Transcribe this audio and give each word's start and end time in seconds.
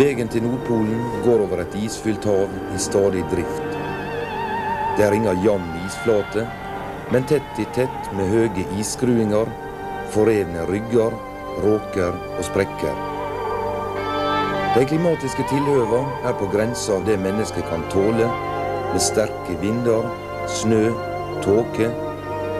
Veien 0.00 0.30
til 0.32 0.40
Nordpolen 0.40 1.00
går 1.26 1.42
over 1.44 1.60
et 1.60 1.74
isfylt 1.76 2.24
hav 2.24 2.48
i 2.72 2.78
stadig 2.80 3.20
drift. 3.28 3.74
Det 4.96 5.04
er 5.04 5.12
inga 5.12 5.34
jevn 5.44 5.66
isflate, 5.82 6.46
men 7.12 7.26
tett 7.28 7.60
i 7.60 7.66
tett 7.76 8.08
med 8.16 8.32
høye 8.32 8.64
isskruinger, 8.80 9.50
forrevne 10.14 10.64
rygger, 10.70 11.12
råker 11.66 12.16
og 12.16 12.40
sprekker. 12.48 13.04
De 14.72 14.88
klimatiske 14.88 15.44
tilhøva 15.52 16.00
er 16.30 16.40
på 16.40 16.48
grensa 16.54 16.96
av 16.96 17.04
det 17.04 17.20
mennesket 17.20 17.68
kan 17.68 17.84
tåle, 17.92 18.32
med 18.94 19.04
sterke 19.04 19.60
vinder, 19.60 20.08
snø, 20.62 20.86
tåke 21.44 21.92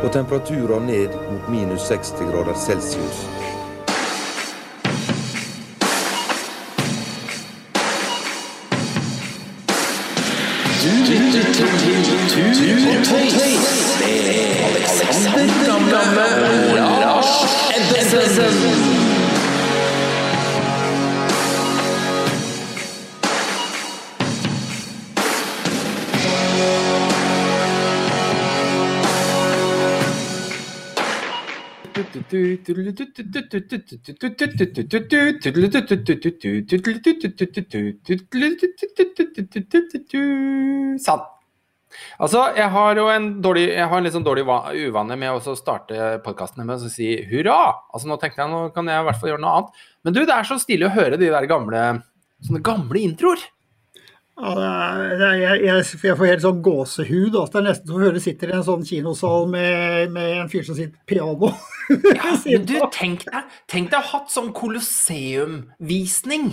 og 0.02 0.12
temperaturer 0.12 0.84
ned 0.92 1.16
mot 1.30 1.52
minus 1.56 1.88
60 1.88 2.34
grader 2.34 2.66
celsius. 2.68 3.39
Du 10.90 10.96
lytter 10.96 11.52
til 11.52 11.68
Tut 11.78 13.14
Alexander 14.64 15.46
Gamme 15.66 16.24
og 16.40 17.00
Lars 17.00 17.26
Ebbesen. 17.76 18.99
Sann. 41.02 41.22
Altså, 42.22 42.44
jeg 42.54 42.70
har 42.70 42.98
jo 43.00 43.08
en 43.10 43.24
dårlig, 43.42 43.64
jeg 43.74 43.88
har 43.90 43.98
en 43.98 44.04
litt 44.06 44.14
sånn 44.14 44.26
dårlig 44.26 44.44
va- 44.46 44.70
uvane 44.70 45.16
med 45.18 45.34
å 45.34 45.54
starte 45.58 46.20
podkastene 46.24 46.62
med 46.68 46.78
å 46.86 46.90
si 46.92 47.08
hurra. 47.32 47.56
Altså, 47.90 48.06
nå 48.06 48.18
tenkte 48.22 48.44
jeg 48.44 48.52
nå 48.52 48.60
kan 48.76 48.86
jeg 48.86 49.02
i 49.02 49.06
hvert 49.08 49.18
fall 49.20 49.32
gjøre 49.32 49.42
noe 49.42 49.54
annet. 49.58 49.80
Men 50.06 50.14
du, 50.14 50.20
det 50.22 50.36
er 50.36 50.46
så 50.46 50.58
stilig 50.62 50.86
å 50.86 50.94
høre 50.94 51.18
de 51.20 51.32
der 51.32 51.48
gamle 51.50 51.82
sånne 52.46 52.62
gamle 52.64 53.02
introer. 53.02 53.42
Ja, 54.40 54.54
det 55.20 55.28
jeg, 55.36 55.60
jeg, 55.66 55.84
jeg 56.06 56.16
får 56.16 56.30
helt 56.30 56.44
sånn 56.44 56.62
gåsehud. 56.64 57.34
Altså. 57.34 57.52
Det 57.52 57.60
er 57.60 57.66
nesten 57.66 57.90
som 57.90 57.98
å 57.98 58.04
høre 58.06 58.22
sitter 58.24 58.52
i 58.52 58.56
en 58.56 58.66
sånn 58.66 58.86
kinosal 58.88 59.50
med, 59.52 60.14
med 60.14 60.38
en 60.38 60.50
fyr 60.52 60.64
som 60.66 60.78
sitter 60.78 60.96
piano. 61.08 61.52
Ja, 61.90 62.36
men 62.44 62.66
du, 62.68 62.76
tenk 62.94 63.24
deg, 63.26 63.54
tenk 63.66 63.88
deg 63.90 63.98
å 63.98 64.04
ha 64.04 64.10
hatt 64.12 64.30
sånn 64.30 64.52
Colosseum-visning 64.54 66.44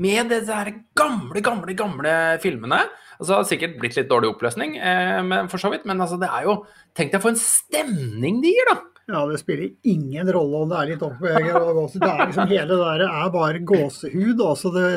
med 0.00 0.30
de 0.32 0.38
der 0.48 0.70
gamle, 0.96 1.42
gamle, 1.44 1.74
gamle 1.76 2.14
filmene. 2.40 2.78
Altså, 3.18 3.28
det 3.28 3.36
har 3.36 3.48
sikkert 3.50 3.76
blitt 3.82 3.98
litt 3.98 4.08
dårlig 4.08 4.30
oppløsning, 4.32 4.78
eh, 4.80 5.18
men, 5.26 5.50
for 5.52 5.60
så 5.60 5.68
vidt, 5.74 5.84
men 5.90 6.00
altså, 6.00 6.16
det 6.22 6.30
er 6.32 6.46
jo 6.46 6.54
Tenk 6.96 7.12
deg 7.12 7.20
for 7.20 7.34
en 7.34 7.42
stemning 7.42 8.40
de 8.40 8.54
gir, 8.54 8.70
da! 8.70 8.78
Ja, 9.08 9.22
det 9.28 9.38
spiller 9.40 9.70
ingen 9.88 10.28
rolle 10.36 10.64
om 10.64 10.72
det 10.72 10.78
er 10.78 10.90
litt 10.90 11.04
opp 11.04 11.20
Det 11.22 11.30
er 11.32 12.26
liksom 12.26 12.50
hele 12.50 12.66
det 12.68 12.80
der 12.82 13.04
er 13.06 13.30
bare 13.32 13.62
gåsehud. 13.64 14.42
Altså 14.44 14.72
det, 14.74 14.88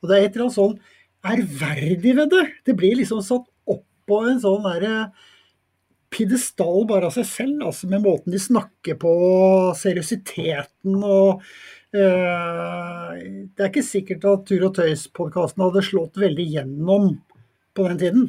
og 0.00 0.10
det 0.10 0.16
er 0.16 0.24
et 0.26 0.34
eller 0.34 0.48
annet 0.48 0.56
sånn 0.56 0.74
ærverdig 1.22 2.16
ved 2.16 2.32
det. 2.32 2.46
Det 2.66 2.74
blir 2.78 2.98
liksom 2.98 3.22
satt 3.24 3.46
opp 3.70 3.84
på 4.08 4.18
en 4.28 4.40
sånn 4.42 4.66
derre 4.66 4.96
pidestall 6.12 6.84
bare 6.88 7.08
av 7.08 7.14
seg 7.16 7.28
selv, 7.28 7.62
altså 7.70 7.88
med 7.90 8.04
måten 8.04 8.34
de 8.34 8.40
snakker 8.40 8.98
på, 9.00 9.12
seriøsiteten 9.80 10.98
og 11.00 11.40
eh, 11.96 13.14
Det 13.48 13.64
er 13.64 13.70
ikke 13.70 13.86
sikkert 13.86 14.26
at 14.28 14.44
Tur 14.48 14.66
og 14.68 14.74
Tøys-podkasten 14.76 15.64
hadde 15.64 15.84
slått 15.86 16.20
veldig 16.20 16.48
gjennom 16.56 17.14
på 17.72 17.88
den 17.88 18.00
tiden. 18.02 18.28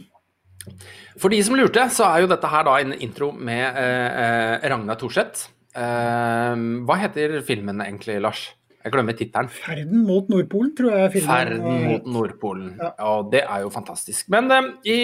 For 1.19 1.33
de 1.33 1.41
som 1.43 1.57
lurte, 1.59 1.83
så 1.91 2.07
er 2.07 2.23
jo 2.23 2.31
dette 2.31 2.47
her 2.47 2.63
da 2.67 2.77
en 2.79 2.95
intro 2.95 3.33
med 3.35 3.65
eh, 3.67 4.21
eh, 4.23 4.69
Ragna 4.71 4.95
Thorseth. 4.99 5.49
Hva 5.73 6.95
heter 7.01 7.39
filmen 7.41 7.79
egentlig, 7.81 8.19
Lars? 8.21 8.43
Jeg 8.83 8.91
glemmer 8.93 9.15
tittelen. 9.17 9.49
'Ferden 9.49 10.03
mot 10.07 10.27
Nordpolen', 10.29 10.73
tror 10.77 10.91
jeg 10.97 11.11
filmen 11.17 11.29
Ferden 11.29 11.83
mot 11.87 12.05
Nordpolen. 12.17 12.73
Ja. 12.79 12.91
Ja, 12.99 13.13
det 13.31 13.43
er 13.47 13.61
jo 13.63 13.69
fantastisk. 13.73 14.29
Men 14.33 14.51
eh, 14.51 14.71
i, 14.85 14.99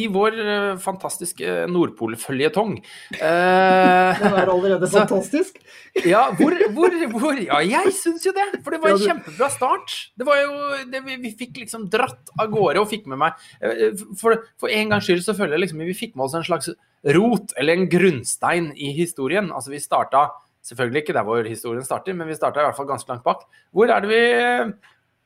i 0.00 0.06
vår 0.12 0.36
fantastiske 0.80 1.00
fantastiske 1.10 1.66
Nordpolføljetong 1.70 2.76
eh, 3.18 4.18
Den 4.22 4.36
er 4.36 4.50
allerede 4.50 4.88
Så- 4.88 5.00
fantastisk. 5.04 5.58
Ja, 6.06 6.28
hvor, 6.38 6.54
hvor, 6.74 6.94
hvor 7.18 7.40
Ja, 7.40 7.58
jeg 7.66 7.92
syns 7.96 8.24
jo 8.26 8.32
det! 8.36 8.60
For 8.64 8.70
det 8.74 8.80
var 8.82 8.94
en 8.94 9.02
kjempebra 9.02 9.48
start. 9.50 9.96
Det 10.18 10.26
var 10.28 10.38
jo 10.42 10.52
det 10.90 11.02
vi, 11.06 11.16
vi 11.24 11.32
fikk 11.38 11.58
liksom 11.64 11.88
dratt 11.90 12.30
av 12.38 12.50
gårde 12.52 12.82
og 12.82 12.90
fikk 12.90 13.08
med 13.10 13.18
meg 13.24 13.32
eh, 13.62 13.96
For, 14.20 14.44
for 14.60 14.70
en 14.72 14.92
gangs 14.94 15.08
skyld 15.08 15.24
så 15.26 15.34
føler 15.36 15.56
jeg 15.58 15.66
liksom 15.66 15.82
vi 15.82 15.96
fikk 15.96 16.14
med 16.16 16.28
oss 16.28 16.36
en 16.38 16.46
slags 16.46 16.70
rot, 17.16 17.54
eller 17.56 17.78
en 17.78 17.88
grunnstein, 17.88 18.70
i 18.76 18.90
historien. 18.92 19.48
Altså 19.56 19.72
vi 19.72 19.80
starta 19.80 20.26
Selvfølgelig 20.66 21.04
ikke 21.04 21.16
der 21.16 21.24
hvor 21.26 21.46
historien 21.46 21.84
starter, 21.86 22.16
men 22.16 22.28
vi 22.28 22.36
starta 22.36 22.60
i 22.60 22.66
hvert 22.68 22.76
fall 22.76 22.88
ganske 22.90 23.08
langt 23.08 23.24
bak. 23.24 23.46
Hvor 23.72 23.88
er 23.88 24.04
det 24.04 24.10
vi 24.12 24.22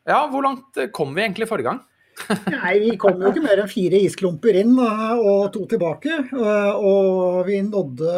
Ja, 0.07 0.27
hvor 0.29 0.45
langt 0.45 0.79
kom 0.93 1.15
vi 1.17 1.25
egentlig 1.25 1.49
forrige 1.49 1.71
gang? 1.73 1.83
Nei, 2.53 2.75
vi 2.79 2.93
kom 3.01 3.19
jo 3.19 3.31
ikke 3.33 3.43
mer 3.43 3.59
enn 3.59 3.71
fire 3.71 3.99
isklumper 4.07 4.55
inn 4.61 4.77
eh, 4.79 5.15
og 5.19 5.49
to 5.55 5.65
tilbake. 5.71 6.13
eh, 6.31 6.75
Og 6.79 7.41
vi 7.49 7.59
nådde 7.67 8.13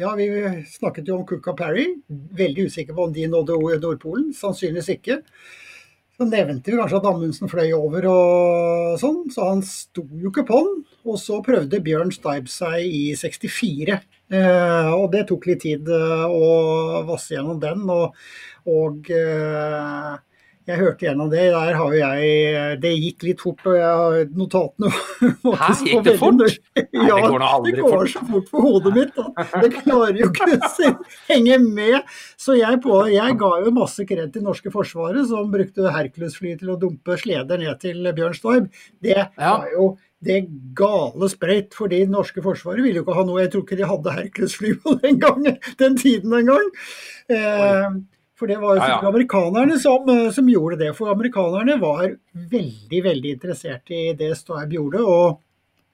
Ja, 0.00 0.14
vi 0.18 0.26
snakket 0.72 1.06
jo 1.06 1.20
om 1.20 1.26
Cook 1.28 1.46
og 1.52 1.58
Parry. 1.60 1.86
Veldig 2.40 2.66
usikker 2.66 2.96
på 2.96 3.06
om 3.06 3.14
de 3.14 3.28
nådde 3.30 3.58
Nordpolen. 3.84 4.32
Sannsynligvis 4.34 4.90
ikke. 4.96 5.20
Så 6.16 6.24
nevnte 6.24 6.72
vi 6.72 6.78
kanskje 6.80 6.96
at 6.96 7.06
Amundsen 7.10 7.50
fløy 7.52 7.74
over 7.76 8.06
og 8.08 8.94
sånn, 9.02 9.18
så 9.32 9.50
han 9.50 9.58
sto 9.68 10.06
jo 10.16 10.30
ikke 10.30 10.46
på 10.48 10.60
den. 10.64 10.78
Og 11.04 11.18
så 11.20 11.42
prøvde 11.44 11.82
Bjørn 11.84 12.12
Steib 12.14 12.48
seg 12.48 12.86
i 12.88 13.10
64. 13.20 13.98
Eh, 14.32 14.88
og 14.96 15.10
det 15.12 15.26
tok 15.28 15.44
litt 15.50 15.60
tid 15.66 15.90
eh, 15.92 16.24
å 16.24 17.02
vasse 17.10 17.36
gjennom 17.36 17.60
den. 17.60 17.84
Og, 17.92 18.16
og 18.72 19.12
eh, 19.12 20.14
jeg 20.66 20.78
hørte 20.80 21.06
gjennom 21.06 21.28
det. 21.30 21.44
Der 21.54 21.76
har 21.78 21.92
jo 21.94 21.98
jeg 22.00 22.80
Det 22.82 22.92
gikk 22.98 23.22
litt 23.28 23.42
fort, 23.42 23.60
og 23.66 23.76
jeg 23.78 23.98
har 24.00 24.24
notatene 24.34 24.90
Hæ, 25.60 25.68
gikk 25.86 26.04
det 26.06 26.14
fort? 26.18 26.40
Nei, 26.42 26.48
det 26.74 27.02
går 27.02 27.44
det 27.66 27.74
går 27.78 27.92
fort. 27.92 28.10
så 28.14 28.24
fort 28.30 28.48
for 28.50 28.66
hodet 28.66 28.94
mitt. 28.96 29.12
Da. 29.16 29.46
Det 29.62 29.70
klarer 29.76 30.18
jo 30.22 30.30
ikke 30.32 30.48
å 30.58 30.90
henge 31.30 31.60
med. 31.62 32.00
Så 32.40 32.56
jeg, 32.58 32.80
på, 32.84 32.98
jeg 33.12 33.38
ga 33.40 33.52
jo 33.64 33.74
masse 33.76 34.06
kred 34.08 34.32
til 34.34 34.44
norske 34.46 34.72
forsvaret, 34.74 35.22
som 35.30 35.52
brukte 35.54 35.92
Hercules-fly 35.94 36.56
til 36.60 36.74
å 36.74 36.80
dumpe 36.82 37.16
sleder 37.20 37.62
ned 37.62 37.78
til 37.84 38.02
Bjørn 38.16 38.34
Storm. 38.36 38.68
Det 39.02 39.16
Ja. 39.16 39.30
var 39.60 39.70
jo 39.72 39.92
det 40.26 40.40
gale 40.74 41.28
sprøyt, 41.30 41.74
for 41.76 41.92
det 41.92 42.08
norske 42.10 42.42
forsvaret 42.42 42.82
ville 42.82 42.98
jo 42.98 43.04
ikke 43.04 43.14
ha 43.18 43.24
noe. 43.28 43.42
Jeg 43.44 43.52
tror 43.52 43.62
ikke 43.66 43.76
de 43.78 43.86
hadde 43.86 44.14
Hercules-fly 44.16 44.74
på 44.82 44.94
den 45.04 45.18
gangen, 45.22 45.58
den 45.78 45.96
tiden 46.00 46.32
engang. 46.40 46.70
Eh, 47.30 47.90
for 48.36 48.50
det 48.50 48.58
var 48.60 48.76
jo 48.76 48.82
Ja, 48.82 48.88
ja. 48.96 49.08
amerikanerne 49.08 49.78
som, 49.80 50.08
eh, 50.12 50.30
som 50.30 50.46
gjorde 50.48 50.78
det. 50.82 50.92
For 50.96 51.08
amerikanerne 51.12 51.78
var 51.80 52.16
veldig, 52.36 53.02
veldig 53.10 53.34
interessert 53.38 53.90
i 53.90 54.12
det 54.18 54.34
Stoib 54.36 54.76
gjorde. 54.76 55.02
og 55.02 55.42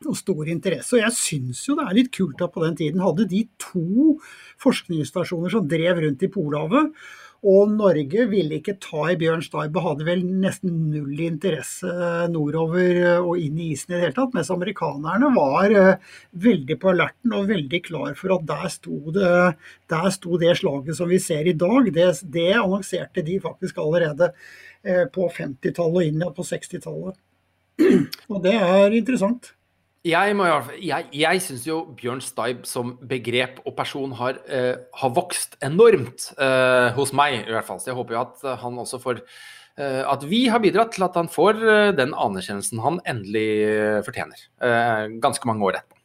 og 0.02 0.16
stor 0.18 0.48
interesse. 0.50 0.96
Og 0.96 0.98
jeg 0.98 1.14
syns 1.14 1.60
jo 1.68 1.76
det 1.78 1.84
er 1.86 1.94
litt 1.94 2.08
kult 2.10 2.40
at 2.42 2.50
på 2.50 2.64
den 2.64 2.74
tiden 2.74 2.98
hadde 3.04 3.22
de 3.30 3.44
to 3.62 4.16
forskningsstasjoner 4.58 5.52
som 5.54 5.68
drev 5.70 6.00
rundt 6.02 6.24
i 6.26 6.30
Polhavet. 6.32 6.90
Og 7.42 7.72
Norge 7.74 8.24
ville 8.30 8.60
ikke 8.60 8.76
ta 8.78 9.08
i 9.10 9.16
Bjørn 9.18 9.40
Staibe, 9.42 9.80
hadde 9.82 10.04
vel 10.06 10.20
nesten 10.22 10.76
null 10.92 11.18
interesse 11.24 11.90
nordover 12.30 13.00
og 13.16 13.32
inn 13.42 13.56
i 13.58 13.72
isen 13.74 13.90
i 13.90 13.96
det 13.96 14.02
hele 14.04 14.14
tatt. 14.14 14.36
Mens 14.36 14.50
amerikanerne 14.54 15.30
var 15.34 15.74
eh, 15.74 16.12
veldig 16.44 16.76
på 16.78 16.92
alerten 16.92 17.34
og 17.34 17.48
veldig 17.50 17.80
klar 17.88 18.12
for 18.18 18.36
at 18.36 18.46
der 18.46 18.68
sto 18.70 19.00
det, 19.16 19.32
der 19.90 20.06
sto 20.14 20.38
det 20.38 20.54
slaget 20.60 21.00
som 21.00 21.10
vi 21.10 21.18
ser 21.22 21.50
i 21.50 21.56
dag. 21.58 21.90
Det, 21.90 22.06
det 22.30 22.52
annonserte 22.60 23.26
de 23.26 23.40
faktisk 23.42 23.82
allerede 23.82 24.30
eh, 24.86 25.08
på 25.10 25.26
50-tallet 25.26 25.98
og 25.98 26.12
inn 26.12 26.22
på 26.38 26.46
60-tallet. 26.46 27.18
Og 28.30 28.38
det 28.46 28.54
er 28.54 28.94
interessant. 28.94 29.50
Jeg, 30.02 30.34
må 30.34 30.48
jeg, 30.82 31.06
jeg 31.14 31.40
syns 31.44 31.64
jo 31.68 31.76
Bjørn 31.94 32.20
Steib 32.24 32.64
som 32.66 32.96
begrep 33.06 33.60
og 33.62 33.76
person 33.78 34.10
har, 34.18 34.40
eh, 34.50 34.74
har 34.98 35.12
vokst 35.14 35.54
enormt 35.62 36.32
eh, 36.42 36.88
hos 36.96 37.12
meg, 37.14 37.44
i 37.46 37.54
hvert 37.54 37.68
fall. 37.68 37.78
Så 37.78 37.92
jeg 37.92 37.98
håper 38.00 38.16
jo 38.16 38.22
at 38.24 38.42
eh, 38.42 38.56
han 38.64 38.80
også 38.82 38.98
får 39.02 39.20
eh, 39.22 40.02
At 40.02 40.26
vi 40.26 40.48
har 40.50 40.62
bidratt 40.64 40.96
til 40.96 41.06
at 41.06 41.20
han 41.20 41.30
får 41.30 41.62
eh, 41.62 41.92
den 41.94 42.16
anerkjennelsen 42.18 42.82
han 42.82 42.98
endelig 43.06 43.46
eh, 43.68 44.00
fortjener. 44.02 44.42
Eh, 44.58 45.04
ganske 45.22 45.46
mange 45.46 45.70
år 45.70 45.78
etterpå. 45.78 45.98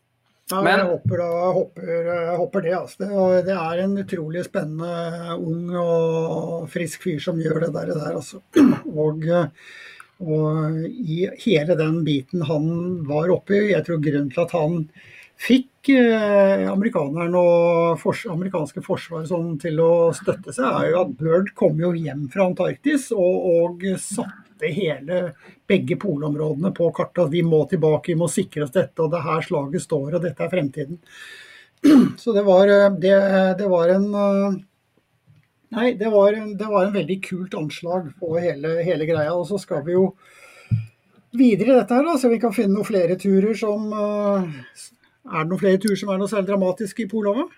Ja, 0.54 0.62
Men- 0.62 0.80
jeg 0.80 0.92
håper, 0.94 1.18
da, 1.20 1.52
håper, 1.58 1.90
jeg 2.14 2.38
håper 2.44 2.68
det. 2.68 2.78
Altså. 2.78 3.02
Det, 3.02 3.12
og 3.18 3.50
det 3.50 3.58
er 3.58 3.84
en 3.84 3.98
utrolig 4.06 4.46
spennende, 4.46 5.42
ung 5.42 5.74
og 5.76 6.70
frisk 6.72 7.10
fyr 7.10 7.18
som 7.26 7.42
gjør 7.42 7.66
det 7.66 7.74
der. 7.74 7.96
der 7.98 8.22
altså. 8.22 8.46
og, 8.94 9.26
og 10.24 10.82
i 10.88 11.28
hele 11.44 11.76
den 11.78 12.02
biten 12.08 12.42
han 12.48 12.66
var 13.08 13.30
oppi, 13.34 13.68
jeg 13.72 13.86
tror 13.86 14.02
grunnen 14.02 14.32
til 14.34 14.44
at 14.44 14.56
han 14.58 14.82
fikk 15.38 15.92
eh, 15.94 16.66
amerikanerne 16.72 17.38
og 17.38 18.00
fors 18.02 18.24
amerikanske 18.32 18.82
forsvaret 18.86 19.30
sånn 19.30 19.56
til 19.62 19.80
å 19.84 20.10
støtte 20.18 20.54
seg, 20.56 20.66
er 20.66 20.92
jo 20.92 21.02
at 21.04 21.16
Bird 21.20 21.52
kom 21.58 21.78
jo 21.82 21.94
hjem 21.94 22.26
fra 22.34 22.48
Antarktis 22.50 23.12
og, 23.14 23.46
og 23.46 23.86
satte 24.02 24.72
hele 24.74 25.22
begge 25.70 26.00
polområdene 26.02 26.74
på 26.74 26.90
kartet. 26.96 27.28
At 27.28 27.36
vi 27.36 27.44
må 27.46 27.62
tilbake, 27.70 28.16
vi 28.16 28.22
må 28.24 28.30
sikre 28.32 28.66
oss 28.66 28.74
dette, 28.74 28.98
og 29.04 29.14
det 29.14 29.22
her 29.26 29.46
slaget 29.46 29.86
står, 29.86 30.18
og 30.18 30.24
dette 30.26 30.44
er 30.44 30.54
fremtiden. 30.54 31.04
Så 32.22 32.34
det 32.34 32.46
var, 32.48 32.74
eh, 32.74 32.90
det, 32.98 33.16
det 33.62 33.70
var 33.70 33.94
en 33.94 34.10
eh, 34.24 34.58
Nei, 35.76 35.92
det 36.00 36.10
var, 36.14 36.32
det 36.32 36.68
var 36.70 36.86
en 36.86 36.96
veldig 36.96 37.18
kult 37.26 37.56
anslag 37.60 38.12
på 38.20 38.38
hele, 38.40 38.78
hele 38.88 39.08
greia. 39.10 39.34
Og 39.36 39.48
så 39.50 39.60
skal 39.60 39.84
vi 39.88 39.98
jo 39.98 40.12
videre 41.38 41.74
i 41.74 41.80
dette 41.82 41.98
her, 41.98 42.06
da, 42.08 42.16
så 42.20 42.32
vi 42.32 42.40
kan 42.42 42.56
finne 42.56 42.78
noen 42.78 42.88
flere 42.88 43.18
turer 43.20 43.56
som 43.58 43.92
uh, 43.92 44.46
Er 45.28 45.44
det 45.44 45.50
noen 45.52 45.60
flere 45.60 45.82
turer 45.84 46.00
som 46.00 46.14
er 46.14 46.22
noe 46.22 46.32
særlig 46.32 46.54
dramatisk 46.54 47.02
i 47.04 47.10
Polhavet? 47.12 47.52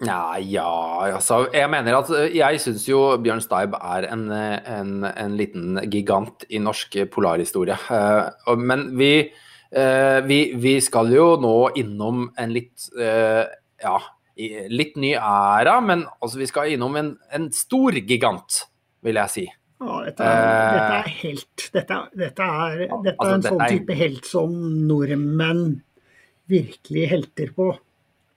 Ja, 0.00 0.38
ja, 0.40 0.70
altså 1.18 1.42
Jeg 1.52 1.68
mener 1.68 1.98
at 1.98 2.08
jeg 2.32 2.60
syns 2.62 2.86
jo 2.88 3.02
Bjørn 3.20 3.42
Steib 3.44 3.74
er 3.76 4.06
en, 4.08 4.30
en, 4.32 4.94
en, 5.04 5.34
liten 5.36 5.76
gigant 5.92 6.46
i 6.48 6.56
norsk 6.56 6.96
polarhistorie. 7.12 7.76
Men 8.56 8.86
vi, 8.96 9.10
vi, 10.24 10.38
vi, 10.56 10.72
skal 10.80 11.12
jo 11.12 11.26
nå 11.44 11.52
innom 11.82 12.30
en 12.40 12.56
litt 12.56 12.88
Ja, 12.96 13.98
litt 14.72 14.96
ny 15.00 15.14
æra, 15.16 15.78
men 15.84 16.04
altså 16.20 16.40
vi 16.40 16.48
skal 16.50 16.74
innom 16.74 16.96
en, 17.00 17.14
en 17.34 17.48
stor 17.54 17.96
gigant, 18.00 18.64
vil 19.04 19.20
jeg 19.20 19.34
si. 19.34 19.46
Ja, 19.80 20.00
dette 20.04 20.24
er, 20.28 20.74
dette 20.76 20.96
er 20.96 21.12
helt. 21.22 21.68
Dette, 21.72 22.00
dette 22.20 22.48
er, 22.64 22.80
dette 22.90 23.14
altså, 23.16 23.30
er 23.30 23.38
en 23.38 23.46
sånn 23.46 23.62
type 23.64 23.94
helt 23.96 24.26
som 24.28 24.58
nordmenn 24.88 25.62
virkelig 26.50 27.06
helter 27.14 27.54
på. 27.56 27.70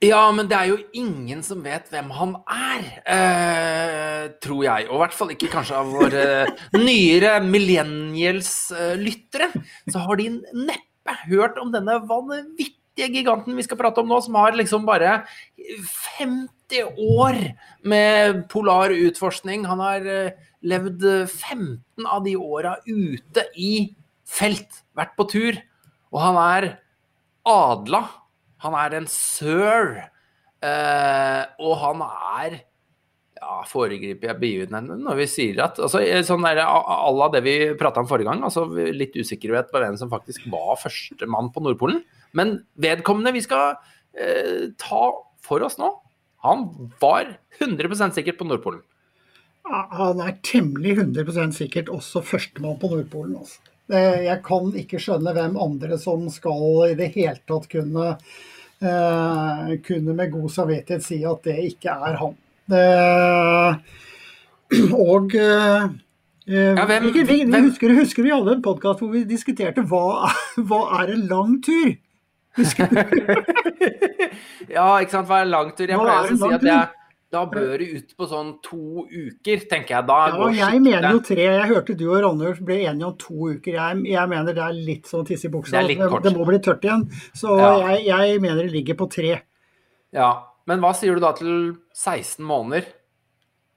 Ja, 0.04 0.32
men 0.36 0.48
det 0.50 0.56
er 0.58 0.66
jo 0.68 0.76
ingen 0.96 1.42
som 1.46 1.62
vet 1.64 1.88
hvem 1.92 2.10
han 2.16 2.32
er, 2.50 2.82
eh, 3.14 4.24
tror 4.44 4.62
jeg. 4.66 4.88
Og 4.88 4.94
i 4.96 4.98
hvert 5.04 5.16
fall 5.16 5.30
ikke 5.34 5.52
kanskje 5.52 5.80
av 5.80 5.86
våre 5.92 6.24
nyere 6.88 7.32
millennials-lyttere. 7.44 9.48
Så 9.88 9.98
har 10.04 10.14
de 10.20 10.26
neppe 10.52 11.12
hørt 11.28 11.56
om 11.60 11.72
denne 11.72 11.94
vanvittige 12.08 12.83
giganten 12.96 13.56
vi 13.56 13.64
skal 13.66 13.78
prate 13.80 14.02
om 14.02 14.10
nå, 14.10 14.20
som 14.24 14.36
har 14.38 14.56
liksom 14.56 14.86
bare 14.86 15.24
50 15.58 16.94
år 17.18 17.38
med 17.82 18.44
polar 18.52 18.94
utforskning. 18.94 19.66
Han 19.68 19.82
har 19.82 20.06
uh, 20.06 20.48
levd 20.64 21.04
15 21.26 22.06
av 22.06 22.24
de 22.24 22.36
åra 22.38 22.76
ute 22.86 23.48
i 23.58 23.94
felt, 24.24 24.82
vært 24.96 25.16
på 25.18 25.28
tur. 25.30 25.58
Og 26.14 26.20
han 26.22 26.38
er 26.40 26.68
adla. 27.48 28.04
Han 28.64 28.76
er 28.78 29.00
en 29.00 29.10
sir. 29.10 29.98
Uh, 30.64 31.42
og 31.60 31.74
han 31.82 32.06
er 32.06 32.62
ja, 33.44 33.60
foregriper 33.68 34.30
jeg 34.30 34.40
begivenheten 34.40 35.02
når 35.04 35.18
vi 35.18 35.26
sier 35.28 35.58
at 35.66 35.80
altså, 35.82 36.00
sånn 36.24 36.46
der, 36.46 36.62
à 36.64 37.28
det 37.34 37.42
vi 37.44 37.56
prata 37.76 38.00
om 38.00 38.08
forrige 38.08 38.30
gang, 38.30 38.44
altså 38.46 38.64
litt 38.72 39.16
usikkerhet 39.18 39.68
på 39.72 39.82
hvem 39.82 39.98
som 40.00 40.12
faktisk 40.12 40.46
var 40.52 40.78
førstemann 40.80 41.50
på 41.52 41.64
Nordpolen. 41.64 42.00
Men 42.36 42.56
vedkommende 42.80 43.34
vi 43.34 43.44
skal 43.44 43.76
eh, 44.18 44.70
ta 44.80 45.04
for 45.44 45.64
oss 45.64 45.78
nå, 45.80 45.90
han 46.44 46.66
var 47.00 47.36
100% 47.60 48.18
sikkert 48.18 48.40
på 48.40 48.48
Nordpolen. 48.48 48.82
Han 49.64 50.20
er 50.20 50.36
temmelig 50.44 50.98
100% 50.98 51.56
sikkert 51.56 51.88
også 51.92 52.20
førstemann 52.24 52.76
på 52.80 52.90
Nordpolen. 52.92 53.38
Altså. 53.40 53.62
Jeg 53.88 54.40
kan 54.44 54.72
ikke 54.76 55.00
skjønne 55.00 55.32
hvem 55.36 55.56
andre 55.60 55.96
som 56.00 56.26
skal 56.32 56.90
i 56.90 56.98
det 56.98 57.10
hele 57.16 57.38
tatt 57.48 57.68
kunne, 57.72 58.14
eh, 58.84 59.74
kunne 59.84 60.16
med 60.16 60.32
god 60.32 60.52
samvittighet 60.52 61.04
si 61.04 61.20
at 61.24 61.48
det 61.48 61.58
ikke 61.70 61.96
er 62.10 62.20
han. 62.20 62.36
Uh, 62.64 63.76
og 64.96 65.34
eh, 65.36 65.82
ja, 66.48 66.86
hvem, 66.88 67.10
vi, 67.12 67.24
vi, 67.28 67.36
vi 67.44 67.60
husker, 67.66 67.92
husker, 67.92 68.24
vi 68.24 68.32
alle 68.32 68.54
en 68.56 68.64
podkast 68.64 69.02
hvor 69.02 69.12
vi 69.12 69.26
diskuterte 69.28 69.84
hva, 69.88 70.30
hva 70.68 70.80
er 71.02 71.12
en 71.12 71.26
lang 71.28 71.58
tur? 71.64 71.92
Husker 72.58 72.90
du? 72.94 72.98
ja, 74.70 74.88
ikke 75.00 75.16
sant. 75.16 75.26
Hva 75.28 75.40
er 75.40 75.48
en 75.48 75.54
lang 75.54 75.72
tur? 75.74 75.88
Jeg 75.90 75.98
pleier 75.98 76.34
å 76.34 76.38
si 76.38 76.52
at 76.58 76.68
jeg 76.70 76.92
da 77.34 77.42
bør 77.50 77.82
du 77.82 77.96
ut 77.96 78.12
på 78.14 78.26
sånn 78.30 78.50
to 78.62 79.04
uker, 79.10 79.64
tenker 79.70 79.96
jeg. 79.96 80.06
Da 80.06 80.18
ja, 80.30 80.68
jeg 80.70 80.82
mener 80.84 81.16
jo 81.16 81.22
tre. 81.24 81.46
Jeg 81.48 81.68
hørte 81.72 81.96
du 81.98 82.04
og 82.06 82.20
Ronnulf 82.22 82.60
ble 82.62 82.78
enige 82.84 83.08
om 83.08 83.16
to 83.18 83.50
uker. 83.56 83.74
Jeg, 83.74 84.02
jeg, 84.06 84.30
mener 84.30 84.54
det 84.54 84.62
er 84.62 84.76
litt 84.76 85.10
sånn 85.10 85.26
tisse 85.26 85.48
i 85.48 85.52
buksa. 85.54 85.82
Det, 85.82 85.96
det, 85.98 86.10
det, 86.28 86.34
må 86.36 86.46
bli 86.46 86.60
tørt 86.62 86.86
igjen. 86.86 87.06
Så 87.34 87.56
ja. 87.58 87.72
jeg, 87.88 88.04
jeg, 88.10 88.42
mener 88.44 88.62
det 88.62 88.74
ligger 88.74 88.98
på 89.00 89.08
tre. 89.10 89.38
Ja, 90.14 90.30
Men 90.70 90.84
hva 90.84 90.94
sier 90.96 91.18
du 91.18 91.24
da 91.24 91.34
til 91.36 91.50
16 91.98 92.44
måneder? 92.46 92.86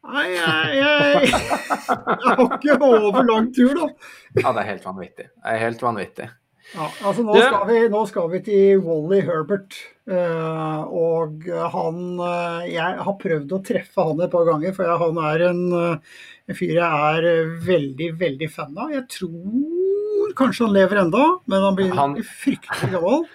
Nei, 0.07 0.27
jeg, 0.31 0.75
jeg, 0.77 1.31
jeg 1.33 2.35
har 2.37 2.43
ikke 2.45 2.77
over 2.77 3.25
lang 3.27 3.49
tur, 3.55 3.73
da. 3.75 3.89
Ja, 4.37 4.53
det 4.53 4.61
er 4.61 4.69
helt 4.69 4.85
vanvittig. 4.85 5.25
Det 5.33 5.55
er 5.55 5.63
helt 5.65 5.81
vanvittig. 5.83 6.29
Ja, 6.75 6.87
altså 7.07 7.23
nå, 7.23 7.35
skal 7.39 7.63
vi, 7.69 7.77
nå 7.91 8.01
skal 8.09 8.27
vi 8.31 8.41
til 8.43 8.81
Wally 8.83 9.21
Herbert. 9.23 9.77
Uh, 10.07 10.83
og 10.95 11.43
han 11.73 11.97
uh, 12.21 12.63
Jeg 12.67 12.99
har 13.03 13.15
prøvd 13.19 13.55
å 13.55 13.61
treffe 13.63 14.05
han 14.07 14.21
et 14.23 14.31
par 14.31 14.45
ganger, 14.47 14.75
for 14.75 14.99
han 15.03 15.19
er 15.31 15.45
en, 15.49 15.63
uh, 15.71 16.19
en, 16.47 16.55
fyr 16.55 16.77
jeg 16.77 16.83
er 17.15 17.55
veldig, 17.67 18.11
veldig 18.19 18.51
fan 18.51 18.75
av. 18.75 18.91
Jeg 18.95 19.07
tror 19.15 20.35
kanskje 20.39 20.67
han 20.67 20.75
lever 20.75 21.03
enda, 21.05 21.25
men 21.47 21.67
han 21.69 21.79
blir 21.79 21.95
han, 21.95 22.19
fryktelig 22.43 22.93
gammel. 22.95 23.27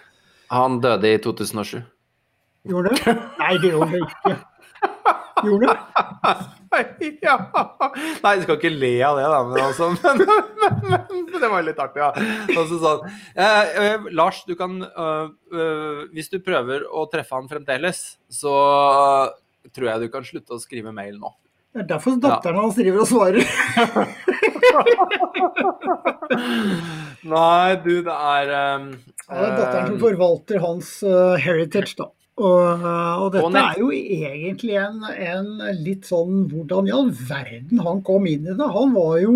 Han 0.52 0.80
døde 0.84 1.12
i 1.12 1.20
2007. 1.24 1.82
Gjorde 2.68 2.94
det? 2.94 3.14
Nei, 3.40 3.54
det 3.58 3.72
gjorde 3.72 3.92
han 3.94 4.04
ikke. 4.06 4.34
Gjorde 5.42 5.66
du? 5.66 5.74
ja. 7.26 7.36
Nei, 8.22 8.32
du 8.38 8.44
skal 8.44 8.56
ikke 8.56 8.72
le 8.72 8.92
av 9.04 9.18
det, 9.18 9.26
da, 9.32 9.40
men, 9.48 9.60
altså, 9.60 9.90
men, 10.02 10.16
men, 10.88 11.02
men 11.28 11.40
det 11.42 11.50
var 11.52 11.66
litt 11.66 11.82
artig, 11.82 12.02
ja. 12.02 12.10
Altså, 12.56 12.78
sånn. 12.82 13.00
eh, 13.36 13.76
eh, 13.84 14.08
Lars, 14.16 14.42
du 14.48 14.54
kan 14.58 14.78
eh, 14.86 15.26
øh, 15.52 16.00
Hvis 16.14 16.32
du 16.32 16.38
prøver 16.44 16.86
å 16.88 17.06
treffe 17.12 17.36
han 17.36 17.50
fremdeles, 17.50 18.02
så 18.32 18.54
tror 19.72 19.86
jeg 19.92 20.02
du 20.02 20.08
kan 20.12 20.24
slutte 20.26 20.56
å 20.56 20.62
skrive 20.62 20.92
mail 20.94 21.18
nå. 21.20 21.30
Det 21.72 21.80
er 21.84 21.88
derfor 21.94 22.18
datteren 22.20 22.58
ja. 22.58 22.62
hans 22.66 22.76
driver 22.76 23.00
og 23.00 23.08
svarer. 23.08 23.44
Nei, 27.32 27.68
du, 27.80 27.94
det 28.04 28.12
er 28.12 28.50
um, 28.76 28.90
ja, 28.92 29.32
Det 29.32 29.46
er 29.46 29.54
datteren 29.56 29.86
som 29.88 30.00
forvalter 30.02 30.60
hans 30.60 30.90
uh, 31.06 31.38
heritage, 31.40 31.94
da. 31.96 32.10
Og, 32.40 32.84
og, 33.20 33.26
dette 33.34 33.60
er 33.60 33.78
jo 33.82 33.90
egentlig 33.92 34.76
en, 34.80 35.02
en, 35.04 35.48
litt 35.84 36.06
sånn 36.08 36.46
Hvordan 36.48 36.86
i 36.88 36.94
all 36.96 37.10
verden 37.12 37.82
han 37.84 38.00
kom 38.06 38.24
inn 38.24 38.46
i 38.46 38.54
det? 38.56 38.68
Han 38.72 38.94
var 38.96 39.18
jo 39.20 39.34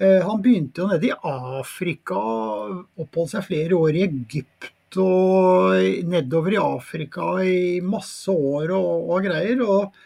eh, 0.00 0.22
Han 0.24 0.40
begynte 0.40 0.80
jo 0.80 0.88
nede 0.88 1.10
i 1.10 1.12
Afrika, 1.12 2.22
oppholdt 2.96 3.34
seg 3.34 3.44
flere 3.50 3.76
år 3.76 3.98
i 3.98 4.06
Egypt 4.06 4.72
og 5.00 6.04
nedover 6.08 6.52
i 6.52 6.60
Afrika 6.60 7.28
i 7.44 7.80
masse 7.84 8.32
år 8.32 8.72
og, 8.76 9.12
og 9.12 9.28
greier. 9.28 9.60
Og, 9.64 10.02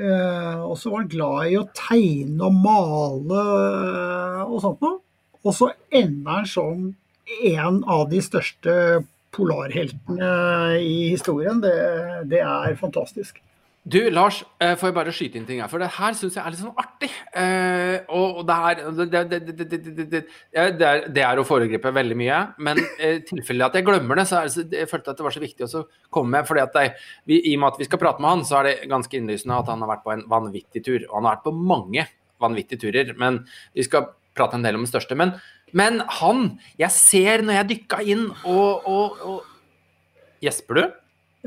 eh, 0.00 0.56
og, 0.64 0.74
så 0.80 0.92
var 0.92 1.04
han 1.04 1.12
glad 1.12 1.52
i 1.52 1.58
å 1.60 1.68
tegne 1.76 2.48
og 2.48 2.58
male 2.64 3.44
eh, 3.44 4.42
og 4.48 4.58
sånt 4.64 4.84
noe. 4.84 4.98
Og 5.44 5.54
så 5.56 5.70
ender 5.88 6.40
han 6.40 6.48
som 6.50 6.88
en 7.48 7.80
av 7.88 8.08
de 8.10 8.20
største 8.24 8.74
polarheltene 9.34 10.78
i 10.80 11.10
historien. 11.12 11.60
Det, 11.62 11.76
det, 12.30 12.40
er 12.44 12.78
fantastisk. 12.80 13.42
Du, 13.88 14.00
Lars, 14.12 14.42
eh, 14.60 14.74
får 14.76 14.90
jeg 14.90 14.96
bare 14.96 15.12
skyte 15.16 15.38
inn 15.40 15.46
ting 15.48 15.62
her? 15.62 15.68
For 15.72 15.80
det 15.80 15.88
her 15.96 16.16
syns 16.18 16.34
jeg 16.36 16.42
er 16.42 16.52
litt 16.52 16.60
sånn 16.60 16.80
artig. 16.82 17.08
Eh, 17.40 18.10
og 18.12 18.42
det 18.48 18.56
her 18.58 18.82
det, 18.98 19.22
det, 19.30 19.68
det, 20.10 20.90
det, 21.14 21.22
er 21.24 21.40
å 21.40 21.46
foregripe 21.48 21.94
veldig 21.96 22.18
mye. 22.20 22.40
Men 22.60 22.82
i 22.82 22.84
eh, 23.06 23.22
tilfelle 23.28 23.70
at 23.70 23.78
jeg 23.78 23.86
glemmer 23.86 24.20
det, 24.20 24.26
så 24.28 24.42
det, 24.58 24.82
jeg 24.82 24.90
følte 24.90 25.14
at 25.14 25.22
det 25.22 25.28
var 25.28 25.36
så 25.36 25.44
viktig 25.44 25.70
å 25.70 25.86
komme 26.12 26.36
med. 26.36 26.48
fordi 26.50 26.66
at 26.66 27.00
vi, 27.24 27.40
I 27.40 27.56
og 27.56 27.62
med 27.62 27.70
at 27.70 27.80
vi 27.80 27.88
skal 27.88 28.02
prate 28.02 28.24
med 28.24 28.34
han, 28.34 28.46
så 28.48 28.60
er 28.60 28.68
det 28.68 28.76
ganske 28.92 29.20
innlysende 29.20 29.62
at 29.62 29.72
han 29.72 29.84
har 29.84 29.94
vært 29.94 30.04
på 30.04 30.16
en 30.16 30.26
vanvittig 30.36 30.84
tur. 30.84 31.00
Og 31.08 31.14
han 31.20 31.30
har 31.30 31.38
vært 31.38 31.48
på 31.48 31.56
mange 31.56 32.08
vanvittige 32.42 32.84
turer. 32.84 33.14
Men 33.16 33.44
vi 33.72 33.88
skal 33.88 34.10
prate 34.36 34.58
en 34.58 34.66
del 34.66 34.76
om 34.76 34.84
den 34.84 34.90
største. 34.90 35.16
Men 35.18 35.38
men 35.72 36.00
han 36.20 36.58
Jeg 36.80 36.90
ser 36.94 37.42
når 37.44 37.54
jeg 37.60 37.68
dykka 37.72 37.98
inn 38.04 38.24
og, 38.44 38.86
og, 38.88 39.18
og 39.24 39.38
Gjesper 40.44 40.74
du? 40.78 40.84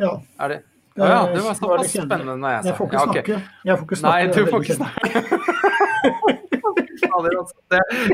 Ja. 0.01 0.11
Er 0.39 0.47
det 0.53 0.59
Å 0.99 1.07
ja, 1.07 1.19
det 1.31 1.41
var 1.45 1.55
såpass 1.55 1.93
spennende 1.93 2.35
når 2.35 2.57
jeg 2.57 2.61
sa 2.61 2.67
Jeg 2.67 2.75
får 2.77 2.85
ikke 2.89 3.03
snakke. 3.07 3.39
Jeg 3.63 3.77
får 3.79 3.85
ikke 3.87 3.99
snakke. 4.01 4.11
Nei, 4.11 4.21
du 4.35 4.41
får 4.51 4.59
ikke 4.65 4.77
snakke. 4.81 6.39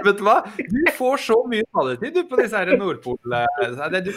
Vet 0.06 0.18
du 0.20 0.24
hva? 0.26 0.38
Du 0.58 0.82
får 0.98 1.24
så 1.28 1.38
mye 1.50 1.66
taletid 1.74 2.16
du 2.16 2.24
på 2.30 2.40
disse 2.42 2.58
her 2.58 2.78
Nordpol... 2.80 3.18
Du, 3.22 4.12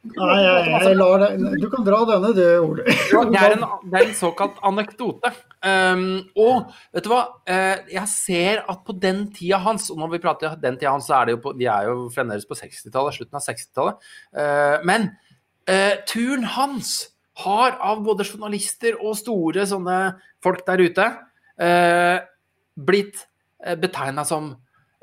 Nei, 0.00 0.36
jeg, 0.40 0.68
jeg 0.72 0.96
lar 0.96 1.20
deg 1.20 1.58
Du 1.60 1.66
kan 1.68 1.84
dra 1.84 1.98
denne, 2.08 2.30
du, 2.32 2.42
Ole. 2.64 2.86
Det, 2.88 3.40
er 3.40 3.56
en, 3.58 3.66
det 3.90 3.98
er 3.98 4.06
en 4.06 4.16
såkalt 4.16 4.58
anekdote. 4.64 5.32
Um, 5.60 6.06
og 6.40 6.70
vet 6.96 7.04
du 7.04 7.10
hva? 7.12 7.22
Uh, 7.44 7.76
jeg 7.92 8.06
ser 8.14 8.62
at 8.64 8.82
på 8.86 8.96
den 8.96 9.26
tida 9.36 9.60
hans, 9.60 9.90
og 9.92 10.00
når 10.00 10.14
vi 10.14 10.22
prater 10.24 10.56
den 10.60 10.80
tida 10.80 10.94
hans, 10.94 11.08
så 11.10 11.18
er 11.18 11.28
det 11.28 11.36
jo 11.36 11.42
på, 11.44 11.54
de 11.58 11.68
er 11.68 11.90
jo 11.90 12.08
fremdeles 12.14 12.48
på 12.48 12.56
60-tallet, 12.58 13.18
slutten 13.18 13.40
av 13.40 13.44
60-tallet. 13.44 14.12
Uh, 14.32 14.76
men 14.88 15.10
uh, 15.68 15.96
turen 16.08 16.48
hans 16.56 16.94
har 17.44 17.76
av 17.84 18.00
både 18.04 18.26
journalister 18.26 18.98
og 19.00 19.16
store 19.18 19.66
sånne 19.68 19.98
folk 20.44 20.64
der 20.66 20.82
ute 20.82 21.06
eh, 21.60 22.18
blitt 22.80 23.24
eh, 23.64 23.76
betegna 23.80 24.24
som 24.28 24.52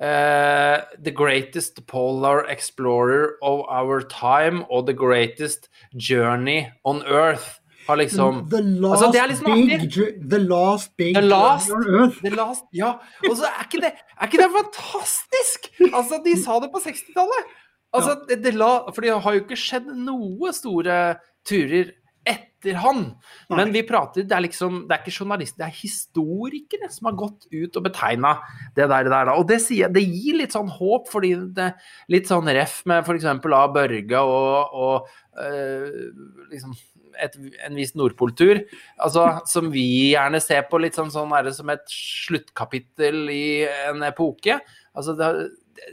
eh, 0.02 0.78
the 1.04 1.12
greatest 1.12 1.86
polar 1.88 2.46
explorer 2.50 3.36
of 3.42 3.64
our 3.70 4.02
time 4.02 4.64
og 4.72 4.86
the 4.88 4.94
greatest 4.94 5.70
journey 5.98 6.66
on 6.86 7.02
earth. 7.06 7.60
Har 7.88 7.96
liksom 7.96 8.50
The 8.52 8.60
last 8.62 9.04
Altså, 9.04 9.28
liksom 9.28 9.46
big, 9.56 10.30
the 10.30 10.40
last 10.40 10.92
big 10.98 11.16
The 11.16 11.22
last- 11.22 11.72
on 11.72 11.86
earth. 11.88 12.18
The 12.22 12.30
last, 12.36 12.66
ja, 12.76 12.94
og 13.30 13.38
så 13.40 13.46
er 13.48 13.64
ikke 13.64 13.82
det, 13.86 13.94
er 14.22 14.26
ikke 14.28 14.42
det 14.44 14.50
fantastisk? 14.58 15.70
Altså, 15.94 16.20
de 16.26 16.34
sa 16.44 16.60
det 16.60 16.70
på 16.74 16.82
60-tallet. 16.84 17.54
Altså, 17.96 18.18
det, 18.28 18.42
det 18.44 18.54
la, 18.60 18.74
for 18.92 19.02
det 19.02 19.14
har 19.24 19.34
jo 19.38 19.40
ikke 19.46 19.56
skjedd 19.58 19.88
noe 19.96 20.52
store 20.54 21.16
turer 21.48 21.94
etter 22.28 22.80
han. 22.82 23.04
Men 23.54 23.72
vi 23.76 23.84
prater, 23.88 24.26
det 24.28 24.36
er 24.36 24.44
liksom, 24.48 24.84
det 24.88 24.96
er 24.96 25.04
ikke 25.04 25.16
journalister, 25.22 25.62
det 25.62 25.68
er 25.70 25.80
historikere 25.80 26.90
som 26.94 27.10
har 27.12 27.18
gått 27.20 27.48
ut 27.54 27.80
og 27.80 27.86
betegna 27.88 28.34
det 28.78 28.90
der, 28.90 29.10
der. 29.14 29.32
Og 29.36 29.48
det, 29.50 29.62
sier, 29.64 29.92
det 29.94 30.04
gir 30.04 30.40
litt 30.42 30.56
sånn 30.56 30.72
håp, 30.74 31.08
fordi 31.12 31.36
det 31.58 31.72
litt 32.14 32.30
sånn 32.30 32.50
ref 32.58 32.82
med 32.90 33.06
f.eks. 33.06 33.30
av 33.30 33.74
Børge 33.76 34.22
og, 34.22 34.78
og 34.78 35.44
øh, 35.44 36.12
liksom 36.52 36.76
et, 37.24 37.38
en 37.66 37.78
viss 37.78 37.96
Nordpoltur, 37.98 38.62
altså, 39.02 39.28
som 39.50 39.72
vi 39.74 39.88
gjerne 40.14 40.42
ser 40.44 40.68
på 40.70 40.82
litt 40.82 40.98
sånn, 40.98 41.14
sånn 41.14 41.34
er 41.36 41.48
det 41.48 41.56
som 41.58 41.70
et 41.74 41.86
sluttkapittel 41.92 43.24
i 43.34 43.48
en 43.88 44.06
epoke. 44.08 44.60
Altså, 44.98 45.16
det, 45.18 45.32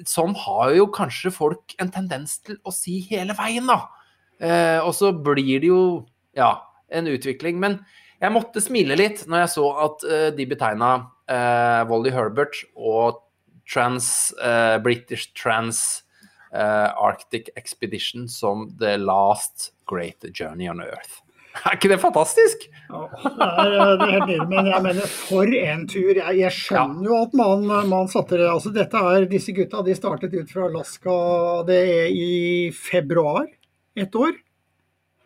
sånn 0.09 0.35
har 0.45 0.75
jo 0.77 0.89
kanskje 0.93 1.33
folk 1.35 1.77
en 1.83 1.93
tendens 1.95 2.39
til 2.45 2.59
å 2.65 2.73
si 2.75 3.01
hele 3.11 3.37
veien, 3.39 3.69
da. 3.69 3.83
Eh, 4.43 4.81
og 4.83 4.93
så 4.97 5.13
blir 5.15 5.63
det 5.63 5.71
jo 5.71 5.85
ja, 6.37 6.53
en 6.91 7.11
utvikling. 7.11 7.61
Men 7.63 7.81
jeg 8.23 8.35
måtte 8.35 8.63
smile 8.63 8.97
litt 8.99 9.27
når 9.29 9.45
jeg 9.45 9.53
så 9.57 9.69
at 9.89 10.09
uh, 10.09 10.29
de 10.37 10.49
betegna 10.49 10.95
uh, 11.03 11.83
Wally 11.91 12.15
Herbert 12.15 12.63
og 12.75 13.23
trans, 13.71 14.09
uh, 14.41 14.77
British 14.85 15.33
Trans 15.33 16.05
eh, 16.55 17.05
Arctic 17.05 17.49
Expedition 17.57 18.29
som 18.29 18.77
the 18.79 18.97
last 18.97 19.73
great 19.87 20.25
journey 20.35 20.69
on 20.69 20.81
earth. 20.81 21.21
Er 21.65 21.77
ikke 21.77 21.89
det 21.93 22.01
fantastisk? 22.03 22.65
Ja, 22.89 23.05
det 23.15 23.77
er, 23.79 23.93
det 24.01 24.07
helt 24.11 24.31
enig, 24.35 24.47
men 24.51 24.69
jeg 24.73 24.83
mener, 24.83 25.11
for 25.29 25.53
en 25.59 25.85
tur. 25.87 26.11
Jeg, 26.19 26.39
jeg 26.41 26.55
skjønner 26.57 27.07
jo 27.07 27.19
at 27.23 27.37
man, 27.39 27.63
man 27.91 28.11
satte 28.11 28.41
det 28.41 28.49
altså 28.51 28.73
dette 28.75 28.99
er, 28.99 29.29
Disse 29.31 29.55
gutta 29.55 29.85
de 29.87 29.95
startet 29.95 30.35
ut 30.35 30.51
fra 30.51 30.67
Alaska 30.67 31.15
det 31.69 31.79
er 31.93 32.11
i 32.11 32.35
februar 32.75 33.47
et 33.95 34.19
år. 34.19 34.35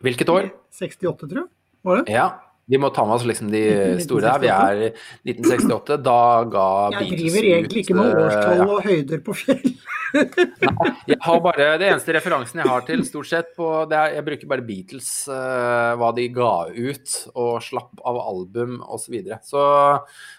Hvilket 0.05 0.31
år? 0.31 0.51
68, 0.71 1.27
tror 1.27 1.41
jeg. 1.43 1.49
Var 1.83 2.01
det? 2.01 2.13
Ja, 2.13 2.27
vi 2.69 2.77
må 2.77 2.91
ta 2.93 3.03
med 3.07 3.17
oss 3.17 3.25
liksom 3.27 3.49
de 3.51 3.63
store 4.05 4.33
her. 4.35 4.41
Vi 4.43 4.49
er 4.53 4.81
1968. 5.25 5.97
Da 6.05 6.19
ga 6.45 6.65
Beatles 6.93 6.99
ut 6.99 7.15
Jeg 7.15 7.21
driver 7.23 7.47
egentlig 7.49 7.83
ikke 7.85 7.97
med 7.97 8.11
eh, 8.11 8.19
årstall 8.25 8.61
ja. 8.61 8.67
og 8.67 8.85
høyder 8.85 9.23
på 9.25 9.35
fjell. 9.41 9.71
Nei, 10.19 10.91
Jeg 11.11 11.19
har 11.21 11.41
bare, 11.45 11.65
Det 11.81 11.89
eneste 11.89 12.15
referansen 12.15 12.61
jeg 12.61 12.69
har 12.69 12.85
til, 12.87 13.03
stort 13.05 13.29
sett, 13.29 13.51
på, 13.57 13.67
det 13.89 13.97
er, 13.97 14.15
jeg 14.17 14.25
bruker 14.25 14.49
bare 14.49 14.65
Beatles, 14.65 15.09
uh, 15.29 15.93
hva 16.01 16.09
de 16.17 16.25
ga 16.33 16.53
ut 16.73 17.17
og 17.35 17.51
slapp 17.65 18.01
av 18.09 18.17
album 18.23 18.79
osv. 18.85 19.05
Så, 19.09 19.13
videre. 19.13 19.41
så 19.45 19.61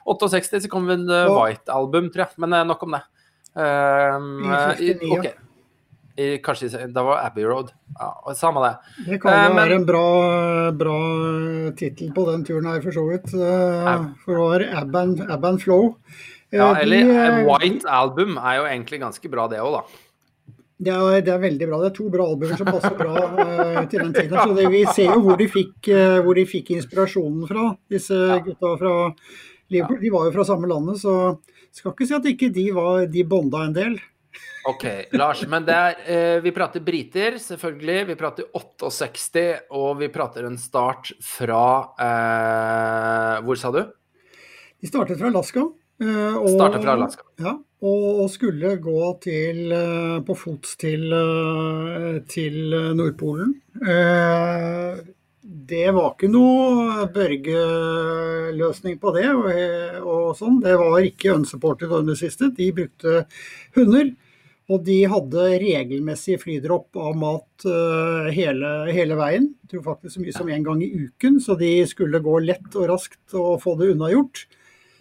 68 0.07 0.65
så 0.67 0.73
kom 0.73 0.91
vi 0.91 0.99
en 0.99 1.07
uh, 1.11 1.31
White-album, 1.35 2.11
tror 2.15 2.27
jeg. 2.27 2.43
Men 2.43 2.59
uh, 2.59 2.65
nok 2.67 2.87
om 2.87 2.99
det. 2.99 3.05
Um, 3.51 4.35
I 4.79 4.95
59, 4.95 5.15
ok. 5.19 5.31
Kanskje 6.45 6.89
Da 6.93 7.03
var 7.07 7.23
Abbey 7.27 7.45
Road. 7.45 7.71
Ja, 7.99 8.11
Samme 8.35 8.63
det. 8.65 8.73
Det 9.07 9.21
kan 9.23 9.33
Eh, 9.33 9.45
jo 9.49 9.55
men- 9.55 9.63
være 9.63 9.77
en 9.81 9.87
bra, 9.89 10.71
bra 10.73 10.99
tittel 11.77 12.13
på 12.17 12.27
den 12.31 12.45
turen 12.45 12.67
her, 12.71 12.81
for 12.85 12.93
så 12.93 13.05
vidt. 13.11 13.33
Eh, 13.35 13.95
Ab- 13.95 14.13
For 14.25 14.35
det 14.37 14.45
var 14.73 14.83
Ab 14.83 14.97
and, 14.97 15.21
Ab 15.31 15.45
and 15.45 15.61
Flow. 15.63 15.97
Eh, 16.53 16.59
Ja, 16.59 16.75
eller 16.75 17.05
de, 17.05 17.11
eh, 17.11 17.45
White 17.47 17.87
Album 17.87 18.37
er 18.39 18.57
jo 18.59 18.65
egentlig 18.67 19.01
ganske 19.01 19.31
bra, 19.31 19.47
det 19.49 19.59
òg, 19.61 19.73
da. 19.73 19.83
Det 20.83 20.93
er, 20.97 21.21
det 21.21 21.29
er 21.35 21.39
veldig 21.39 21.67
bra. 21.69 21.79
Det 21.83 21.91
er 21.93 21.97
to 21.97 22.09
bra 22.09 22.25
albumer 22.25 22.57
som 22.57 22.67
passer 22.67 22.97
bra 22.97 23.15
eh, 23.45 23.85
til 23.87 24.01
den 24.01 24.13
tiden. 24.15 24.39
Så 24.39 24.55
det, 24.57 24.71
vi 24.73 24.85
ser 24.87 25.13
jo 25.13 25.21
hvor 25.21 25.37
de, 25.37 25.47
fikk, 25.47 25.89
eh, 25.93 26.21
hvor 26.25 26.35
de 26.35 26.47
fikk 26.49 26.71
inspirasjonen 26.73 27.47
fra, 27.47 27.77
disse 27.91 28.17
gutta 28.47 28.79
fra 28.81 28.95
Liverpool. 29.71 30.01
De 30.01 30.11
var 30.11 30.25
jo 30.25 30.33
fra 30.33 30.45
samme 30.49 30.67
landet, 30.67 30.97
så 31.03 31.39
skal 31.71 31.93
ikke 31.93 32.07
si 32.09 32.15
at 32.17 32.25
ikke 32.25 32.49
de 32.53 32.71
var 32.73 33.05
De 33.07 33.23
bonda 33.25 33.67
en 33.67 33.73
del. 33.77 33.99
Ok, 34.69 34.85
Lars, 35.17 35.41
men 35.49 35.65
det 35.65 35.75
er 35.75 35.95
eh, 36.07 36.41
Vi 36.45 36.51
prater 36.53 36.81
briter, 36.85 37.39
selvfølgelig. 37.41 38.07
Vi 38.11 38.17
prater 38.21 38.45
68, 38.55 39.45
og 39.73 39.99
vi 40.03 40.09
prater 40.13 40.45
en 40.47 40.59
start 40.61 41.13
fra 41.25 41.63
eh, 41.99 43.41
Hvor 43.47 43.57
sa 43.59 43.73
du? 43.75 43.81
De 44.81 44.89
startet 44.89 45.19
fra 45.21 45.29
Alaska. 45.33 45.65
eh, 46.01 46.37
og- 46.37 46.49
Startet 46.55 46.83
fra 46.85 46.93
Alaska. 46.99 47.23
Ja, 47.41 47.55
og 47.83 48.29
skulle 48.31 48.75
gå 48.81 49.21
til, 49.25 49.73
eh, 49.73 50.21
på 50.25 50.37
fots 50.37 50.77
til, 50.77 51.09
eh, 51.13 52.21
til 52.29 52.73
eh, 52.77 52.93
Nordpolen. 52.97 53.55
Eh, 53.81 55.01
Det 55.41 55.87
var 55.97 56.13
ikke 56.13 56.29
noe 56.29 57.07
Børge-løsning 57.15 58.99
på 59.01 59.13
det. 59.17 59.29
Og, 59.33 59.47
og 60.05 60.27
sånn. 60.37 60.59
Det 60.61 60.75
var 60.81 60.99
ikke 61.05 61.37
unsupported 61.39 61.93
under 61.97 62.19
siste. 62.19 62.51
De 62.57 62.69
brukte 62.77 63.25
hunder. 63.79 64.13
Og 64.71 64.85
de 64.87 65.01
hadde 65.11 65.47
regelmessig 65.59 66.37
flydropp 66.45 66.95
av 67.01 67.17
mat 67.19 67.65
uh, 67.67 68.29
hele, 68.31 68.69
hele 68.95 69.17
veien. 69.19 69.49
Jeg 69.65 69.73
tror 69.73 69.87
faktisk 69.89 70.15
så 70.15 70.23
mye 70.23 70.35
som 70.37 70.53
én 70.53 70.67
gang 70.67 70.85
i 70.85 70.93
uken, 70.95 71.41
så 71.43 71.57
de 71.59 71.73
skulle 71.91 72.23
gå 72.23 72.37
lett 72.45 72.77
og 72.79 72.87
raskt 72.93 73.35
og 73.35 73.57
få 73.65 73.75
det 73.81 73.91
unnagjort. 73.97 74.45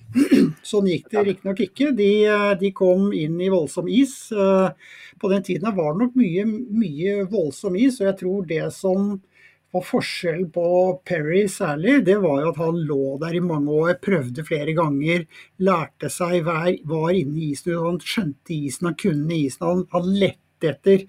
Sånn 0.72 0.90
gikk 0.90 1.12
det 1.12 1.26
riktignok 1.28 1.62
ikke. 1.68 1.92
De, 2.00 2.10
eh, 2.26 2.52
de 2.58 2.72
kom 2.74 3.12
inn 3.14 3.38
i 3.38 3.52
voldsom 3.54 3.92
is. 3.94 4.16
Eh, 4.34 4.96
På 5.22 5.30
den 5.30 5.46
tiden 5.46 5.76
var 5.76 5.94
det 5.94 6.06
nok 6.06 6.18
mye, 6.18 6.48
mye 6.48 7.28
voldsom 7.30 7.78
is, 7.78 8.00
og 8.02 8.10
jeg 8.10 8.20
tror 8.24 8.50
det 8.50 8.64
som 8.74 9.20
var 9.72 9.86
forskjellen 9.86 10.48
på 10.54 10.68
Perry 11.06 11.44
særlig, 11.52 12.00
det 12.06 12.18
var 12.24 12.42
jo 12.42 12.54
at 12.54 12.62
han 12.62 12.80
lå 12.90 13.18
der 13.22 13.36
i 13.38 13.44
mange 13.44 13.76
år, 13.84 14.00
prøvde 14.02 14.46
flere 14.48 14.74
ganger, 14.78 15.28
lærte 15.62 16.10
seg, 16.14 16.42
var 16.46 17.14
inne 17.14 17.38
i 17.38 17.52
isen, 17.52 17.76
han 17.78 18.00
skjønte 18.02 18.56
isen, 18.56 18.90
han 18.90 18.98
kunne 19.00 19.38
isen, 19.38 19.68
han, 19.68 19.86
han 19.94 20.10
lette 20.16 20.74
etter 20.74 21.06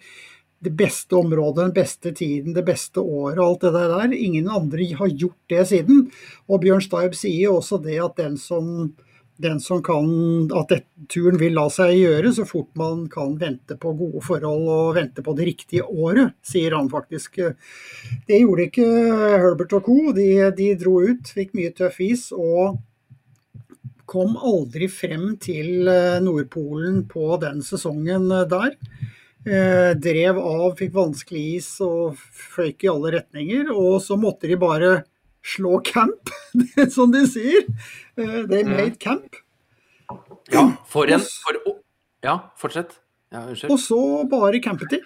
det 0.61 0.73
beste 0.77 1.17
området, 1.17 1.63
den 1.65 1.77
beste 1.77 2.13
tiden, 2.13 2.53
det 2.55 2.67
beste 2.67 3.01
året 3.01 3.39
og 3.41 3.47
alt 3.47 3.63
det 3.65 3.71
der. 3.77 4.13
Ingen 4.13 4.51
andre 4.53 4.91
har 4.99 5.09
gjort 5.09 5.39
det 5.49 5.63
siden. 5.71 6.03
Og 6.53 6.61
Bjørn 6.61 6.85
Staub 6.85 7.17
sier 7.17 7.47
jo 7.47 7.55
også 7.63 7.81
det 7.81 7.97
at 8.05 8.19
den 8.21 8.37
som, 8.41 8.91
den 9.41 9.61
som 9.61 9.83
kan 9.85 10.51
At 10.57 10.73
det, 10.73 10.83
turen 11.13 11.39
vil 11.41 11.57
la 11.57 11.67
seg 11.73 11.95
gjøre 11.97 12.33
så 12.37 12.45
fort 12.49 12.69
man 12.79 13.07
kan 13.13 13.37
vente 13.41 13.77
på 13.81 13.95
gode 13.99 14.23
forhold 14.27 14.69
og 14.71 14.95
vente 14.99 15.25
på 15.25 15.35
det 15.39 15.49
riktige 15.49 15.87
året, 15.87 16.37
sier 16.45 16.77
han 16.77 16.91
faktisk. 16.93 17.41
Det 18.29 18.43
gjorde 18.43 18.69
ikke 18.69 18.87
Herbert 19.41 19.75
og 19.79 19.89
co. 19.89 19.99
De, 20.17 20.29
de 20.57 20.71
dro 20.81 21.01
ut, 21.09 21.35
fikk 21.35 21.57
mye 21.59 21.75
tøff 21.77 22.01
is 22.05 22.29
og 22.37 22.79
kom 24.11 24.35
aldri 24.37 24.89
frem 24.91 25.37
til 25.43 25.89
eh, 25.91 26.19
Nordpolen 26.25 27.05
på 27.11 27.37
den 27.43 27.63
sesongen 27.63 28.27
eh, 28.35 28.47
der. 28.51 28.75
Eh, 29.47 29.93
drev 29.97 30.41
av, 30.43 30.75
fikk 30.79 30.93
vanskelig 30.97 31.45
is 31.61 31.69
og 31.85 32.19
føyk 32.57 32.85
i 32.85 32.91
alle 32.91 33.15
retninger. 33.17 33.71
Og 33.71 34.01
så 34.03 34.19
måtte 34.21 34.51
de 34.51 34.59
bare 34.61 34.91
slå 35.43 35.81
camp, 35.85 36.33
som 36.95 37.13
de 37.13 37.25
sier. 37.29 37.69
Eh, 38.17 38.43
they 38.51 38.65
made 38.65 38.99
camp. 39.01 39.39
Ja, 40.51 40.67
for 40.89 41.11
en 41.11 41.21
for, 41.21 41.61
oh, 41.67 41.79
Ja, 42.21 42.53
fortsett. 42.59 42.99
Ja, 43.31 43.47
unnskyld. 43.47 43.73
Og 43.73 43.81
så 43.81 44.01
bare 44.29 44.61
campet 44.61 44.97
de. 44.97 45.01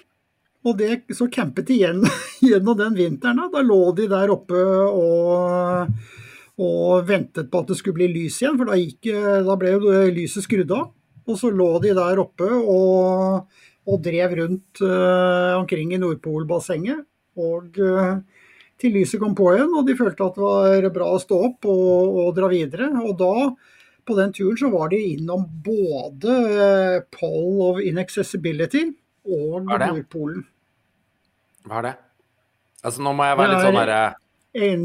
Og 0.65 0.79
det, 0.79 1.05
så 1.13 1.29
campet 1.29 1.69
de 1.69 1.77
igjen 1.77 2.03
gjennom 2.49 2.77
den 2.79 2.97
vinteren. 2.97 3.43
Da. 3.43 3.51
da 3.53 3.63
lå 3.63 3.81
de 3.97 4.09
der 4.11 4.33
oppe 4.33 4.61
og, 4.89 5.93
og 6.57 7.09
ventet 7.09 7.51
på 7.53 7.61
at 7.61 7.71
det 7.71 7.79
skulle 7.79 8.01
bli 8.01 8.09
lys 8.15 8.41
igjen, 8.41 8.57
for 8.59 8.73
da, 8.73 8.79
gikk, 8.81 9.13
da 9.45 9.59
ble 9.61 9.75
jo 9.77 9.97
lyset 10.17 10.47
skrudd 10.47 10.73
av. 10.75 10.89
Og 11.25 11.41
så 11.41 11.51
lå 11.53 11.69
de 11.85 11.93
der 11.97 12.21
oppe 12.21 12.49
og, 12.49 13.61
og 13.89 14.01
drev 14.05 14.35
rundt 14.41 14.83
uh, 14.85 15.57
omkring 15.57 15.95
i 15.95 16.01
Nordpolbassenget. 16.01 17.05
Og 17.41 17.79
eh, 17.83 18.19
til 18.85 18.95
lyset 18.99 19.23
kom 19.23 19.35
på 19.37 19.51
igjen, 19.55 19.73
og 19.75 19.87
de 19.89 19.97
følte 19.99 20.27
at 20.27 20.37
det 20.37 20.45
var 20.45 20.91
bra 20.95 21.13
å 21.15 21.21
stå 21.23 21.41
opp 21.49 21.69
og, 21.71 22.19
og 22.25 22.35
dra 22.37 22.51
videre. 22.53 22.91
Og 23.03 23.17
da, 23.21 23.51
på 24.05 24.17
den 24.19 24.35
turen, 24.37 24.59
så 24.61 24.71
var 24.73 24.93
de 24.93 25.01
innom 25.15 25.47
både 25.65 26.35
eh, 26.67 26.99
Pole 27.15 27.71
of 27.71 27.81
Inaccessibility 27.85 28.87
og? 29.25 29.65
Nordpolen. 29.71 30.45
Hva 31.65 31.81
er 31.81 31.89
det? 31.89 31.95
Altså, 32.85 33.01
nå 33.05 33.15
må 33.17 33.25
jeg 33.27 33.41
være 33.41 33.55
litt 33.55 33.65
sånn 33.65 33.81
herre 33.81 34.03
In, 34.55 34.83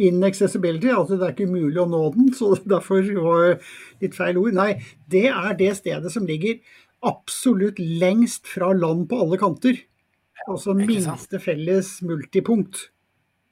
inaccessibility, 0.00 0.88
altså 0.88 1.18
det 1.20 1.26
er 1.26 1.32
ikke 1.34 1.44
umulig 1.50 1.82
å 1.82 1.84
nå 1.84 1.98
den, 2.14 2.30
så 2.32 2.54
derfor 2.72 3.04
var 3.20 3.42
det 3.44 3.58
litt 4.06 4.16
feil 4.16 4.38
ord. 4.40 4.54
Nei, 4.56 4.70
det 5.12 5.26
er 5.28 5.58
det 5.58 5.74
stedet 5.76 6.12
som 6.14 6.24
ligger 6.24 6.62
absolutt 7.04 7.82
lengst 7.82 8.48
fra 8.48 8.70
land 8.72 9.04
på 9.10 9.18
alle 9.20 9.36
kanter. 9.42 9.82
Altså 10.46 10.72
minste 10.78 11.38
felles 11.42 11.98
multipunkt. 12.06 12.88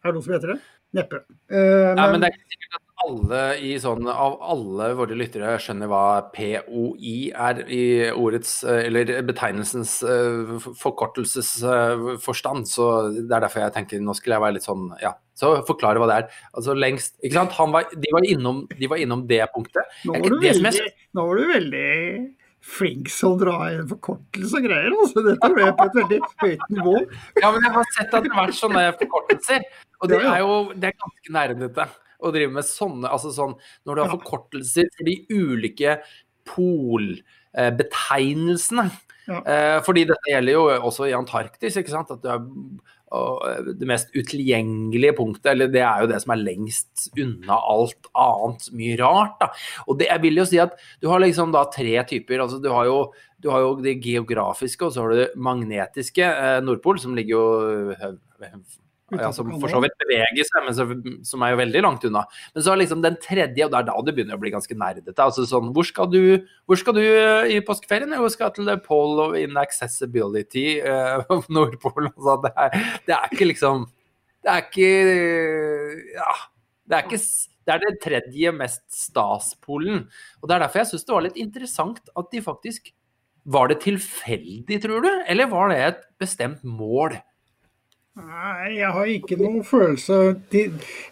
Er 0.01 0.11
det 0.11 0.17
noe 0.17 0.25
som 0.25 0.37
heter 0.37 0.55
det? 0.55 0.61
Neppe. 0.97 1.23
Uh, 1.53 1.95
men... 1.95 1.97
men 1.97 2.15
men 2.15 2.23
det 2.23 2.31
er 2.31 2.39
ikke 2.39 2.55
sikkert 2.55 2.79
at 2.79 2.91
alle 3.05 3.43
i 3.65 3.71
sånn 3.81 4.09
Av 4.11 4.35
alle 4.53 4.89
våre 4.99 5.17
lyttere 5.17 5.55
skjønner 5.63 5.91
hva 5.91 6.03
POI 6.35 7.15
er 7.31 7.63
i 7.73 7.85
ordets 8.11 8.59
eh, 8.67 8.83
Eller 8.89 9.13
betegnelsens 9.27 9.95
eh, 10.05 10.57
forkortelsesforstand. 10.81 12.69
Så 12.69 12.89
det 13.17 13.31
er 13.31 13.47
derfor 13.47 13.65
jeg 13.65 13.77
tenker 13.77 14.03
nå 14.05 14.17
skulle 14.19 14.37
jeg 14.37 14.45
være 14.45 14.59
litt 14.59 14.69
sånn 14.69 14.91
Ja, 15.03 15.15
så 15.39 15.55
forklare 15.69 16.03
hva 16.03 16.11
det 16.11 16.19
er. 16.25 16.43
Altså 16.53 16.77
lengst 16.77 17.17
Ikke 17.23 17.39
sant? 17.39 17.57
Han 17.61 17.73
var, 17.77 17.89
de, 17.95 18.13
var 18.17 18.27
innom, 18.27 18.67
de 18.75 18.91
var 18.91 19.01
innom 19.01 19.25
det 19.31 19.43
punktet. 19.55 19.97
nå 20.05 20.19
var, 20.19 20.27
du 20.27 20.45
det 20.45 20.57
som 20.59 20.69
jeg 20.69 20.93
nå 21.17 21.27
var 21.31 21.41
du 21.41 21.55
veldig 21.55 21.89
flink 22.61 23.09
som 23.13 23.39
drar 23.41 23.71
inn 23.73 23.89
forkortelse 23.91 24.57
og 24.59 24.65
greier. 24.69 24.93
Altså. 24.93 25.23
Dette 25.27 25.49
ble 25.55 25.65
på 25.77 25.85
et 25.89 25.97
veldig 26.01 26.21
høyt 26.43 26.65
nivå. 26.77 26.97
Ja, 27.41 27.49
men 27.55 27.61
jeg 27.65 27.73
har 27.77 27.87
sett 27.97 28.15
at 28.15 28.23
det 28.25 28.33
har 28.35 28.45
vært 28.49 28.61
sånne 28.61 28.83
forkortelser. 29.01 29.61
Og 30.01 30.05
det 30.13 30.19
er 30.21 30.39
jo 30.43 30.53
det 30.75 30.87
er 30.91 31.03
ganske 31.05 31.29
nerdete 31.37 31.85
å 32.21 32.27
drive 32.35 32.53
med 32.53 32.65
sånne 32.69 33.09
Altså 33.09 33.31
sånn 33.33 33.55
når 33.89 33.95
du 33.95 34.01
har 34.03 34.13
forkortelser 34.13 34.87
for 34.97 35.05
de 35.09 35.15
ulike 35.33 35.91
polbetegnelsene. 36.51 38.87
Ja. 39.31 39.39
Eh, 39.45 39.79
fordi 39.87 40.03
dette 40.09 40.31
gjelder 40.33 40.53
jo 40.57 40.63
også 40.91 41.03
i 41.09 41.17
Antarktis, 41.17 41.77
ikke 41.79 41.93
sant. 41.93 42.11
At 42.11 42.23
du 42.25 42.29
er 42.33 42.41
og 43.11 43.73
det 43.79 43.89
mest 43.91 44.13
utilgjengelige 44.15 45.17
punktet, 45.19 45.53
eller 45.53 45.71
det 45.73 45.83
er 45.83 46.05
jo 46.05 46.11
det 46.13 46.21
som 46.23 46.35
er 46.35 46.43
lengst 46.45 47.09
unna 47.19 47.57
alt 47.73 48.11
annet 48.15 48.69
mye 48.79 48.99
rart. 49.01 49.35
da. 49.41 49.51
Og 49.89 49.99
det, 49.99 50.07
jeg 50.13 50.23
vil 50.23 50.39
jo 50.39 50.47
si 50.47 50.61
at 50.63 50.77
du 51.03 51.09
har 51.11 51.23
liksom 51.23 51.55
da 51.55 51.65
tre 51.75 51.97
typer. 52.07 52.45
altså 52.45 52.61
Du 52.63 52.71
har 52.71 52.87
jo, 52.87 53.01
du 53.43 53.51
har 53.51 53.65
jo 53.67 53.73
det 53.83 53.99
geografiske, 54.05 54.87
og 54.87 54.95
så 54.95 55.03
har 55.03 55.11
du 55.11 55.23
det 55.25 55.31
magnetiske. 55.37 56.23
Eh, 56.23 56.61
Nordpol, 56.63 57.03
som 57.03 57.19
ligger 57.19 57.35
jo 57.35 57.45
eh, 57.97 58.13
ja, 59.19 59.31
som 59.35 59.49
for 59.61 59.73
så 59.73 59.81
vidt 59.83 59.97
beveger 60.01 60.47
seg, 60.47 60.67
men 60.67 60.77
så, 60.77 60.87
som 61.27 61.43
er 61.45 61.55
jo 61.55 61.61
veldig 61.61 61.83
langt 61.87 62.07
unna. 62.07 62.23
Men 62.55 62.65
så 62.65 62.73
er 62.73 62.83
liksom 62.83 63.03
den 63.05 63.19
tredje, 63.23 63.67
og 63.67 63.73
det 63.73 63.81
er 63.81 63.89
da 63.89 63.97
det 64.07 64.15
begynner 64.17 64.39
å 64.39 64.43
bli 64.43 64.53
ganske 64.55 64.77
nerdete. 64.79 65.17
altså 65.17 65.47
sånn, 65.49 65.73
Hvor 65.77 65.89
skal 65.89 66.11
du, 66.13 66.21
hvor 66.69 66.81
skal 66.81 66.97
du 66.97 67.03
eh, 67.03 67.57
i 67.57 67.61
påskeferien? 67.65 68.15
Jo, 68.15 68.29
skal 68.33 68.53
til 68.55 68.71
Pole 68.85 69.27
of 69.27 69.39
Inaccessibility, 69.41 70.67
uh, 70.87 71.25
Nordpolen. 71.53 72.13
Altså, 72.15 72.39
det, 72.47 72.55
er, 72.55 72.89
det 73.09 73.17
er 73.17 73.35
ikke 73.35 73.51
liksom 73.51 73.89
Det 74.45 74.55
er 74.55 74.65
ikke 74.69 74.91
Ja. 76.17 76.39
Det 76.91 76.99
er, 76.99 77.05
ikke, 77.07 77.23
det 77.67 77.73
er 77.73 77.83
den 77.85 77.99
tredje 78.03 78.51
mest 78.51 78.83
staspolen. 78.91 80.09
Og 80.41 80.49
det 80.51 80.57
er 80.57 80.65
derfor 80.65 80.81
jeg 80.81 80.89
syns 80.91 81.05
det 81.07 81.15
var 81.15 81.23
litt 81.23 81.39
interessant 81.39 82.11
at 82.19 82.33
de 82.33 82.43
faktisk 82.43 82.91
Var 83.51 83.71
det 83.71 83.79
tilfeldig, 83.87 84.81
tror 84.83 85.05
du, 85.07 85.11
eller 85.31 85.49
var 85.49 85.71
det 85.71 85.79
et 85.81 86.01
bestemt 86.21 86.65
mål? 86.67 87.15
Nei, 88.21 88.77
jeg 88.77 88.93
har 88.95 89.11
ikke 89.11 89.39
noen 89.41 89.63
følelse 89.67 90.19
de, 90.53 90.67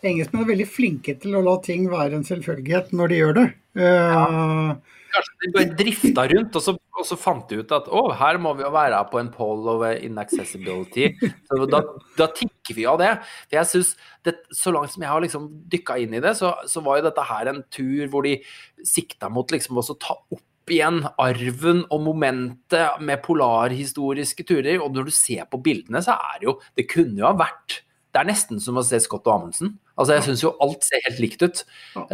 Engelskmenn 0.07 0.45
er 0.45 0.53
veldig 0.53 0.69
flinke 0.69 1.15
til 1.23 1.39
å 1.39 1.43
la 1.47 1.57
ting 1.65 1.89
være 1.91 2.19
en 2.19 2.27
selvfølgelighet 2.27 2.95
når 2.97 3.13
de 3.13 3.19
gjør 3.23 3.37
det. 3.39 3.49
Eh, 3.79 4.97
Kanskje 5.09 5.39
de 5.41 5.51
bare 5.55 5.77
drifta 5.79 6.25
rundt, 6.33 6.57
og 6.59 6.65
så, 6.65 6.75
og 6.77 7.07
så 7.09 7.17
fant 7.19 7.49
de 7.49 7.63
ut 7.63 7.73
at 7.75 7.89
å, 7.89 8.03
her 8.19 8.39
må 8.43 8.53
vi 8.59 8.65
jo 8.67 8.73
være 8.75 8.99
på 9.09 9.21
en 9.23 9.31
poll 9.33 9.71
of 9.73 9.85
inaccessibility. 9.95 11.09
Så 11.49 11.69
da, 11.71 11.81
da 12.19 12.29
tikker 12.37 12.77
vi 12.77 12.85
av 12.91 13.01
det. 13.01 13.15
For 13.47 13.59
jeg 13.59 13.71
synes, 13.73 13.95
det, 14.27 14.37
Så 14.53 14.75
langt 14.75 14.93
som 14.93 15.07
jeg 15.07 15.13
har 15.13 15.25
liksom 15.25 15.49
dykka 15.73 15.97
inn 16.03 16.19
i 16.19 16.23
det, 16.25 16.35
så, 16.39 16.53
så 16.69 16.85
var 16.85 17.01
jo 17.01 17.09
dette 17.09 17.25
her 17.31 17.53
en 17.55 17.63
tur 17.73 18.05
hvor 18.13 18.29
de 18.29 18.37
sikta 18.87 19.33
mot 19.33 19.49
liksom 19.55 19.81
også 19.81 19.97
ta 20.03 20.19
opp 20.19 20.45
igjen 20.75 21.03
arven 21.21 21.85
og 21.89 22.03
momentet 22.05 23.03
med 23.05 23.23
polarhistoriske 23.25 24.47
turer. 24.49 24.79
Og 24.83 24.95
når 24.95 25.09
du 25.09 25.15
ser 25.15 25.49
på 25.51 25.61
bildene, 25.65 26.03
så 26.05 26.17
er 26.17 26.41
det 26.41 26.51
jo 26.51 26.59
Det 26.77 26.89
kunne 26.91 27.21
jo 27.21 27.29
ha 27.29 27.37
vært 27.37 27.83
det 28.09 28.23
er 28.23 28.31
nesten 28.33 28.61
som 28.63 28.79
å 28.81 28.83
se 28.87 28.99
Scott 29.05 29.29
og 29.29 29.35
Amundsen. 29.35 29.75
Altså, 29.99 30.15
jeg 30.15 30.27
syns 30.29 30.43
jo 30.45 30.55
alt 30.63 30.85
ser 30.87 31.03
helt 31.09 31.23
likt 31.23 31.43
ut. 31.43 31.63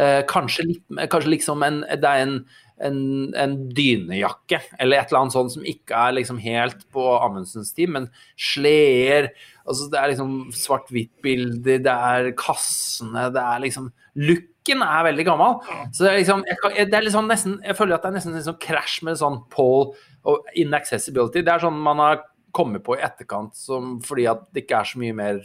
Eh, 0.01 0.21
kanskje, 0.29 0.65
kanskje 1.11 1.33
liksom 1.35 1.65
en, 1.65 1.83
det 1.85 2.09
er 2.09 2.23
en, 2.23 2.39
en, 2.83 2.97
en 3.37 3.53
dynejakke, 3.77 4.59
eller 4.81 4.99
et 4.99 5.11
eller 5.11 5.21
annet 5.21 5.35
sånt 5.35 5.53
som 5.53 5.67
ikke 5.69 5.99
er 6.07 6.17
liksom 6.17 6.41
helt 6.41 6.81
på 6.95 7.05
Amundsens 7.19 7.75
tid, 7.77 7.93
men 7.93 8.09
sleder 8.37 9.31
altså 9.65 9.87
Det 9.89 9.97
er 9.97 10.11
liksom 10.11 10.33
svart-hvitt-bilder, 10.53 11.79
det 11.85 11.93
er 11.93 12.27
kassene, 12.37 13.29
det 13.33 13.41
er 13.41 13.63
liksom 13.63 13.87
Looken 14.15 14.83
er 14.85 15.07
veldig 15.07 15.25
gammel. 15.27 15.57
Så 15.89 16.05
det 16.05 16.11
er 16.11 16.19
liksom 16.19 16.43
Jeg, 16.47 16.85
det 16.91 16.99
er 16.99 17.07
liksom 17.07 17.31
nesten, 17.31 17.55
jeg 17.65 17.77
føler 17.77 17.97
at 17.97 18.05
det 18.05 18.11
er 18.11 18.17
nesten 18.19 18.37
en 18.37 18.45
sånn 18.45 18.61
krasj 18.61 18.99
med 19.07 19.17
sånn 19.19 19.39
Paul 19.53 19.95
og 20.25 20.53
inaccessibility. 20.57 21.41
Det 21.45 21.53
er 21.53 21.65
sånn 21.65 21.81
man 21.81 22.01
har 22.01 22.21
kommet 22.55 22.85
på 22.85 22.95
i 22.95 23.03
etterkant 23.03 23.57
som, 23.57 23.97
fordi 24.05 24.29
at 24.31 24.45
det 24.53 24.63
ikke 24.63 24.79
er 24.79 24.91
så 24.91 25.01
mye 25.01 25.17
mer 25.17 25.41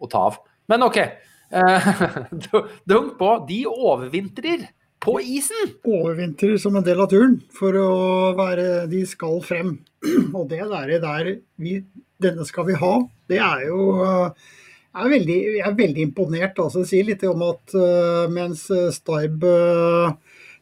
å 0.00 0.08
ta 0.10 0.22
av. 0.30 0.38
Men 0.70 0.86
OK. 0.86 1.02
Eh, 1.50 1.88
Dunk 2.90 3.18
på. 3.18 3.30
De 3.48 3.64
overvintrer 3.66 4.68
på 5.00 5.16
isen. 5.20 5.74
overvintrer 5.84 6.58
som 6.60 6.76
en 6.76 6.86
del 6.86 7.00
av 7.00 7.10
turen 7.10 7.38
for 7.56 7.76
å 7.76 7.90
være 8.38 8.86
De 8.90 9.04
skal 9.08 9.40
frem. 9.44 9.78
Og 10.36 10.48
det 10.50 10.62
der, 10.62 10.96
der 11.02 11.30
vi, 11.60 11.80
denne 12.22 12.46
skal 12.48 12.68
vi 12.70 12.78
ha, 12.80 12.94
det 13.30 13.40
er 13.42 13.68
jo 13.68 13.84
jeg 14.90 15.06
er 15.06 15.12
veldig, 15.12 15.38
Jeg 15.54 15.66
er 15.68 15.78
veldig 15.78 16.02
imponert. 16.02 16.58
altså 16.58 16.82
Det 16.82 16.90
sier 16.90 17.06
litt 17.06 17.22
om 17.28 17.44
at 17.46 17.74
eh, 17.78 18.24
mens 18.34 18.64
Staib 18.96 19.44
eh, 19.46 20.16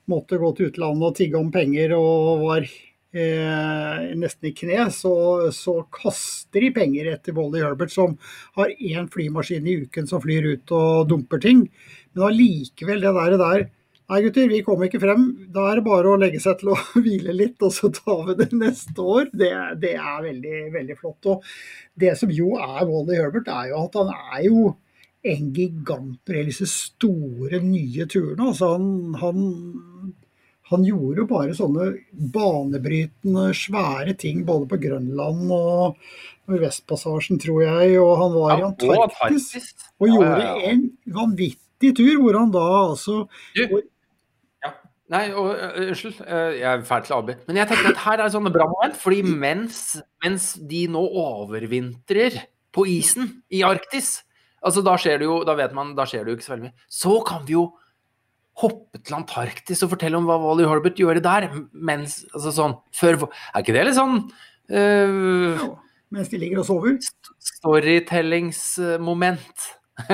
måtte 0.09 0.41
gå 0.41 0.51
til 0.57 0.69
utlandet 0.69 1.09
og 1.09 1.17
tigge 1.17 1.41
om 1.41 1.49
penger 1.53 1.95
og 1.97 2.45
var 2.45 2.69
eh, 3.15 4.11
nesten 4.19 4.51
i 4.51 4.55
kne, 4.57 4.89
så, 4.95 5.15
så 5.55 5.81
kaster 5.95 6.65
de 6.65 6.73
penger 6.77 7.13
etter 7.15 7.37
Wally 7.37 7.63
Herbert, 7.65 7.95
som 7.95 8.19
har 8.59 8.75
én 8.75 9.09
flymaskin 9.13 9.69
i 9.69 9.81
uken 9.87 10.09
som 10.11 10.23
flyr 10.25 10.53
ut 10.55 10.77
og 10.77 11.09
dumper 11.11 11.43
ting. 11.45 11.67
Men 12.13 12.31
allikevel, 12.31 13.05
det 13.05 13.17
der, 13.17 13.41
der 13.41 13.69
Nei, 14.09 14.23
gutter, 14.25 14.47
vi 14.49 14.63
kommer 14.65 14.87
ikke 14.89 15.03
frem. 15.03 15.25
Da 15.53 15.67
er 15.69 15.77
det 15.77 15.85
bare 15.85 16.09
å 16.09 16.17
legge 16.17 16.39
seg 16.41 16.63
til 16.63 16.71
å 16.73 16.79
hvile 17.05 17.35
litt, 17.37 17.61
og 17.61 17.75
så 17.77 17.91
tar 17.93 18.23
vi 18.31 18.39
det 18.39 18.47
neste 18.57 19.05
år. 19.05 19.29
Det, 19.37 19.51
det 19.83 19.91
er 20.01 20.23
veldig, 20.25 20.61
veldig 20.73 20.97
flott. 20.97 21.29
Og 21.29 21.51
det 22.01 22.15
som 22.17 22.33
jo 22.33 22.55
er 22.57 22.87
Wally 22.89 23.19
Herbert, 23.19 23.51
er 23.53 23.69
jo 23.69 23.83
at 23.83 23.99
han 24.01 24.15
er 24.17 24.47
jo 24.47 24.63
en 25.29 25.51
gigant 25.53 26.17
på 26.25 26.47
disse 26.47 26.65
store, 26.73 27.61
nye 27.61 28.07
turene. 28.09 28.49
Altså 28.49 28.73
han, 28.79 28.89
han, 29.21 29.45
han 30.69 30.85
gjorde 30.85 31.23
jo 31.23 31.29
bare 31.29 31.57
sånne 31.57 31.91
banebrytende, 32.35 33.51
svære 33.57 34.15
ting 34.21 34.43
både 34.49 34.69
på 34.69 34.81
Grønland 34.83 35.53
og 35.55 35.97
Vestpassasjen, 36.49 37.41
tror 37.41 37.63
jeg. 37.65 37.95
Og 38.03 38.13
han 38.23 38.35
var 38.37 38.53
Ja, 38.53 38.59
i 38.59 38.91
Antarktis 38.97 39.49
og, 39.55 39.87
og 40.03 40.13
gjorde 40.17 40.43
ja, 40.43 40.51
ja. 40.51 40.75
en 40.75 40.85
vanvittig 41.17 41.95
tur, 41.97 42.15
hvor 42.21 42.41
han 42.41 42.53
da 42.53 42.67
altså 42.91 43.23
ja. 43.57 43.69
Nei, 45.09 45.31
og, 45.33 45.55
øh, 45.57 45.89
unnskyld, 45.89 46.21
øh, 46.21 46.59
jeg 46.59 46.69
er 46.69 46.83
fæl 46.85 47.05
til 47.05 47.15
å 47.15 47.19
avbryte. 47.23 47.45
Men 47.49 47.57
jeg 47.63 47.71
tenker 47.71 47.95
at 47.95 48.01
her 48.05 48.21
er 48.21 48.33
sånne 48.33 48.53
bra 48.53 48.67
moment, 48.69 48.97
fordi 49.01 49.23
mens, 49.25 49.79
mens 50.21 50.51
de 50.69 50.83
nå 50.93 51.01
overvintrer 51.01 52.37
på 52.77 52.85
isen 52.93 53.31
i 53.49 53.63
Arktis, 53.65 54.19
altså 54.61 54.83
da 54.85 54.99
skjer 55.01 55.23
det 55.23 55.31
jo, 55.31 55.39
da 55.49 55.55
vet 55.57 55.73
man, 55.77 55.95
da 55.97 56.05
skjer 56.09 56.27
det 56.27 56.35
jo 56.35 56.37
ikke 56.37 56.45
så 56.45 56.53
veldig 56.55 56.69
mye, 56.69 56.89
så 56.93 57.15
kan 57.25 57.47
vi 57.49 57.57
jo 57.57 57.65
hoppe 58.59 58.99
til 59.01 59.19
Antarktis 59.19 59.85
og 59.87 59.93
fortelle 59.95 60.19
om 60.19 60.27
hva 60.29 60.37
Wally 60.43 60.65
Horbert 60.67 60.99
gjør 60.99 61.21
der, 61.23 61.43
mens, 61.73 62.25
altså 62.35 62.51
sånn, 62.57 62.75
før, 62.97 63.15
er 63.53 63.61
ikke 63.63 63.77
det 63.77 63.85
litt 63.89 63.99
sånn 63.99 64.17
øh, 64.75 65.55
mens 66.15 66.31
de 66.33 66.37
ligger 66.41 66.59
og 66.63 66.69
sover. 66.69 66.95
storytellingsmoment. 67.45 69.59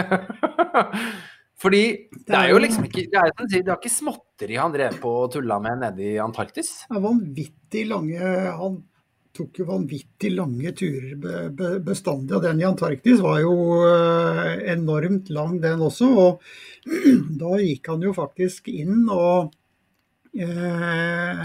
Fordi 1.64 1.84
det 2.28 2.36
er 2.36 2.48
jo 2.50 2.58
liksom 2.60 2.84
ikke 2.88 3.02
Det 3.12 3.20
er, 3.20 3.28
det 3.52 3.60
er 3.62 3.76
ikke 3.76 3.92
småtteri 3.92 4.56
han 4.58 4.74
drev 4.74 4.92
på 5.00 5.10
og 5.22 5.30
tulla 5.32 5.56
med 5.62 5.74
nede 5.80 6.02
i 6.04 6.20
Antarktis. 6.20 6.70
Det 6.88 6.96
er 6.98 7.04
vanvittig 7.04 7.82
lange 7.88 8.20
Han 8.58 8.74
tok 9.34 9.58
jo 9.58 9.66
vanvittig 9.68 10.30
lange 10.36 10.70
turer 10.78 11.16
be, 11.20 11.34
be, 11.54 11.70
bestandig, 11.84 12.36
og 12.36 12.44
den 12.44 12.62
i 12.62 12.66
Antarktis 12.68 13.22
var 13.24 13.40
jo 13.42 13.54
eh, 13.88 14.62
enormt 14.74 15.30
lang, 15.34 15.58
den 15.62 15.82
også. 15.82 16.10
Og 16.14 16.42
da 17.42 17.58
gikk 17.62 17.90
han 17.92 18.04
jo 18.06 18.14
faktisk 18.16 18.70
inn 18.72 19.08
og 19.10 19.54
eh, 20.38 21.44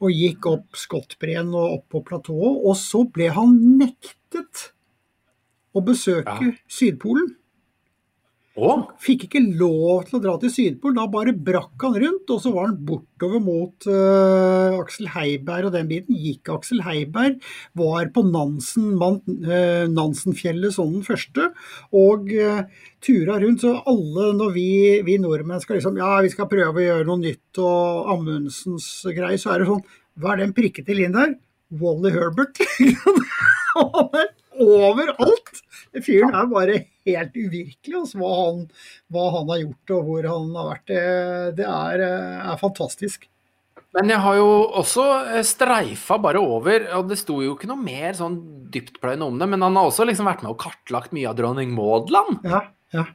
og 0.00 0.14
gikk 0.16 0.46
opp 0.48 0.78
Skottbreen 0.80 1.50
og 1.52 1.76
opp 1.78 1.86
på 1.92 2.02
platået. 2.08 2.62
Og 2.64 2.76
så 2.80 3.04
ble 3.04 3.28
han 3.36 3.56
nektet 3.80 4.70
å 5.76 5.82
besøke 5.84 6.38
Ja. 6.40 6.54
Sydpolen. 6.66 7.34
Å? 8.58 8.70
Fikk 8.98 9.28
ikke 9.28 9.40
lov 9.60 10.08
til 10.08 10.16
å 10.18 10.20
dra 10.24 10.32
til 10.42 10.50
Sydpolen. 10.50 10.96
Da 10.98 11.04
bare 11.10 11.34
brakk 11.34 11.84
han 11.86 11.94
rundt, 12.02 12.32
og 12.34 12.40
så 12.42 12.50
var 12.50 12.66
han 12.66 12.80
bortover 12.88 13.42
mot 13.44 13.86
uh, 13.86 14.74
Aksel 14.80 15.06
Heiberg 15.14 15.68
og 15.68 15.76
den 15.76 15.86
biten. 15.90 16.18
Gikk 16.18 16.50
Aksel 16.56 16.82
Heiberg, 16.82 17.38
var 17.78 18.10
på 18.10 18.24
Nansen, 18.26 18.88
man, 18.98 19.20
uh, 19.46 19.86
Nansenfjellet 19.92 20.74
som 20.74 20.90
den 20.96 21.06
første, 21.06 21.52
og 21.94 22.32
uh, 22.34 22.64
tura 23.06 23.38
rundt. 23.38 23.62
Så 23.62 23.76
alle, 23.78 24.32
når 24.40 24.56
vi, 24.56 24.70
vi 25.06 25.20
nordmenn 25.22 25.62
skal 25.62 25.78
liksom 25.78 26.00
Ja, 26.00 26.16
vi 26.24 26.32
skal 26.34 26.50
prøve 26.50 26.82
å 26.82 26.88
gjøre 26.88 27.06
noe 27.06 27.22
nytt, 27.22 27.62
og 27.62 28.10
Amundsens 28.16 28.90
greie, 29.14 29.38
så 29.38 29.54
er 29.54 29.62
det 29.62 29.70
sånn 29.70 29.86
Hva 30.18 30.34
er 30.34 30.42
den 30.42 30.56
prikkete 30.58 30.98
linjen 30.98 31.14
der? 31.20 31.38
Wally 31.70 32.10
Herbert. 32.10 32.58
Og 33.78 33.94
han 33.94 34.14
er 34.18 34.30
overalt! 34.60 35.52
Fyren 36.04 36.36
er 36.38 36.48
bare 36.50 36.78
helt 37.08 37.34
uvirkelig, 37.34 37.96
altså, 37.98 38.20
hva, 38.20 38.30
han, 38.44 38.62
hva 39.10 39.26
han 39.38 39.50
har 39.50 39.62
gjort 39.64 39.94
og 39.96 40.08
hvor 40.08 40.30
han 40.30 40.56
har 40.58 40.70
vært. 40.70 40.86
Det, 40.92 41.04
det 41.58 41.68
er, 41.68 42.06
er 42.52 42.60
fantastisk. 42.60 43.26
Men 43.96 44.12
jeg 44.12 44.22
har 44.22 44.36
jo 44.38 44.50
også 44.78 45.04
eh, 45.34 45.46
streifa 45.46 46.18
bare 46.22 46.42
over, 46.42 46.84
og 46.98 47.08
det 47.10 47.18
sto 47.18 47.40
jo 47.42 47.56
ikke 47.56 47.70
noe 47.70 47.82
mer 47.82 48.14
sånn 48.14 48.36
dyptpløyende 48.70 49.26
om 49.26 49.40
det, 49.40 49.48
men 49.50 49.64
han 49.66 49.78
har 49.78 49.88
også 49.90 50.06
liksom 50.06 50.30
vært 50.30 50.44
med 50.44 50.52
og 50.52 50.60
kartlagt 50.62 51.16
mye 51.16 51.30
av 51.30 51.38
dronning 51.40 51.72
Maud 51.74 52.12
land. 52.14 52.38
Ja, 52.46 52.62
ja. 52.94 53.08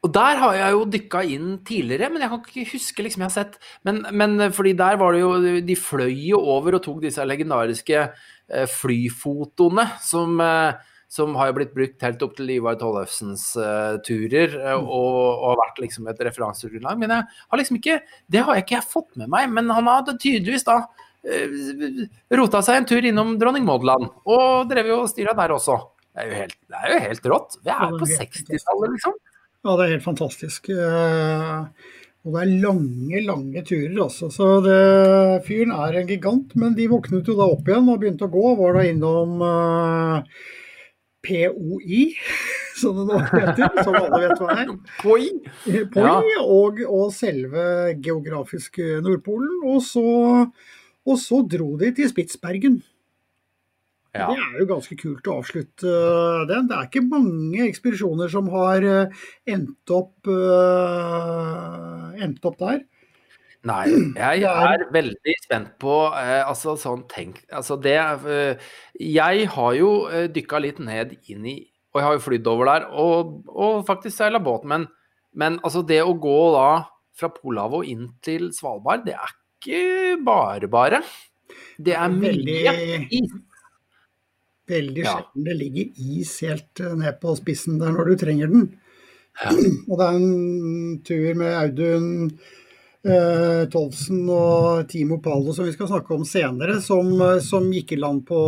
Og 0.00 0.12
der 0.16 0.38
har 0.40 0.54
jeg 0.56 0.72
jo 0.72 0.84
dykka 0.88 1.22
inn 1.28 1.48
tidligere, 1.68 2.08
men 2.12 2.24
jeg 2.24 2.32
kan 2.32 2.44
ikke 2.44 2.70
huske 2.72 3.04
liksom 3.04 3.24
jeg 3.24 3.28
har 3.28 3.34
sett 3.34 3.58
Men, 3.84 3.98
men 4.16 4.46
fordi 4.56 4.72
der 4.78 4.96
var 4.96 5.12
det 5.12 5.20
jo 5.20 5.32
De 5.66 5.76
fløy 5.76 6.14
jo 6.30 6.40
over 6.54 6.78
og 6.78 6.84
tok 6.86 7.02
disse 7.04 7.26
legendariske 7.26 7.98
eh, 8.00 8.70
flyfotoene 8.80 9.84
som 10.00 10.40
eh, 10.40 10.86
som 11.10 11.34
har 11.34 11.50
jo 11.50 11.56
blitt 11.58 11.72
brukt 11.74 12.04
helt 12.06 12.20
opp 12.22 12.36
til 12.38 12.52
Ivar 12.54 12.76
Tollefsens 12.78 13.48
uh, 13.58 13.98
turer, 14.06 14.52
uh, 14.62 14.76
og, 14.78 15.16
og, 15.42 15.56
vært 15.58 15.80
liksom 15.82 16.06
et 16.06 16.20
referansegrunnlag. 16.22 17.00
Men 17.00 17.14
jeg 17.16 17.26
har 17.26 17.58
liksom 17.58 17.80
ikke, 17.80 17.96
det 18.30 18.44
har 18.46 18.54
jeg 18.54 18.66
ikke 18.68 18.82
fått 18.92 19.18
med 19.18 19.32
meg. 19.32 19.48
Men 19.50 19.72
han 19.74 19.90
hadde 19.90 20.14
tydeligvis 20.22 20.68
da 20.68 20.84
uh, 20.84 22.04
rota 22.38 22.62
seg 22.62 22.78
en 22.78 22.86
tur 22.92 23.10
innom 23.10 23.34
Dronning 23.42 23.66
Maud-land, 23.66 24.06
og 24.30 24.70
drev 24.70 24.92
jo 24.92 25.00
og 25.02 25.10
styra 25.10 25.34
der 25.40 25.56
også. 25.56 25.80
Det 26.14 26.22
er, 26.22 26.30
jo 26.30 26.38
helt, 26.44 26.56
det 26.70 26.78
er 26.78 26.94
jo 26.94 27.02
helt 27.08 27.28
rått. 27.34 27.58
Vi 27.66 27.74
er 27.74 27.98
på 27.98 28.10
60-tallet, 28.14 28.94
liksom. 28.94 29.18
Ja, 29.60 29.74
det 29.76 29.84
er 29.84 29.94
helt 29.96 30.06
fantastisk. 30.06 30.70
Og 32.20 32.34
det 32.34 32.40
er 32.42 32.54
lange, 32.60 33.20
lange 33.24 33.62
turer 33.64 33.96
også. 34.04 34.28
Så 34.32 34.48
det, 34.64 34.78
fyren 35.46 35.72
er 35.72 36.00
en 36.00 36.08
gigant. 36.08 36.56
Men 36.60 36.76
de 36.76 36.88
våknet 36.90 37.28
jo 37.28 37.36
da 37.38 37.48
opp 37.48 37.68
igjen 37.68 37.88
og 37.88 38.00
begynte 38.02 38.28
å 38.28 38.32
gå. 38.32 38.44
Var 38.58 38.76
da 38.76 38.82
innom 38.88 39.40
uh, 39.40 40.42
POI, 41.24 42.02
som 42.80 43.00
det 43.00 43.06
nå 43.08 43.22
heter, 43.24 43.80
som 43.80 43.96
alle 43.96 44.20
vet 44.26 44.42
hva 44.42 44.58
er. 44.62 44.74
POI. 45.00 45.30
POI 45.94 46.04
ja. 46.04 46.44
og, 46.44 46.84
og, 46.84 47.08
selve 47.16 47.64
geografiske 48.04 49.00
Nordpolen. 49.04 49.62
Og 49.72 49.80
så, 49.84 50.04
og 51.08 51.20
så 51.20 51.40
dro 51.56 51.72
de 51.80 51.92
til 51.96 52.12
Spitsbergen. 52.12 52.82
Ja. 54.10 54.26
Det 54.30 54.42
er 54.42 54.56
jo 54.58 54.68
ganske 54.72 54.96
kult 54.98 55.28
å 55.30 55.36
avslutte 55.38 55.86
uh, 55.86 56.46
den. 56.50 56.66
Det 56.70 56.76
er 56.76 56.88
ikke 56.88 57.04
mange 57.06 57.66
ekspedisjoner 57.68 58.32
som 58.32 58.48
har 58.50 58.86
uh, 58.86 59.26
endt, 59.46 59.92
opp, 59.94 60.16
uh, 60.26 62.10
endt 62.18 62.48
opp 62.50 62.58
der. 62.58 62.80
Nei, 63.68 63.84
jeg 64.16 64.44
er 64.48 64.86
veldig 64.92 65.34
spent 65.42 65.74
på 65.82 65.96
eh, 66.16 66.40
altså 66.40 66.76
sånn 66.80 67.04
tenk 67.10 67.42
Altså 67.52 67.76
det 67.76 67.98
eh, 67.98 68.70
Jeg 68.96 69.50
har 69.56 69.74
jo 69.76 69.90
eh, 70.08 70.30
dykka 70.32 70.62
litt 70.64 70.80
ned 70.80 71.12
inn 71.28 71.44
i 71.44 71.58
Og 71.92 72.00
jeg 72.00 72.06
har 72.06 72.16
jo 72.16 72.24
flydd 72.24 72.48
over 72.48 72.70
der 72.70 72.86
og, 72.88 73.34
og 73.52 73.82
faktisk 73.88 74.16
seila 74.16 74.40
båt, 74.40 74.64
men, 74.64 74.86
men, 75.36 75.58
altså 75.66 75.82
det 75.84 76.00
å 76.04 76.16
gå 76.16 76.38
da 76.54 76.70
fra 77.20 77.28
Polhavet 77.34 77.82
og 77.82 77.90
inn 77.90 78.06
til 78.24 78.48
Svalbard, 78.56 79.02
det 79.04 79.12
er 79.18 79.32
ikke 79.34 80.14
bare 80.24 80.70
bare. 80.72 81.02
Det 81.76 81.92
er 81.98 82.14
mye 82.14 82.72
is. 83.12 83.34
Veldig 84.70 85.04
sjelden 85.06 85.48
det 85.48 85.58
ligger 85.58 86.06
is 86.20 86.36
helt 86.46 86.82
eh, 86.82 86.94
ned 87.00 87.20
på 87.22 87.34
spissen 87.38 87.80
der 87.80 87.92
når 87.96 88.12
du 88.12 88.16
trenger 88.24 88.52
den. 88.52 88.70
Ja. 89.40 89.52
Og 89.90 90.00
det 90.00 90.06
er 90.06 90.16
en 90.18 90.96
tur 91.06 91.28
med 91.40 91.54
Audun 91.58 92.08
eh, 93.06 93.62
Tolvsen 93.72 94.24
og 94.30 94.88
Timo 94.90 95.20
Palo, 95.24 95.54
som 95.56 95.68
vi 95.68 95.74
skal 95.76 95.90
snakke 95.90 96.16
om 96.16 96.26
senere, 96.28 96.80
som, 96.84 97.12
som 97.44 97.70
gikk 97.72 97.94
i 97.96 98.00
land 98.00 98.24
på, 98.28 98.40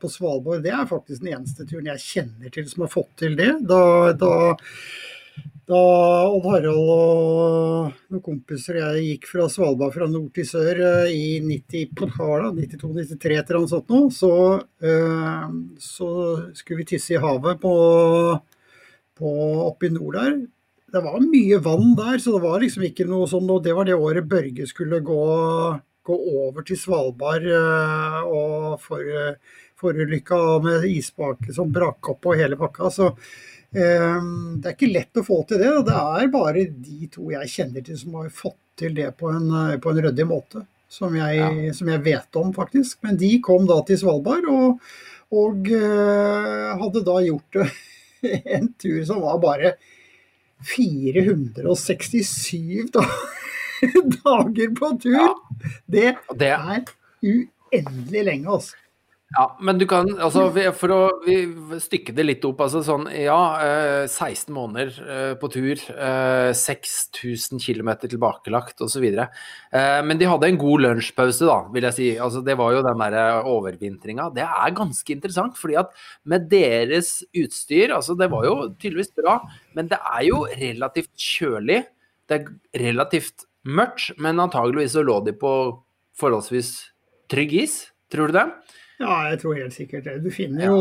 på, 0.00 0.12
Svalbard. 0.12 0.64
Det 0.66 0.74
er 0.74 0.90
faktisk 0.90 1.24
den 1.24 1.34
eneste 1.38 1.68
turen 1.68 1.92
jeg 1.94 2.04
kjenner 2.06 2.52
til 2.54 2.68
som 2.70 2.86
har 2.86 2.92
fått 2.92 3.14
til 3.24 3.38
det. 3.40 3.52
Da, 3.70 3.82
da, 4.18 4.34
da 5.70 5.80
Odd 6.26 6.46
Harald 6.50 6.88
og 6.90 7.92
noen 8.10 8.22
kompiser 8.24 8.80
jeg 8.80 9.02
gikk 9.04 9.28
fra 9.30 9.44
Svalbard 9.50 9.94
fra 9.94 10.08
nord 10.10 10.32
til 10.34 10.46
sør 10.48 10.80
eh, 10.82 11.12
i 11.14 11.38
92-93 11.44 13.36
eller 13.36 13.58
han 13.60 13.68
sånt 13.70 13.92
nå, 13.92 14.00
så, 14.14 14.32
eh, 14.82 15.44
så 15.78 16.08
skulle 16.58 16.80
vi 16.80 16.88
tisse 16.90 17.14
i 17.14 17.22
havet 17.22 17.60
på, 17.62 17.74
på 19.20 19.34
oppe 19.68 19.86
i 19.86 19.92
nord 19.94 20.18
der. 20.18 20.34
Det 20.90 21.04
var 21.04 21.22
mye 21.22 21.60
vann 21.62 21.94
der, 21.94 22.18
så 22.18 22.34
det 22.34 22.42
var 22.48 22.58
liksom 22.64 22.82
ikke 22.88 23.06
noe 23.06 23.28
sånn 23.30 23.46
Og 23.54 23.62
det 23.62 23.76
var 23.76 23.86
det 23.86 23.94
året 23.94 24.26
Børge 24.26 24.66
skulle 24.66 24.98
gå, 25.06 25.22
gå 26.02 26.16
over 26.42 26.66
til 26.66 26.80
Svalbard 26.80 27.46
uh, 27.46 28.26
og 28.26 28.82
for, 28.82 28.98
med 30.66 30.88
isbake 30.90 31.54
som 31.54 31.70
brakk 31.70 32.10
opp 32.10 32.26
og 32.26 32.42
hele 32.42 32.58
pakka. 32.58 32.90
Så 32.90 33.12
det 33.70 34.66
er 34.66 34.74
ikke 34.74 34.90
lett 34.90 35.18
å 35.20 35.22
få 35.22 35.44
til 35.46 35.60
det. 35.62 35.68
og 35.70 35.84
Det 35.86 35.94
er 35.94 36.30
bare 36.32 36.64
de 36.70 37.06
to 37.12 37.28
jeg 37.30 37.52
kjenner 37.52 37.84
til 37.86 37.98
som 38.00 38.16
har 38.18 38.32
fått 38.34 38.58
til 38.80 38.96
det 38.96 39.12
på 39.20 39.30
en, 39.30 39.46
på 39.80 39.92
en 39.92 40.00
ryddig 40.06 40.26
måte. 40.26 40.64
Som 40.90 41.14
jeg, 41.14 41.36
ja. 41.38 41.74
som 41.76 41.88
jeg, 41.92 42.02
vet 42.02 42.36
om, 42.40 42.50
faktisk. 42.54 42.98
Men 43.06 43.18
de 43.20 43.30
kom 43.46 43.68
da 43.68 43.76
til 43.86 44.00
Svalbard 44.00 44.48
og, 44.50 44.80
og 45.30 45.70
uh, 45.70 46.72
hadde 46.80 47.04
da 47.06 47.20
gjort 47.28 47.60
en 48.56 48.66
tur 48.74 48.98
som 49.06 49.22
var 49.22 49.38
bare 49.44 49.76
467 50.66 52.90
dager 54.24 54.74
på 54.76 54.98
tur. 55.00 55.14
Ja. 55.14 55.34
Det, 55.86 56.16
det, 56.36 56.50
er 56.50 56.84
uendelig 57.22 58.24
lenge, 58.26 58.50
altså. 58.50 58.76
Ja, 59.30 59.44
men 59.62 59.78
du 59.78 59.84
kan 59.86 60.08
altså 60.18 60.48
For 60.74 60.90
å 60.90 61.76
stykke 61.78 62.10
det 62.16 62.24
litt 62.24 62.44
opp, 62.48 62.64
altså 62.64 62.80
sånn 62.82 63.04
Ja, 63.14 63.38
16 64.10 64.26
eh, 64.50 64.54
måneder 64.56 64.96
eh, 65.04 65.34
på 65.38 65.50
tur, 65.54 65.82
6000 66.58 67.62
km 67.62 67.92
tilbakelagt 68.08 68.82
osv. 68.82 69.04
Eh, 69.06 70.00
men 70.02 70.18
de 70.18 70.26
hadde 70.26 70.48
en 70.50 70.58
god 70.58 70.82
lunsjpause, 70.82 71.46
da, 71.46 71.60
vil 71.70 71.86
jeg 71.86 71.96
si. 71.96 72.08
Altså, 72.18 72.42
det 72.46 72.56
var 72.58 72.74
jo 72.74 72.82
den 72.86 73.04
der 73.04 73.46
overvintringa. 73.46 74.26
Det 74.34 74.48
er 74.48 74.74
ganske 74.80 75.14
interessant, 75.14 75.54
fordi 75.60 75.78
at 75.78 75.94
med 76.26 76.50
deres 76.50 77.20
utstyr 77.30 77.94
Altså, 77.94 78.18
det 78.18 78.30
var 78.32 78.48
jo 78.48 78.56
tydeligvis 78.80 79.14
bra, 79.14 79.36
men 79.78 79.92
det 79.92 80.00
er 80.10 80.26
jo 80.26 80.42
relativt 80.58 81.14
kjølig. 81.14 81.84
Det 82.26 82.40
er 82.40 82.82
relativt 82.82 83.46
mørkt, 83.62 84.18
men 84.18 84.42
antageligvis 84.42 84.98
så 84.98 85.06
lå 85.06 85.20
de 85.22 85.38
på 85.38 85.54
forholdsvis 86.18 86.74
trygg 87.30 87.56
is. 87.62 87.80
Tror 88.10 88.30
du 88.30 88.40
det? 88.40 88.48
Ja, 89.00 89.14
jeg 89.30 89.38
tror 89.40 89.56
helt 89.56 89.72
sikkert 89.72 90.04
det. 90.04 90.18
Du 90.20 90.28
finner, 90.28 90.66
jo, 90.66 90.80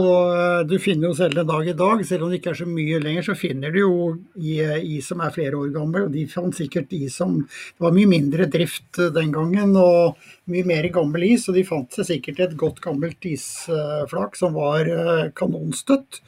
du 0.68 0.74
finner 0.84 1.08
jo 1.08 1.16
selv 1.16 1.40
en 1.40 1.48
dag 1.48 1.70
i 1.72 1.76
dag, 1.78 2.02
selv 2.04 2.26
om 2.26 2.34
det 2.34 2.42
ikke 2.42 2.52
er 2.52 2.58
så 2.60 2.66
mye 2.68 2.98
lenger, 3.00 3.24
så 3.30 3.36
finner 3.40 3.72
du 3.72 3.78
jo 3.80 3.94
is 4.36 5.08
som 5.08 5.24
er 5.24 5.32
flere 5.32 5.56
år 5.56 5.70
gammel. 5.72 6.10
Og 6.10 6.12
de 6.18 6.26
fant 6.28 6.56
sikkert 6.56 6.92
is 6.98 7.16
som 7.16 7.38
Det 7.40 7.86
var 7.86 7.96
mye 7.96 8.10
mindre 8.12 8.50
drift 8.52 9.00
den 9.16 9.32
gangen 9.32 9.72
og 9.80 10.20
mye 10.52 10.68
mer 10.68 10.90
gammel 10.92 11.30
is, 11.30 11.48
og 11.48 11.56
de 11.56 11.64
fant 11.70 11.96
seg 11.96 12.10
sikkert 12.10 12.44
et 12.44 12.60
godt 12.60 12.84
gammelt 12.84 13.24
isflak 13.30 14.36
som 14.36 14.60
var 14.60 14.92
eh, 14.92 15.30
kanonstøtt. 15.32 16.20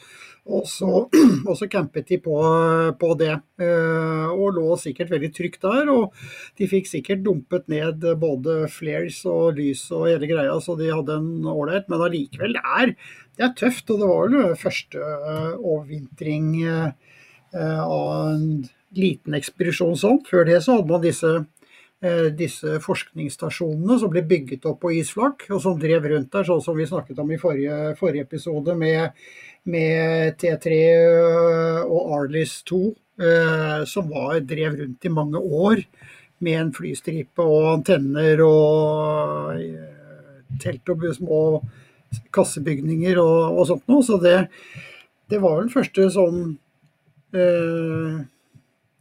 Og 0.49 0.65
så, 0.65 0.89
og 1.49 1.54
så, 1.58 1.67
campet 1.69 2.08
de 2.10 2.17
på, 2.23 2.34
på 2.97 3.10
det, 3.19 3.34
eh, 3.62 4.32
og 4.32 4.58
lå 4.58 4.73
sikkert 4.82 5.13
veldig 5.13 5.30
trygt 5.38 5.62
der. 5.67 5.91
Og 5.93 6.17
de 6.58 6.69
fikk 6.71 6.89
sikkert 6.89 7.23
dumpet 7.25 7.69
ned 7.71 8.06
både 8.21 8.65
flares 8.73 9.21
og 9.30 9.60
lys 9.60 9.86
og 9.93 10.08
hele 10.10 10.30
greia, 10.32 10.58
så 10.63 10.75
de 10.80 10.89
hadde 10.89 11.19
en 11.21 11.47
ålreit. 11.51 11.88
Men 11.91 12.06
allikevel, 12.08 12.58
det 12.58 12.65
er, 12.82 12.93
det 13.38 13.47
er 13.47 13.56
tøft. 13.62 13.93
Og 13.93 14.01
det 14.01 14.12
var 14.12 14.34
vel 14.34 14.60
første 14.60 15.06
eh, 15.21 15.56
overvintring 15.62 16.51
eh, 16.65 17.17
av 17.54 18.12
en 18.34 18.45
liten 18.97 19.38
ekspedisjon 19.38 19.97
sånn. 19.99 20.23
Før 20.27 20.47
det 20.49 20.62
så 20.65 20.80
hadde 20.80 20.89
man 20.89 21.06
disse 21.06 21.36
disse 22.34 22.80
forskningsstasjonene 22.82 24.00
som 24.02 24.10
ble 24.10 24.24
bygget 24.26 24.64
opp 24.66 24.80
på 24.82 24.90
isflak, 24.98 25.44
og 25.54 25.60
som 25.62 25.76
drev 25.78 26.08
rundt 26.10 26.32
der, 26.34 26.48
sånn 26.48 26.64
som 26.66 26.74
vi 26.74 26.88
snakket 26.90 27.20
om 27.22 27.30
i 27.30 27.38
forrige, 27.38 27.92
forrige 28.00 28.26
episode, 28.26 28.74
med 28.74 29.12
med 29.70 30.38
T3 30.42 30.72
øh, 30.74 31.84
og 31.86 32.16
Arlis 32.18 32.64
2, 32.64 32.82
øh, 33.22 33.86
som 33.86 34.10
var, 34.10 34.40
drev 34.40 34.80
rundt 34.80 35.06
i 35.06 35.14
mange 35.14 35.38
år 35.38 35.84
med 36.40 36.58
en 36.58 36.74
flystripe 36.74 37.44
og 37.44 37.74
antenner 37.76 38.42
og 38.42 39.62
telt 40.62 40.90
og 40.90 41.06
små 41.16 41.42
kassebygninger 42.34 43.20
og, 43.22 43.60
og 43.60 43.68
sånt 43.70 43.86
noe. 43.92 44.04
Så 44.04 44.18
det, 44.22 44.48
det, 45.30 45.42
var 45.42 45.60
vel 45.60 45.70
første 45.74 46.10
sånn 46.12 46.42
eh, 47.38 48.18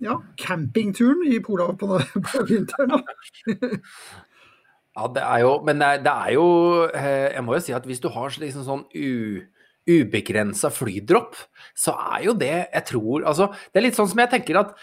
ja, 0.01 0.19
campingturen 0.41 1.23
i 1.29 1.41
Polhavet 1.45 1.81
på, 1.81 2.01
på 2.29 2.45
vinteren. 2.49 3.03
ja, 4.97 5.09
det 5.15 5.25
er 5.25 5.45
jo 5.45 5.55
Men 5.67 5.81
det 5.81 6.13
er 6.13 6.33
jo 6.35 6.47
Jeg 6.93 7.45
må 7.45 7.55
jo 7.57 7.65
si 7.65 7.75
at 7.77 7.87
hvis 7.89 8.03
du 8.03 8.09
har 8.13 8.33
liksom 8.41 8.67
sånn 8.67 8.87
u 8.95 9.41
ubegrensa 9.89 10.69
flydropp, 10.73 11.37
så 11.79 11.95
er 12.13 12.27
jo 12.27 12.35
det 12.39 12.53
jeg 12.53 12.85
tror 12.91 13.25
altså, 13.29 13.49
Det 13.73 13.81
er 13.81 13.87
litt 13.87 13.97
sånn 13.99 14.11
som 14.11 14.21
jeg 14.23 14.33
tenker 14.35 14.61
at 14.61 14.75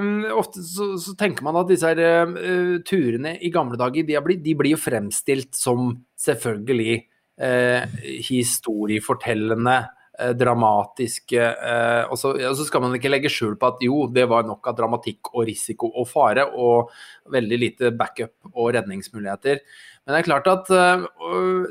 um, 0.00 0.24
Ofte 0.40 0.64
så, 0.64 0.92
så, 1.00 1.14
tenker 1.18 1.44
man 1.46 1.58
at 1.60 1.68
disse 1.70 1.90
her, 1.90 2.00
uh, 2.34 2.76
turene 2.86 3.36
i 3.36 3.52
gamle 3.52 3.78
dager 3.80 4.06
de, 4.06 4.18
blitt, 4.24 4.42
de, 4.44 4.56
blir 4.58 4.74
jo 4.74 4.80
fremstilt 4.80 5.52
som 5.58 5.92
selvfølgelig 6.20 6.96
uh, 7.42 7.84
historiefortellende, 8.30 9.76
eh, 9.84 9.99
dramatiske 10.36 11.40
eh, 11.40 12.02
og, 12.10 12.16
så, 12.20 12.32
og 12.34 12.56
så 12.58 12.66
skal 12.66 12.84
man 12.84 12.96
ikke 12.96 13.10
legge 13.12 13.30
skjul 13.32 13.56
på 13.60 13.70
at 13.72 13.84
jo, 13.84 14.02
det 14.12 14.26
var 14.30 14.46
nok 14.48 14.70
av 14.70 14.76
dramatikk 14.78 15.32
og 15.34 15.46
risiko 15.48 15.90
og 15.90 16.08
fare, 16.10 16.46
og 16.54 16.90
veldig 17.32 17.60
lite 17.60 17.92
backup 17.96 18.52
og 18.54 18.72
redningsmuligheter. 18.76 19.62
Men 20.04 20.14
det 20.14 20.20
er 20.20 20.28
klart 20.28 20.50
at 20.50 20.72
øh, 20.74 21.06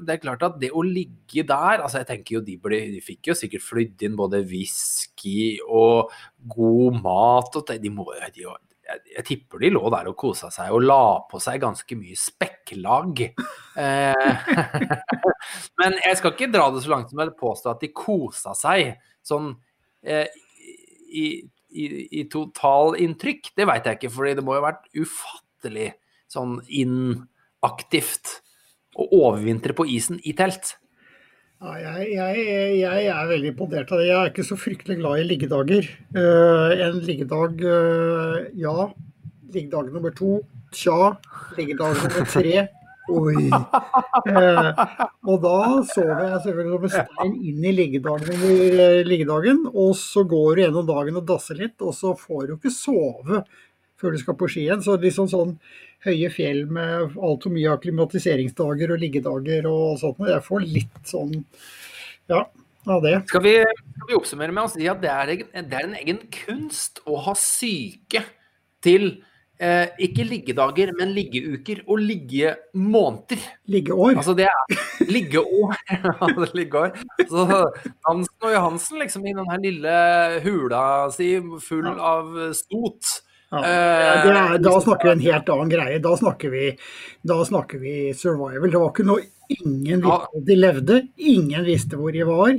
det, 0.06 0.22
klart 0.24 0.46
at 0.46 0.58
det 0.62 0.72
å 0.72 0.86
ligge 0.86 1.44
der 1.48 1.82
altså 1.82 2.04
jeg 2.04 2.10
tenker 2.12 2.38
jo 2.38 2.42
De, 2.46 2.56
ble, 2.62 2.80
de 2.94 3.02
fikk 3.04 3.32
jo 3.32 3.38
sikkert 3.38 3.66
flydd 3.66 4.06
inn 4.06 4.18
både 4.20 4.44
whisky 4.48 5.58
og 5.66 6.14
god 6.54 7.00
mat. 7.04 7.58
og 7.60 7.74
de 7.74 7.94
må, 7.94 8.08
de, 8.36 8.48
jeg, 8.90 9.02
jeg, 9.14 9.26
tipper 9.28 9.62
de 9.64 9.72
lå 9.76 9.84
der 9.94 10.10
og 10.12 10.18
kosa 10.20 10.50
seg 10.54 10.74
og 10.74 10.84
la 10.84 11.04
på 11.30 11.42
seg 11.44 11.62
ganske 11.62 11.98
mye 12.00 12.18
spekklag. 12.18 13.24
Eh, 13.80 14.50
men 15.82 15.98
jeg 16.02 16.20
skal 16.20 16.34
ikke 16.34 16.52
dra 16.54 16.68
det 16.74 16.84
så 16.86 16.94
langt 16.94 17.14
som 17.14 17.22
å 17.24 17.30
påstå 17.38 17.74
at 17.74 17.86
de 17.86 17.92
kosa 17.94 18.56
seg 18.58 18.96
sånn 19.26 19.54
eh, 20.04 20.28
i, 21.10 21.26
i, 21.70 21.88
i 22.22 22.26
totalinntrykk. 22.32 23.54
Det 23.58 23.70
veit 23.70 23.90
jeg 23.90 24.00
ikke, 24.00 24.14
for 24.14 24.30
det 24.30 24.46
må 24.46 24.58
jo 24.58 24.64
ha 24.64 24.72
vært 24.72 24.90
ufattelig 24.98 25.92
sånn 26.30 26.60
inaktivt 26.68 28.40
å 29.00 29.08
overvintre 29.24 29.76
på 29.78 29.88
isen 29.90 30.20
i 30.28 30.36
telt. 30.38 30.76
Ja, 31.60 31.74
jeg, 31.76 32.14
jeg, 32.16 32.44
jeg, 32.80 33.08
er 33.12 33.26
veldig 33.28 33.50
imponert 33.52 33.90
av 33.92 34.00
det. 34.00 34.06
Jeg 34.08 34.16
er 34.16 34.30
ikke 34.30 34.46
så 34.48 34.56
fryktelig 34.56 34.96
glad 35.02 35.20
i 35.20 35.26
liggedager. 35.28 35.90
Uh, 36.16 36.72
en 36.86 37.02
liggedag, 37.04 37.60
uh, 37.68 38.38
ja. 38.56 38.86
Liggedag 39.52 39.90
nummer 39.92 40.14
to, 40.16 40.38
tja. 40.72 41.18
Liggedag 41.58 41.98
nummer 42.00 42.30
tre, 42.32 42.54
oi. 43.12 43.50
Uh, 43.52 44.72
og 45.28 45.44
da 45.44 45.58
sover 45.92 46.24
jeg 46.30 46.40
selvfølgelig 46.46 46.80
med 46.86 46.96
stein 46.96 47.36
inn 47.52 47.68
i 47.68 47.76
liggedagen, 47.76 48.48
liggedagen. 49.10 49.66
Og 49.74 49.98
så 50.00 50.24
går 50.24 50.54
du 50.54 50.64
gjennom 50.64 50.88
dagen 50.88 51.20
og 51.20 51.28
dasser 51.28 51.60
litt, 51.60 51.76
og 51.84 51.92
så 51.98 52.16
får 52.16 52.48
du 52.48 52.56
ikke 52.56 52.72
sove 52.72 53.44
før 54.00 54.16
du 54.16 54.24
skal 54.24 54.40
på 54.40 54.48
ski 54.48 54.64
igjen. 54.64 54.88
Så 54.88 54.96
liksom 54.96 55.28
sånn 55.28 55.58
høye 56.06 56.32
fjell 56.32 56.66
med 56.72 57.18
altfor 57.20 57.54
mye 57.54 57.76
akklimatiseringsdager 57.76 58.94
og 58.96 59.02
liggedager 59.02 59.68
og 59.70 60.00
sånt. 60.02 60.22
Jeg 60.30 60.46
får 60.46 60.68
litt 60.68 61.00
sånn 61.08 61.34
ja, 62.32 62.44
av 62.88 63.02
det. 63.04 63.16
Skal 63.32 63.44
vi, 63.46 63.56
skal 63.64 64.12
vi 64.12 64.20
oppsummere 64.20 64.56
med 64.56 64.68
å 64.68 64.74
si 64.74 64.88
at 64.92 65.02
det 65.04 65.12
er, 65.14 65.34
det 65.42 65.82
er, 65.82 65.90
en 65.90 65.98
egen 66.00 66.22
kunst 66.34 67.04
å 67.10 67.20
ha 67.26 67.36
syke 67.38 68.24
til 68.86 69.10
eh, 69.60 69.92
ikke 70.08 70.24
liggedager, 70.30 70.94
men 70.96 71.12
liggeuker 71.18 71.84
og 71.86 72.00
liggemåneder. 72.06 73.44
Liggeår. 73.76 74.16
Altså 74.16 74.38
det 74.40 74.48
er 74.48 75.10
liggeår. 75.12 75.76
liggeår. 76.62 76.96
Så 77.28 77.48
Hansen 78.08 78.48
og 78.48 78.54
Johansen 78.56 79.04
liksom 79.04 79.28
i 79.28 79.36
den 79.36 79.52
her 79.52 79.66
lille 79.68 79.98
hula 80.48 80.84
si 81.16 81.34
full 81.66 81.92
av 81.92 82.38
stot. 82.56 83.20
Ja, 83.50 83.64
er, 83.66 84.60
da 84.62 84.76
snakker 84.82 85.10
vi 85.10 85.16
en 85.16 85.24
helt 85.26 85.50
annen 85.50 85.72
greie. 85.72 85.98
Da 86.04 86.14
snakker 86.18 86.52
vi, 86.54 86.70
da 87.26 87.40
snakker 87.46 87.82
vi 87.82 87.96
survival. 88.14 88.70
Det 88.70 88.82
var 88.82 88.94
ikke 88.94 89.08
noe 89.08 89.26
ingen 89.50 90.04
visste 90.06 90.44
de 90.46 90.58
levde. 90.60 91.02
Ingen 91.18 91.66
visste 91.66 91.98
hvor 91.98 92.14
de 92.14 92.24
var. 92.30 92.54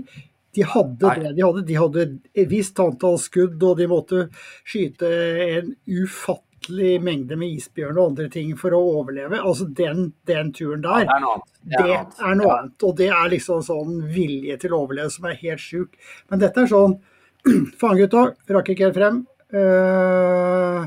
De 0.50 0.66
hadde 0.66 1.06
Nei. 1.06 1.18
det 1.22 1.32
de 1.36 1.46
hadde. 1.46 1.64
De 1.68 1.78
hadde 1.78 2.06
et 2.34 2.50
visst 2.50 2.80
antall 2.82 3.18
skudd, 3.22 3.62
og 3.62 3.78
de 3.78 3.86
måtte 3.90 4.26
skyte 4.66 5.10
en 5.46 5.74
ufattelig 5.86 6.96
mengde 7.06 7.38
med 7.38 7.54
isbjørn 7.60 7.94
og 7.96 8.10
andre 8.10 8.26
ting 8.34 8.56
for 8.58 8.74
å 8.74 8.82
overleve. 8.98 9.38
Altså 9.38 9.68
den, 9.70 10.08
den 10.26 10.50
turen 10.56 10.82
der, 10.82 11.06
ja, 11.06 11.06
det 11.06 11.20
er 11.20 11.22
noe 11.22 11.36
annet. 11.36 11.50
Det 11.62 11.84
er, 11.86 12.04
det 12.10 12.26
er 12.32 12.40
noe 12.42 12.56
annet. 12.56 12.88
Og 12.88 12.98
det 12.98 13.12
er 13.14 13.34
liksom 13.36 13.62
sånn 13.66 14.00
vilje 14.10 14.58
til 14.64 14.74
å 14.74 14.82
overleve 14.88 15.14
som 15.14 15.30
er 15.30 15.38
helt 15.38 15.62
sjuk. 15.62 15.94
Men 16.32 16.42
dette 16.42 16.66
er 16.66 16.72
sånn 16.74 16.98
Faen, 17.80 17.96
gutta, 17.96 18.32
rakk 18.52 18.74
ikke 18.74 18.90
helt 18.90 18.98
frem. 18.98 19.22
Uh, 19.50 20.86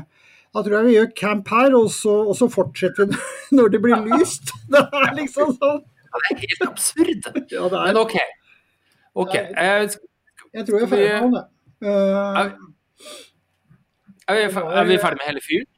da 0.54 0.62
tror 0.62 0.76
jeg 0.78 0.86
vi 0.86 0.94
gjør 0.94 1.10
camp 1.18 1.50
her, 1.52 1.74
og 1.76 1.90
så, 1.92 2.14
og 2.30 2.36
så 2.38 2.48
fortsetter 2.52 3.10
vi 3.10 3.18
når 3.58 3.74
det 3.74 3.82
blir 3.84 4.06
lyst. 4.14 4.54
Det 4.72 4.80
er 4.80 5.12
liksom 5.18 5.56
sånn. 5.58 5.82
Det 6.14 6.30
er 6.30 6.42
helt 6.44 6.66
absurd. 6.68 7.28
Ja, 7.54 7.66
det 7.68 7.80
er. 7.80 7.88
Men 7.90 8.00
OK. 8.04 8.14
OK. 9.24 9.34
Jeg, 9.34 9.90
jeg 10.54 10.66
tror 10.68 10.78
jeg 10.78 10.86
er 10.86 10.92
ferdig 10.94 11.10
med 11.26 11.36
det. 11.38 11.44
Uh, 11.84 11.90
er, 11.90 12.52
er, 14.30 14.38
vi, 14.38 14.44
er 14.80 14.88
vi 14.88 15.00
ferdig 15.02 15.20
med 15.20 15.28
hele 15.28 15.42
fyren? 15.44 15.70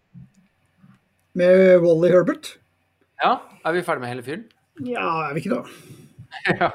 Med 1.37 1.63
Wally 1.85 2.13
Herbert? 2.13 2.55
Ja. 3.25 3.39
Er 3.65 3.75
vi 3.77 3.83
ferdig 3.85 4.05
med 4.05 4.13
hele 4.15 4.25
fyren? 4.25 4.45
Ja, 4.87 5.09
er 5.27 5.35
vi 5.35 5.43
ikke 5.43 5.57
det? 5.57 5.97
Ja, 6.61 6.71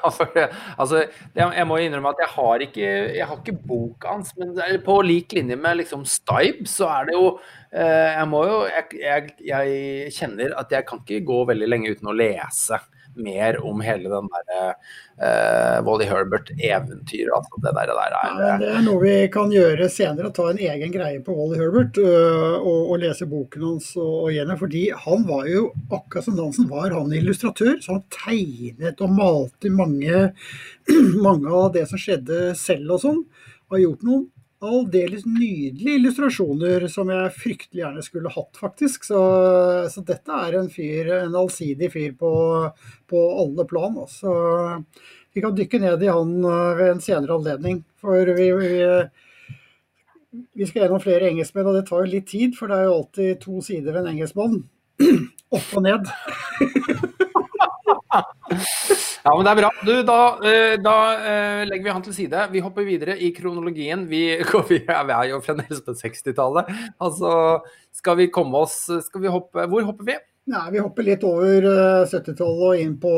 altså, 0.79 1.03
jeg 1.35 1.67
må 1.67 1.77
innrømme 1.81 2.11
at 2.13 2.21
jeg 2.23 2.31
har 2.33 2.63
ikke, 2.65 2.87
jeg 3.15 3.27
har 3.27 3.39
ikke 3.39 3.57
boka 3.67 4.15
hans, 4.15 4.33
men 4.39 4.55
på 4.85 4.97
lik 5.05 5.35
linje 5.37 5.57
med 5.59 5.81
liksom 5.81 6.05
Stibe, 6.09 6.67
så 6.69 6.89
er 6.91 7.09
det 7.09 7.17
jo 7.17 7.27
eh, 7.73 8.11
Jeg 8.17 8.27
må 8.31 8.43
jo 8.47 8.57
jeg, 8.69 9.01
jeg, 9.01 9.35
jeg, 9.47 10.13
kjenner 10.17 10.55
at 10.59 10.73
jeg 10.73 10.87
kan 10.87 11.03
ikke 11.03 11.25
gå 11.27 11.43
veldig 11.51 11.69
lenge 11.69 11.93
uten 11.93 12.11
å 12.11 12.17
lese 12.17 12.79
mer 13.15 13.57
om 13.65 13.81
hele 13.83 14.09
den 14.11 14.29
derre 14.31 14.61
uh, 14.71 15.77
Wally 15.85 16.07
Herbert-eventyret. 16.09 17.31
Altså 17.35 17.61
det 17.63 17.73
der, 17.77 17.91
der 17.91 18.15
er, 18.19 18.39
ja, 18.41 18.57
det 18.61 18.71
er 18.71 18.83
noe 18.85 19.01
vi 19.03 19.15
kan 19.33 19.53
gjøre 19.53 19.89
senere, 19.91 20.33
ta 20.35 20.47
en 20.51 20.61
egen 20.61 20.93
greie 20.93 21.21
på 21.25 21.35
Wally 21.37 21.59
Herbert 21.61 21.99
uh, 22.01 22.57
og, 22.59 22.91
og, 22.91 22.97
lese 23.03 23.27
boken 23.29 23.67
hans 23.67 23.91
og, 23.99 24.11
og 24.25 24.35
gjennom, 24.35 24.59
fordi 24.61 24.83
han 25.05 25.25
var 25.29 25.47
jo, 25.51 25.67
akkurat 25.89 26.27
som 26.27 26.37
Nansen, 26.39 26.69
var 26.71 26.95
han 26.95 27.15
illustratør. 27.15 27.77
Så 27.83 27.97
han 27.97 28.05
tegnet 28.13 29.01
og 29.03 29.15
malte 29.15 29.73
mange, 29.73 30.27
mange 31.27 31.57
av 31.63 31.71
det 31.77 31.87
som 31.91 32.01
skjedde 32.01 32.51
selv 32.59 32.97
og 32.97 33.03
sånn. 33.05 33.25
Har 33.71 33.83
gjort 33.85 34.07
noen 34.07 34.29
aldeles 34.61 35.25
nydelige 35.25 35.97
illustrasjoner 35.97 36.85
som 36.91 37.09
jeg 37.09 37.33
fryktelig 37.37 37.81
gjerne 37.81 38.03
skulle 38.05 38.33
hatt, 38.33 38.59
faktisk. 38.61 39.07
Så, 39.07 39.21
så 39.93 40.03
dette 40.05 40.37
er 40.47 40.57
en 40.59 40.69
fyr, 40.71 41.09
en 41.23 41.37
allsidig 41.39 41.91
fyr 41.93 42.13
på, 42.19 42.31
på 43.09 43.23
alle 43.43 43.65
plan. 43.69 43.97
Så 44.11 44.35
vi 45.33 45.43
kan 45.43 45.55
dykke 45.57 45.81
ned 45.81 46.03
i 46.03 46.11
han 46.11 46.35
eh, 46.43 46.75
ved 46.79 46.93
en 46.95 47.03
senere 47.03 47.37
anledning. 47.39 47.81
For 48.01 48.33
vi, 48.37 48.51
vi, 48.59 48.73
vi 50.53 50.69
skal 50.69 50.85
gjennom 50.85 51.03
flere 51.03 51.31
engelskmenn, 51.31 51.71
og 51.71 51.79
det 51.79 51.87
tar 51.89 52.05
jo 52.05 52.13
litt 52.13 52.29
tid, 52.31 52.53
for 52.57 52.69
det 52.69 52.77
er 52.77 52.89
jo 52.89 52.99
alltid 52.99 53.41
to 53.41 53.65
sider 53.65 53.95
ved 53.95 54.03
en 54.03 54.13
engelskmann. 54.15 54.61
Opp 55.57 55.73
og 55.79 55.87
ned. 55.87 56.13
Ja, 59.21 59.35
men 59.35 59.45
det 59.45 59.51
er 59.51 59.59
bra. 59.59 59.69
Du, 59.85 59.91
da, 60.05 60.17
eh, 60.49 60.75
da 60.81 60.95
uh, 61.21 61.61
legger 61.69 61.85
vi 61.85 61.93
han 61.93 62.05
til 62.05 62.15
side. 62.15 62.47
Vi 62.49 62.63
hopper 62.65 62.87
videre 62.87 63.13
i 63.21 63.29
kronologien. 63.35 64.07
Vi, 64.09 64.23
vi 64.71 64.79
er 64.81 65.27
jo 65.29 65.41
fremdeles 65.45 65.83
på 65.85 65.93
60-tallet. 65.99 66.71
Altså, 66.97 67.33
skal 67.93 68.17
vi 68.17 68.31
komme 68.33 68.63
oss 68.63 68.87
Skal 69.05 69.21
vi 69.21 69.29
hoppe 69.29 69.67
Hvor 69.69 69.85
hopper 69.85 70.07
vi? 70.07 70.15
Nei, 70.49 70.63
Vi 70.73 70.81
hopper 70.81 71.05
litt 71.05 71.25
over 71.27 71.67
70-tallet 72.09 72.39
eh, 72.41 72.65
og 72.71 72.81
inn 72.81 72.97
på 73.03 73.13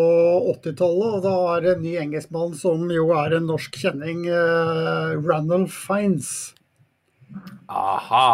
80-tallet. 0.57 1.07
og 1.07 1.23
Da 1.23 1.35
er 1.53 1.63
det 1.63 1.71
en 1.77 1.85
ny 1.85 1.95
engelskmann 2.01 2.51
som 2.59 2.83
jo 2.91 3.07
er 3.15 3.37
en 3.37 3.47
norsk 3.47 3.79
kjenning, 3.85 4.27
Ranulf 5.23 5.79
Fiends. 5.87 6.33
Aha. 7.71 8.27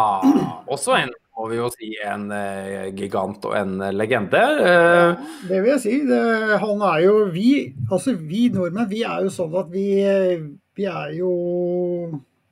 Også 0.68 0.98
en 0.98 1.14
må 1.40 1.48
vi 1.48 1.60
jo 1.60 1.70
si 1.72 1.94
en 2.04 2.28
eh, 2.36 2.90
gigant 2.98 3.46
og 3.48 3.54
en 3.56 3.78
legende. 3.96 4.42
Eh, 4.60 5.28
det 5.48 5.62
vil 5.64 5.72
jeg 5.72 5.84
si. 5.86 5.94
Det, 6.10 6.20
han 6.60 6.84
er 6.90 7.06
jo 7.06 7.14
Vi 7.32 7.52
altså 7.88 8.16
vi 8.18 8.50
nordmenn, 8.52 8.90
vi 8.92 9.06
er 9.08 9.24
jo 9.24 9.32
sånn 9.34 9.56
at 9.62 9.70
vi, 9.72 9.88
vi 10.76 10.90
er 10.90 11.16
jo 11.16 11.32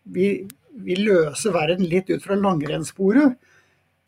vi, 0.07 0.29
vi, 0.71 0.97
løser 1.01 1.55
verden 1.55 1.89
litt 1.91 2.07
ut 2.13 2.23
fra 2.23 2.39
langrennssporet. 2.39 3.35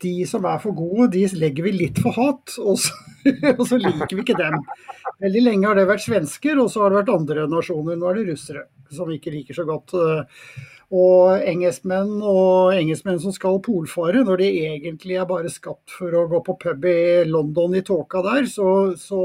De 0.00 0.14
som 0.24 0.46
er 0.48 0.62
for 0.62 0.72
gode, 0.72 1.10
de 1.12 1.26
legger 1.36 1.66
vi 1.66 1.76
litt 1.76 2.00
for 2.00 2.16
hat, 2.16 2.56
og 2.56 2.78
så, 2.80 2.96
og 3.58 3.66
så 3.68 3.76
liker 3.76 4.14
vi 4.16 4.24
ikke 4.24 4.38
dem. 4.38 4.62
Veldig 5.20 5.42
lenge 5.44 5.68
har 5.68 5.76
det 5.76 5.90
vært 5.90 6.06
svensker, 6.06 6.56
og 6.56 6.72
så 6.72 6.86
har 6.86 6.94
det 6.94 7.02
vært 7.02 7.16
andre 7.18 7.44
nasjoner. 7.52 8.00
Nå 8.00 8.08
er 8.08 8.22
det 8.22 8.30
russere 8.30 8.64
som 8.88 9.10
vi 9.10 9.20
ikke 9.20 9.34
liker 9.34 9.60
så 9.60 9.68
godt. 9.68 9.92
Og 10.90 11.44
engelskmenn 11.46 12.16
og 12.18 12.74
engelskmenn 12.74 13.20
som 13.22 13.34
skal 13.34 13.60
polfare, 13.62 14.24
når 14.26 14.42
de 14.42 14.48
egentlig 14.64 15.20
er 15.20 15.28
bare 15.30 15.52
skapt 15.52 15.94
for 15.94 16.16
å 16.18 16.26
gå 16.30 16.40
på 16.48 16.56
pub 16.64 16.88
i 16.90 17.22
London 17.28 17.76
i 17.78 17.84
tåka 17.86 18.24
der, 18.26 18.48
så, 18.50 18.72
så, 18.98 19.22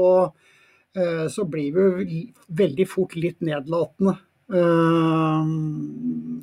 eh, 0.94 1.26
så 1.32 1.46
blir 1.50 1.74
vi 1.74 2.20
veldig 2.62 2.86
fort 2.86 3.18
litt 3.18 3.42
nedlatende. 3.42 4.14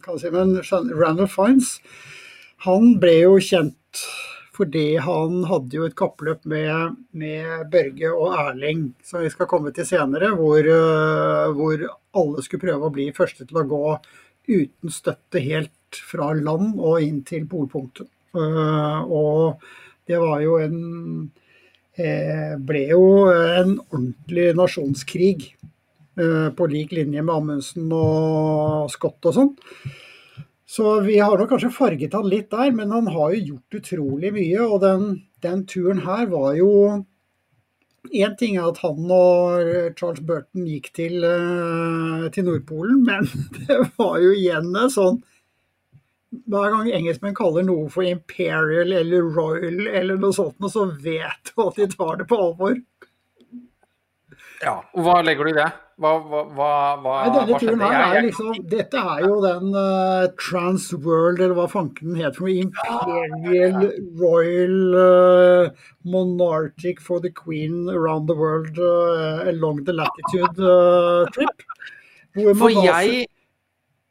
Kan 0.04 0.20
si, 0.20 0.34
men 0.34 0.58
Randall 0.60 1.32
Fines 1.32 1.78
han 2.66 2.98
ble 3.00 3.16
jo 3.22 3.40
kjent 3.44 4.04
fordi 4.54 5.00
han 5.02 5.40
hadde 5.50 5.80
jo 5.80 5.86
et 5.88 5.96
kappløp 5.98 6.44
med, 6.50 7.00
med 7.18 7.72
Børge 7.74 8.12
og 8.14 8.36
Erling, 8.38 8.92
som 9.04 9.24
vi 9.24 9.32
skal 9.34 9.50
komme 9.50 9.72
til 9.74 9.88
senere, 9.90 10.30
hvor, 10.38 10.62
uh, 10.62 11.50
hvor 11.58 11.88
alle 12.22 12.44
skulle 12.46 12.68
prøve 12.68 12.86
å 12.86 12.94
bli 12.94 13.08
første 13.18 13.48
til 13.50 13.60
å 13.60 13.66
gå 13.72 13.82
uten 14.48 14.92
støtte 14.92 15.42
helt 15.44 16.00
fra 16.10 16.32
land 16.36 16.80
og 16.80 17.02
inn 17.06 17.22
til 17.28 17.46
polpunktet. 17.50 18.10
Eh, 18.34 19.00
og 19.04 19.62
det 20.10 20.20
var 20.20 20.42
jo 20.44 20.58
en 20.62 20.80
eh, 21.98 22.56
ble 22.58 22.86
jo 22.92 23.04
en 23.32 23.78
ordentlig 23.92 24.54
nasjonskrig. 24.58 25.54
eh, 26.18 26.50
på 26.54 26.68
lik 26.70 26.92
linje 26.92 27.22
med 27.22 27.36
Amundsen 27.36 27.92
og 27.92 28.90
Scott 28.94 29.26
og 29.26 29.34
sånn. 29.34 29.54
Så 30.74 31.00
vi 31.06 31.20
har 31.20 31.38
nok 31.38 31.50
kanskje 31.50 31.74
farget 31.74 32.14
han 32.18 32.26
litt 32.30 32.50
der, 32.50 32.72
men 32.74 32.92
han 32.92 33.08
har 33.14 33.34
jo 33.34 33.54
gjort 33.54 33.78
utrolig 33.82 34.32
mye. 34.34 34.62
Og 34.66 34.80
den, 34.82 35.04
den 35.42 35.66
turen 35.70 36.02
her 36.06 36.26
var 36.32 36.54
jo 36.58 36.70
Én 38.12 38.34
ting 38.38 38.58
er 38.58 38.68
at 38.68 38.82
han 38.84 39.12
og 39.16 39.70
Charles 39.98 40.24
Burton 40.28 40.66
gikk 40.68 40.90
til, 40.98 41.24
uh, 41.24 42.28
til 42.36 42.48
Nordpolen, 42.50 43.04
men 43.08 43.30
det 43.60 43.80
var 43.98 44.18
jo 44.24 44.34
igjen 44.36 44.74
en 44.76 44.92
sånn 44.92 45.22
hver 46.50 46.72
gang 46.74 46.88
engelskmenn 46.90 47.36
kaller 47.38 47.66
noe 47.66 47.90
for 47.94 48.06
imperial 48.08 48.94
eller 48.98 49.28
royal 49.36 49.88
eller 49.88 50.18
noe 50.18 50.34
sånt, 50.34 50.58
så 50.74 50.88
vet 50.90 51.52
du 51.52 51.62
at 51.68 51.78
de 51.78 51.88
tar 51.92 52.18
det 52.20 52.26
på 52.30 52.40
alvor. 52.42 52.80
Ja, 54.64 54.78
og 54.96 55.06
Hva 55.06 55.22
legger 55.26 55.48
du 55.48 55.52
i 55.52 55.58
det? 55.58 55.72
Hva, 56.02 56.12
hva, 56.26 56.40
hva, 56.56 56.70
Nei, 57.04 57.34
denne 57.36 57.58
turen 57.62 57.82
her 57.84 58.16
er 58.18 58.24
liksom, 58.26 58.56
Dette 58.72 59.02
er 59.14 59.26
jo 59.28 59.36
den 59.44 59.76
uh, 59.78 60.24
Transworld, 60.42 61.38
eller 61.38 61.54
hva 61.58 61.68
fanken 61.70 62.16
den 62.18 62.34
for 62.34 62.48
noe. 62.50 62.64
Imperial 62.64 63.92
Royal 64.18 64.98
uh, 64.98 65.84
Monarchic 66.02 67.04
for 67.04 67.22
the 67.22 67.30
Queen 67.30 67.86
around 67.94 68.28
the 68.32 68.38
world 68.40 68.80
uh, 68.80 69.46
along 69.52 69.84
the 69.86 69.94
latitude 69.94 70.58
trip. 71.36 71.68
for 72.34 72.74
jeg 72.74 73.28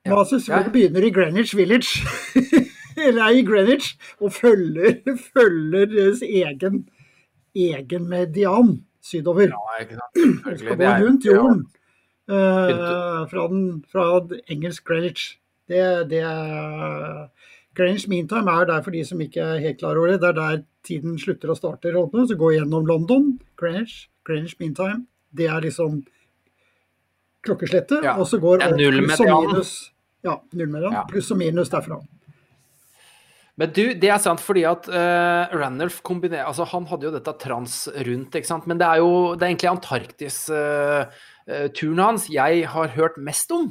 ja, 0.04 0.14
man 0.14 0.26
selvfølgelig 0.26 0.72
begynner 0.72 1.04
i 1.06 1.10
Greenwich 1.14 1.56
Village, 1.56 2.06
eller 3.06 3.28
i 3.28 3.44
Greenwich, 3.46 3.94
og 4.20 4.32
følger, 4.32 4.96
følger 5.34 5.86
deres 5.86 6.22
egen, 6.22 6.88
egen 7.54 8.08
median 8.10 8.80
sydover. 9.02 9.52
Ja, 9.52 9.84
sant. 9.90 10.58
skal 10.58 10.78
gå 10.78 10.90
rundt 11.02 11.26
jorden 11.26 11.62
uh, 12.30 13.22
fra, 13.30 13.46
den, 13.50 13.84
fra 13.92 14.08
engelsk 14.50 14.86
Greenwich. 14.88 15.38
Det, 15.68 15.82
det 16.10 16.22
Greenwich 17.74 18.08
Mean 18.08 18.28
Time 18.28 18.50
er 18.50 18.68
der 18.68 18.82
for 18.82 18.94
de 18.94 19.04
som 19.04 19.20
ikke 19.20 19.40
er 19.40 19.62
helt 19.62 19.78
klar 19.78 19.96
over 19.96 20.12
det. 20.12 20.20
Det 20.22 20.28
er 20.28 20.38
der 20.38 20.62
tiden 20.84 21.18
slutter 21.18 21.50
og 21.50 21.56
starter. 21.56 21.96
Så 22.26 22.36
gå 22.38 22.52
gjennom 22.56 22.86
London, 22.86 23.38
Greenwich, 23.56 24.08
Greenwich 24.26 24.56
Mean 24.60 24.74
Time. 24.74 25.06
Det 25.36 25.46
er 25.46 25.60
liksom 25.60 26.02
klokkeslettet. 27.42 28.04
Ja. 28.04 28.18
Og 28.18 28.26
så 28.26 28.38
går 28.38 28.62
alt 28.62 28.76
pluss 28.76 29.20
og 29.20 29.30
minus. 29.30 29.92
Ja, 30.22 30.36
nullmedian. 30.52 30.92
Ja. 30.92 31.06
Pluss 31.08 31.30
og 31.30 31.38
minus 31.38 31.72
derfra. 31.72 31.98
Men 33.60 33.68
du, 33.76 33.82
det 34.00 34.08
er 34.08 34.16
sant 34.22 34.40
fordi 34.40 34.62
at 34.64 34.86
uh, 34.88 35.52
Randolph 35.52 35.98
kombinerer 36.06 36.46
Altså, 36.48 36.64
han 36.70 36.86
hadde 36.88 37.04
jo 37.08 37.10
dette 37.12 37.32
trans 37.42 37.74
rundt, 38.08 38.36
ikke 38.38 38.48
sant. 38.48 38.66
Men 38.70 38.78
det 38.80 38.86
er 38.88 38.98
jo 39.02 39.10
det 39.36 39.44
er 39.44 39.50
egentlig 39.52 39.74
Antarktis-turen 39.74 41.98
uh, 41.98 42.00
uh, 42.00 42.06
hans 42.06 42.24
jeg 42.32 42.52
har 42.72 42.88
hørt 42.96 43.16
mest 43.20 43.52
om. 43.54 43.66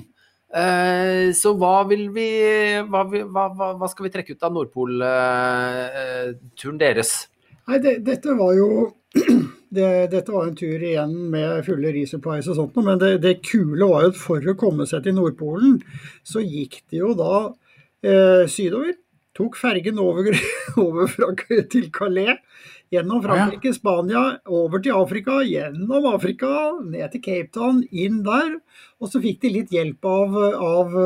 Så 0.51 1.55
hva 1.55 1.87
vil 1.87 2.11
vi 2.11 2.27
hva, 2.91 3.07
hva, 3.07 3.55
hva, 3.55 3.87
skal 3.87 4.03
vi 4.03 4.11
trekke 4.11 4.35
ut 4.35 4.43
av 4.43 4.51
Nordpol-turen 4.51 6.75
deres? 6.81 7.31
Nei, 7.69 7.77
det, 7.79 8.03
dette 8.03 8.35
var 8.35 8.51
jo 8.57 8.91
det, 9.77 10.11
dette 10.11 10.31
var 10.33 10.47
en 10.49 10.57
tur 10.59 10.83
igjen 10.83 11.13
med 11.31 11.63
fulle 11.63 11.87
resupplies 11.95 12.49
og 12.51 12.55
sånt, 12.57 12.75
men 12.83 12.99
det, 12.99 13.23
det, 13.23 13.39
kule 13.47 13.87
var 13.87 14.03
jo 14.03 14.11
at 14.11 14.19
for 14.19 14.43
å 14.43 14.59
komme 14.59 14.83
seg 14.89 15.05
til 15.05 15.15
Nordpolen, 15.15 15.79
så 16.27 16.43
gikk 16.43 16.83
det 16.91 16.99
jo 16.99 17.15
da 17.15 17.55
eh, 18.03 18.43
sydover 18.51 18.91
tok 19.41 19.57
fergen 19.57 19.99
over, 20.01 20.29
over 20.85 21.09
fra, 21.09 21.31
til 21.71 21.89
Calais, 21.93 22.37
gjennom 22.91 23.23
Frankrike, 23.23 23.73
Spania, 23.73 24.23
over 24.45 24.81
til 24.83 24.97
Afrika, 24.97 25.39
gjennom 25.47 26.05
Afrika, 26.11 26.51
ned 26.83 27.13
til 27.13 27.23
Cape 27.25 27.51
Town, 27.55 27.81
inn 27.91 28.21
der. 28.27 28.59
Og 29.01 29.11
så 29.11 29.21
fikk 29.23 29.41
de 29.45 29.55
litt 29.55 29.73
hjelp 29.73 30.05
av, 30.05 30.37
av 30.61 30.97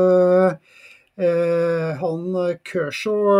eh, 1.21 1.91
han 2.01 2.39
Kershaw 2.67 3.33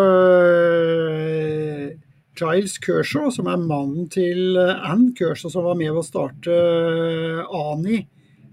eh, 1.20 1.88
Giles 2.36 2.78
Kershaw, 2.84 3.32
som 3.32 3.48
er 3.52 3.64
mannen 3.64 4.10
til 4.12 4.60
Anne 4.60 5.14
Kershaw, 5.18 5.52
som 5.52 5.66
var 5.68 5.80
med 5.80 5.96
å 5.96 6.04
starte 6.06 6.54
ANI 7.46 8.04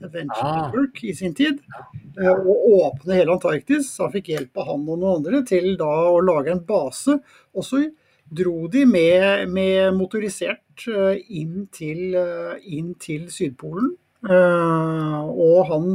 Adventure 0.03 0.43
ah. 0.47 0.67
Network 0.67 1.05
i 1.07 1.15
sin 1.15 1.35
tid. 1.39 1.61
Eh, 1.63 2.02
og 2.21 2.69
åpne 2.77 3.19
hele 3.19 3.37
Antarktis. 3.37 3.91
Så 3.93 4.07
han 4.07 4.15
fikk 4.15 4.33
hjelp 4.35 4.63
av 4.63 4.73
han 4.73 4.87
og 4.87 5.01
noen 5.01 5.19
andre 5.19 5.43
til 5.49 5.75
da 5.81 5.91
å 6.11 6.21
lage 6.25 6.53
en 6.55 6.63
base. 6.69 7.19
Og 7.57 7.67
så 7.67 7.85
dro 8.33 8.69
de 8.73 8.85
med, 8.89 9.49
med 9.53 9.93
motorisert 9.97 10.87
eh, 10.89 11.21
inn 11.41 11.67
til, 11.73 12.15
eh, 12.17 12.57
inn 12.77 12.95
til 13.01 13.29
Sydpolen. 13.33 13.93
Og 14.23 15.61
han 15.67 15.95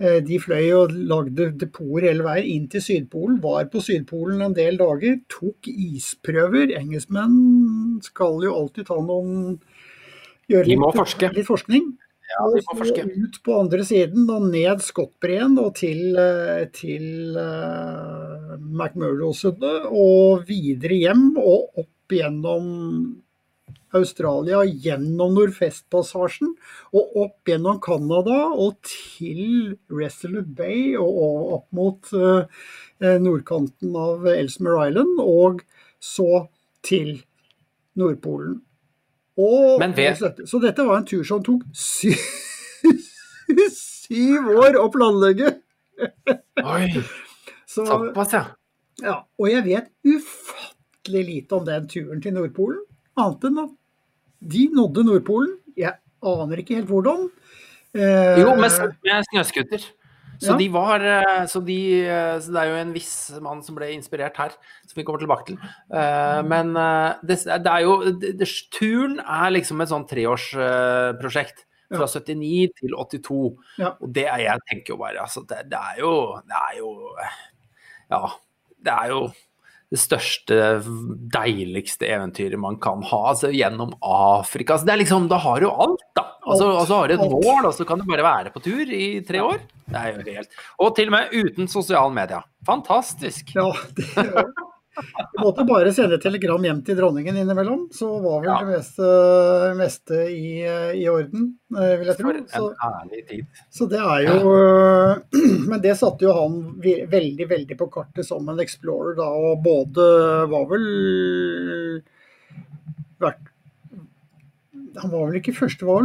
de 0.00 0.36
fløy 0.40 0.68
og 0.72 0.92
lagde 0.94 1.50
depoter 1.60 2.06
hele 2.06 2.22
veien 2.24 2.46
inn 2.48 2.68
til 2.72 2.80
Sydpolen, 2.80 3.34
var 3.42 3.66
på 3.68 3.82
Sydpolen 3.84 4.40
en 4.46 4.54
del 4.56 4.78
dager, 4.80 5.18
tok 5.28 5.66
isprøver. 5.68 6.70
Engelskmenn 6.78 7.98
skal 8.06 8.38
jo 8.46 8.54
alltid 8.54 8.86
ta 8.88 8.96
noen 9.02 9.58
Gjøre 10.50 10.66
litt, 10.66 11.34
litt 11.36 11.46
forskning. 11.46 11.92
Ja, 12.30 12.44
og 12.46 12.60
så 12.62 13.06
ut 13.10 13.38
på 13.42 13.54
andre 13.58 13.84
siden 13.86 14.28
og 14.30 14.44
ned 14.52 14.82
Skottbreen 14.84 15.56
og 15.58 15.72
til, 15.80 16.14
eh, 16.14 16.68
til 16.70 17.34
uh, 17.34 18.54
McMurdo-sundet 18.60 19.88
og 19.90 20.44
videre 20.46 21.00
hjem 21.00 21.24
og 21.40 21.82
opp 21.82 22.14
gjennom 22.14 22.68
Australia, 23.98 24.62
gjennom 24.62 25.34
Nordfestpassasjen 25.34 26.54
og 26.94 27.18
opp 27.24 27.50
gjennom 27.50 27.82
Canada 27.82 28.38
og 28.54 28.78
til 28.86 29.74
Resolute 29.90 30.54
Bay 30.54 30.94
og 30.94 31.54
opp 31.58 31.68
mot 31.74 32.14
uh, 32.14 32.46
nordkanten 33.00 33.98
av 33.98 34.30
Elsmer 34.30 34.78
Island, 34.86 35.18
og 35.18 35.64
så 35.98 36.46
til 36.86 37.16
Nordpolen. 37.98 38.60
Og, 39.40 39.80
ved... 39.96 40.20
Så 40.48 40.60
dette 40.60 40.84
var 40.84 41.00
en 41.00 41.08
tur 41.08 41.24
som 41.26 41.42
tok 41.44 41.64
syv, 41.76 42.18
syv 43.76 44.50
år 44.58 44.76
å 44.80 44.88
planlegge. 44.92 45.54
Oi, 46.60 46.88
så, 47.72 47.86
såpass, 47.86 48.34
ja. 48.36 48.44
ja. 49.04 49.16
Og 49.40 49.48
jeg 49.48 49.64
vet 49.68 49.90
ufattelig 50.04 51.24
lite 51.28 51.56
om 51.56 51.64
den 51.68 51.88
turen 51.90 52.20
til 52.24 52.36
Nordpolen, 52.36 52.82
annet 53.20 53.48
enn 53.48 53.62
at 53.64 53.76
de 54.52 54.66
nådde 54.76 55.06
Nordpolen. 55.08 55.56
Jeg 55.78 55.96
aner 56.26 56.60
ikke 56.60 56.80
helt 56.80 56.90
hvordan. 56.90 57.28
Eh, 57.96 58.40
jo, 58.42 58.52
med, 58.60 58.76
med 59.06 59.24
snøscooter. 59.30 59.88
Så, 60.40 60.54
ja. 60.54 60.56
de 60.56 60.68
var, 60.72 61.02
eh, 61.04 61.42
så, 61.52 61.60
de, 61.60 61.78
eh, 62.00 62.36
så, 62.40 62.52
det 62.54 62.60
er 62.62 62.70
jo 62.70 62.76
en 62.80 62.92
viss 62.94 63.14
mann 63.44 63.60
som 63.64 63.76
ble 63.76 63.90
inspirert 63.92 64.38
her, 64.40 64.54
som 64.88 64.96
vi 64.96 65.04
kommer 65.04 65.20
tilbake 65.20 65.50
til. 65.50 65.58
Uh, 65.92 66.40
men 66.48 66.72
det, 67.26 67.42
det, 67.44 67.68
er 67.68 67.84
jo 67.84 68.14
det, 68.22 68.48
Turen 68.72 69.18
er 69.20 69.52
liksom 69.52 69.84
et 69.84 69.92
sånn 69.92 70.08
treårsprosjekt. 70.08 71.66
Fra 71.90 72.06
ja. 72.06 72.22
79 72.22 72.70
til 72.78 72.92
82. 72.94 73.38
Ja. 73.82 73.92
Og 73.98 74.12
det 74.14 74.28
er 74.30 74.44
jeg 74.44 74.64
tenker 74.70 74.94
jo 74.94 75.00
bare 75.00 75.24
altså, 75.24 75.42
det, 75.50 75.64
det, 75.72 75.78
er 75.78 76.04
jo 76.04 76.12
Det 76.46 76.60
er 76.60 76.76
jo 76.78 76.90
Ja. 78.12 78.20
Det 78.80 78.92
er 78.94 79.10
jo 79.10 79.24
det 79.90 79.98
største, 79.98 80.56
deiligste 81.34 82.06
eventyret 82.06 82.60
man 82.62 82.78
kan 82.80 83.02
ha. 83.10 83.18
altså 83.32 83.50
Gjennom 83.50 83.90
Afrika. 84.06 84.76
Altså, 84.76 84.86
det 84.86 84.94
er 84.94 85.02
liksom, 85.02 85.26
Da 85.28 85.40
har 85.42 85.60
du 85.60 85.66
alt, 85.66 85.99
da. 86.50 86.56
Altså, 86.56 86.70
og 86.74 86.88
så 86.88 86.98
har 86.98 87.10
du 87.10 87.14
et 87.16 87.36
mål, 87.36 87.68
og 87.70 87.76
så 87.76 87.86
kan 87.88 88.00
du 88.00 88.08
bare 88.08 88.26
være 88.26 88.54
på 88.54 88.62
tur 88.64 88.96
i 88.96 89.12
tre 89.26 89.44
år. 89.46 89.62
Det 89.90 90.00
er 90.00 90.10
jo 90.12 90.34
helt 90.38 90.58
Og 90.78 90.92
til 90.96 91.10
og 91.10 91.16
med 91.16 91.32
uten 91.34 91.70
sosiale 91.70 92.14
medier. 92.14 92.44
Fantastisk. 92.66 93.54
Ja, 93.56 93.70
det 93.96 94.10
er 94.18 94.50
vi 95.32 95.42
måtte 95.42 95.64
bare 95.64 95.92
sende 95.94 96.18
telegram 96.20 96.64
hjem 96.64 96.80
til 96.84 96.98
dronningen 96.98 97.36
innimellom, 97.40 97.86
så 97.94 98.08
var 98.20 98.42
vel 98.42 98.50
ja. 98.50 98.56
det 98.60 98.74
meste, 98.74 99.10
meste 99.78 100.22
i, 100.34 100.50
i, 100.98 101.04
orden, 101.10 101.46
eh, 101.76 101.94
vil 102.00 102.10
jeg 102.10 102.18
tro. 102.18 102.34
Tid. 103.30 103.60
Så 103.72 103.86
det 103.90 104.00
er 104.02 104.26
jo. 104.26 104.54
Men 105.70 105.82
det 105.84 105.96
satte 106.00 106.26
jo 106.26 106.34
han 106.36 106.58
veldig, 106.82 107.46
veldig 107.50 107.78
på 107.80 107.90
kartet 107.92 108.28
som 108.28 108.48
en 108.50 108.62
explorer, 108.62 109.14
da, 109.20 109.28
og 109.30 109.62
både 109.64 110.08
var 110.50 110.66
vel 110.72 110.88
vært 113.20 113.49
Han 115.00 115.12
var 115.12 115.30
vel 115.30 115.40
ikke 115.40 115.56
første, 115.56 115.86
var 115.88 116.04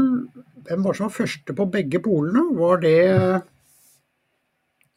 Hvem 0.66 0.86
var 0.86 0.98
som 0.98 1.10
var 1.10 1.14
første 1.18 1.56
på 1.58 1.68
begge 1.74 2.02
polene? 2.04 2.48
Var 2.58 2.82
det 2.82 2.98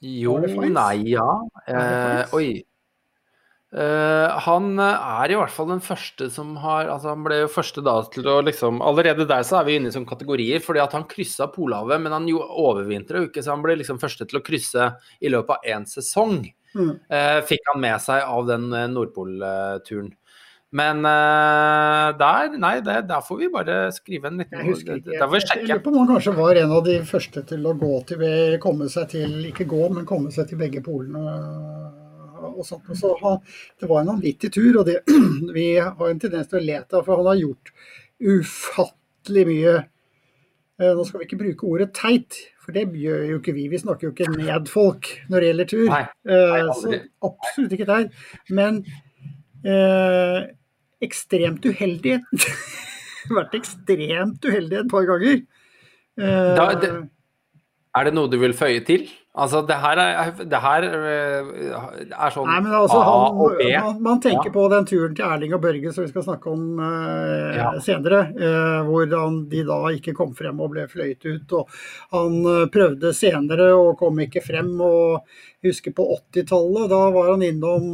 Jo, 0.00 0.38
nei, 0.38 0.94
ja. 1.10 1.28
Eh, 1.66 2.34
oi. 2.38 2.48
Eh, 3.68 4.36
han 4.46 4.78
er 4.80 5.28
i 5.28 5.36
hvert 5.36 5.52
fall 5.52 5.66
den 5.68 5.82
første 5.84 6.30
som 6.32 6.54
har 6.62 6.88
altså 6.88 7.10
Han 7.12 7.26
ble 7.26 7.42
jo 7.42 7.50
første 7.52 7.82
da 7.84 7.98
til 8.08 8.24
å 8.32 8.38
liksom 8.40 8.78
Allerede 8.80 9.26
der 9.28 9.44
så 9.44 9.58
er 9.58 9.66
vi 9.66 9.74
inne 9.76 9.90
i 9.90 9.92
sånne 9.92 10.08
kategorier, 10.08 10.62
fordi 10.64 10.80
at 10.80 10.96
han 10.96 11.04
kryssa 11.10 11.50
Polhavet, 11.52 12.00
men 12.00 12.14
han 12.16 12.30
jo 12.30 12.40
overvintra 12.40 13.20
jo 13.20 13.28
ikke, 13.28 13.44
så 13.44 13.52
han 13.52 13.66
ble 13.66 13.76
liksom 13.82 14.00
første 14.00 14.24
til 14.24 14.40
å 14.40 14.44
krysse 14.46 14.88
i 15.20 15.34
løpet 15.34 15.58
av 15.58 15.68
én 15.74 15.84
sesong. 15.90 16.40
Mm. 16.72 16.94
Eh, 17.10 17.40
fikk 17.48 17.68
han 17.72 17.82
med 17.82 18.00
seg 18.04 18.24
av 18.24 18.48
den 18.48 18.70
uh, 18.72 18.86
Nordpolturen. 18.92 20.10
Men 20.76 20.98
uh, 21.00 22.10
der, 22.20 22.50
nei, 22.60 22.74
det, 22.84 22.98
der 23.08 23.22
får 23.24 23.38
vi 23.40 23.46
bare 23.52 23.76
skrive 23.96 24.28
en 24.28 24.42
liten 24.42 24.58
Jeg 24.58 24.66
husker 24.68 24.98
ikke. 24.98 25.14
Der 25.14 25.22
får 25.24 25.32
vi 25.32 25.38
Jeg 25.40 25.46
sjekke. 25.48 25.68
lurer 25.70 25.80
på 25.84 25.92
om 25.94 25.98
han 26.02 26.10
kanskje 26.10 26.34
var 26.36 26.60
en 26.60 26.74
av 26.76 26.82
de 26.84 26.96
første 27.08 27.42
til 27.48 27.68
å 27.70 27.72
gå 27.80 27.92
til 28.10 28.24
komme 28.60 28.88
seg 28.92 29.08
til 29.14 29.38
Ikke 29.48 29.64
gå, 29.70 29.80
men 29.94 30.08
komme 30.08 30.32
seg 30.34 30.50
til 30.50 30.60
begge 30.60 30.82
polene. 30.84 31.22
Og 32.48 32.66
sånt. 32.66 32.84
Så 32.98 33.14
han, 33.22 33.40
det 33.80 33.88
var 33.88 34.02
en 34.02 34.12
vanvittig 34.12 34.50
tur, 34.52 34.80
og 34.82 34.90
det, 34.90 34.98
vi 35.56 35.70
har 35.78 36.04
en 36.10 36.20
tendens 36.20 36.50
til 36.50 36.60
å 36.60 36.64
le 36.66 36.76
av, 36.82 37.00
for 37.00 37.16
han 37.16 37.30
har 37.30 37.40
gjort 37.40 37.72
ufattelig 38.36 39.46
mye. 39.48 39.74
Eh, 40.78 40.92
Nå 40.94 41.04
skal 41.06 41.22
vi 41.22 41.28
ikke 41.30 41.40
bruke 41.40 41.68
ordet 41.70 41.90
teit, 41.96 42.42
for 42.60 42.76
det 42.76 42.84
gjør 42.92 43.24
jo 43.32 43.40
ikke 43.40 43.56
vi. 43.56 43.66
Vi 43.72 43.80
snakker 43.80 44.08
jo 44.08 44.12
ikke 44.14 44.30
ned 44.36 44.68
folk 44.70 45.08
når 45.32 45.40
det 45.40 45.50
gjelder 45.50 45.70
tur. 45.72 45.88
Nei, 45.90 46.04
nei, 46.28 46.62
så 46.76 46.94
absolutt 47.30 47.74
ikke 47.78 47.88
teit. 47.88 48.22
Men 48.52 48.82
eh, 49.64 50.44
ekstremt 51.04 51.64
uheldig. 51.68 52.18
Vært 53.38 53.54
ekstremt 53.58 54.44
uheldig 54.48 54.78
et 54.82 54.90
par 54.90 55.06
ganger. 55.08 55.42
Eh, 56.18 56.54
Da- 56.58 56.74
det- 56.74 57.08
Er 57.96 58.04
det 58.04 58.14
noe 58.14 58.28
du 58.30 58.36
vil 58.38 58.52
føye 58.54 58.84
til? 58.84 59.08
Altså, 59.38 59.60
det 59.68 59.76
her 59.78 60.00
er, 60.02 60.30
det 60.50 60.60
her 60.64 60.86
eh, 60.88 61.50
er 62.10 62.34
sånn 62.34 62.48
Nei, 62.50 62.58
men 62.64 62.72
altså, 62.74 62.98
A 62.98 63.04
han, 63.08 63.36
og 63.44 63.56
B. 63.60 63.68
man, 63.78 64.00
man 64.02 64.22
tenker 64.24 64.50
Ja. 64.50 64.54
på 64.56 64.64
den 64.72 64.88
turen 64.90 65.14
til 65.14 65.24
Erling 65.28 65.54
og 65.54 65.62
Børge 65.62 65.92
som 65.94 66.02
vi 66.04 66.10
skal 66.10 66.26
snakke 66.26 66.50
om 66.50 66.64
eh, 66.82 67.58
Ja. 67.58 67.68
senere, 67.84 68.20
eh, 68.34 68.80
hvordan 68.88 69.44
de 69.52 69.62
da 69.68 69.80
ikke 69.94 70.16
kom 70.18 70.34
frem 70.38 70.58
og 70.64 70.72
ble 70.74 70.88
fløyet 70.90 71.22
ut. 71.28 71.52
og 71.60 71.68
Han 72.16 72.40
eh, 72.46 72.66
prøvde 72.74 73.14
senere 73.14 73.70
og 73.78 73.96
kom 74.02 74.18
ikke 74.26 74.42
frem. 74.44 74.74
og 74.80 75.22
husker 75.64 75.90
på 75.90 76.04
80-tallet, 76.30 76.84
da 76.88 76.98
var 77.10 77.32
han 77.32 77.42
innom 77.42 77.88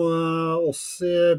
oss, 0.68 0.99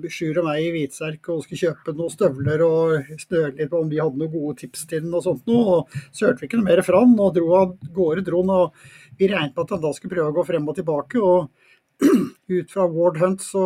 Sjur 0.10 0.40
og 0.42 0.48
meg 0.48 0.64
i 0.64 0.72
Hvitserk 0.74 1.30
og 1.30 1.44
skulle 1.46 1.60
kjøpe 1.62 1.94
noen 1.94 2.10
støvler 2.10 2.64
og 2.66 3.12
snøre 3.22 3.52
litt 3.60 3.70
på 3.70 3.82
om 3.84 3.92
vi 3.92 4.00
hadde 4.02 4.18
noen 4.18 4.32
gode 4.34 4.58
tips 4.64 4.88
til 4.90 5.04
den 5.06 5.14
og 5.14 5.22
sånt 5.22 5.46
noe. 5.46 5.84
Og 5.86 6.00
hørte 6.18 6.42
vi 6.42 6.50
ikke 6.50 6.58
noe 6.62 6.70
mer 6.72 6.82
fra 6.88 7.04
han, 7.04 7.14
og 7.22 7.36
dro 7.38 7.52
av 7.60 7.76
gårde 7.94 8.26
dro 8.26 8.42
han. 8.42 8.50
og 8.56 8.74
vi 9.18 9.30
regnet 9.32 9.56
med 9.56 9.64
at 9.66 9.76
han 9.76 9.84
da 9.84 9.92
skulle 9.96 10.16
prøve 10.16 10.32
å 10.32 10.38
gå 10.38 10.46
frem 10.48 10.68
og 10.72 10.78
tilbake. 10.80 11.22
og 11.22 11.52
ut 12.58 12.72
fra 12.72 12.88
Ward 12.92 13.22
Hunt 13.22 13.44
så 13.46 13.66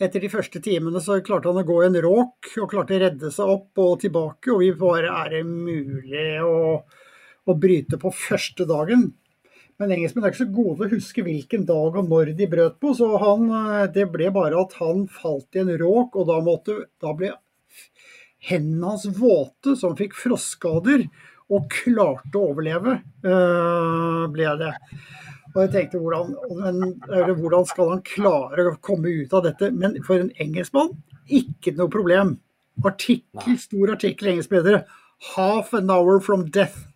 etter 0.00 0.22
de 0.22 0.30
første 0.32 0.62
timene 0.64 1.02
så 1.04 1.18
klarte 1.24 1.50
han 1.50 1.60
å 1.60 1.66
gå 1.66 1.82
i 1.82 1.88
en 1.90 1.98
råk 2.00 2.54
og 2.62 2.70
klarte 2.72 2.96
å 2.96 3.00
redde 3.02 3.30
seg 3.34 3.50
opp 3.52 3.80
og 3.82 3.98
tilbake. 4.00 4.52
Og 4.54 4.62
vi 4.62 4.70
bare 4.80 5.12
er 5.24 5.34
det 5.34 5.42
mulig 5.48 6.28
å, 6.44 6.80
å 7.44 7.56
bryte 7.58 8.00
på 8.00 8.12
første 8.14 8.64
dagen? 8.68 9.10
Men 9.80 9.94
engelskmenn 9.94 10.26
er 10.26 10.32
ikke 10.32 10.42
så 10.42 10.52
gode 10.52 10.76
til 10.76 10.86
å 10.86 10.96
huske 10.98 11.24
hvilken 11.24 11.62
dag 11.68 11.94
og 11.96 12.08
når 12.08 12.34
de 12.36 12.48
brøt 12.52 12.74
på, 12.82 12.92
så 12.96 13.14
han, 13.20 13.46
eh, 13.56 13.86
det 13.92 14.10
ble 14.12 14.28
bare 14.34 14.60
at 14.60 14.74
han 14.76 15.06
falt 15.08 15.56
i 15.56 15.62
en 15.62 15.72
råk, 15.80 16.18
og 16.20 16.28
da, 16.28 16.36
måtte, 16.44 16.76
da 17.00 17.14
ble 17.16 17.30
hendene 18.50 18.92
hans 18.92 19.06
våte, 19.16 19.72
så 19.72 19.88
han 19.88 19.96
fikk 19.96 20.18
frostskader 20.20 21.06
og 21.50 21.66
klarte 21.72 22.38
å 22.38 22.50
overleve, 22.52 23.00
eh, 23.26 24.26
ble 24.30 24.52
det. 24.60 24.74
Og 25.50 25.64
jeg 25.64 25.70
tenkte, 25.74 25.98
hvordan, 25.98 26.36
hvordan 27.40 27.64
skal 27.66 27.88
han 27.90 28.02
klare 28.06 28.68
å 28.70 28.76
komme 28.86 29.10
ut 29.10 29.32
av 29.34 29.48
dette? 29.48 29.72
Men 29.74 29.96
for 30.06 30.22
en 30.22 30.30
engelskmann, 30.38 30.94
ikke 31.26 31.74
noe 31.78 31.90
problem. 31.90 32.36
Artikkel, 32.86 33.58
stor 33.58 33.96
artikkel 33.96 34.28
i 34.28 34.30
engelsk 34.36 34.54
medier. 34.54 34.84
Half 35.34 35.74
an 35.74 35.90
hour 35.90 36.20
from 36.22 36.46
death. 36.54 36.86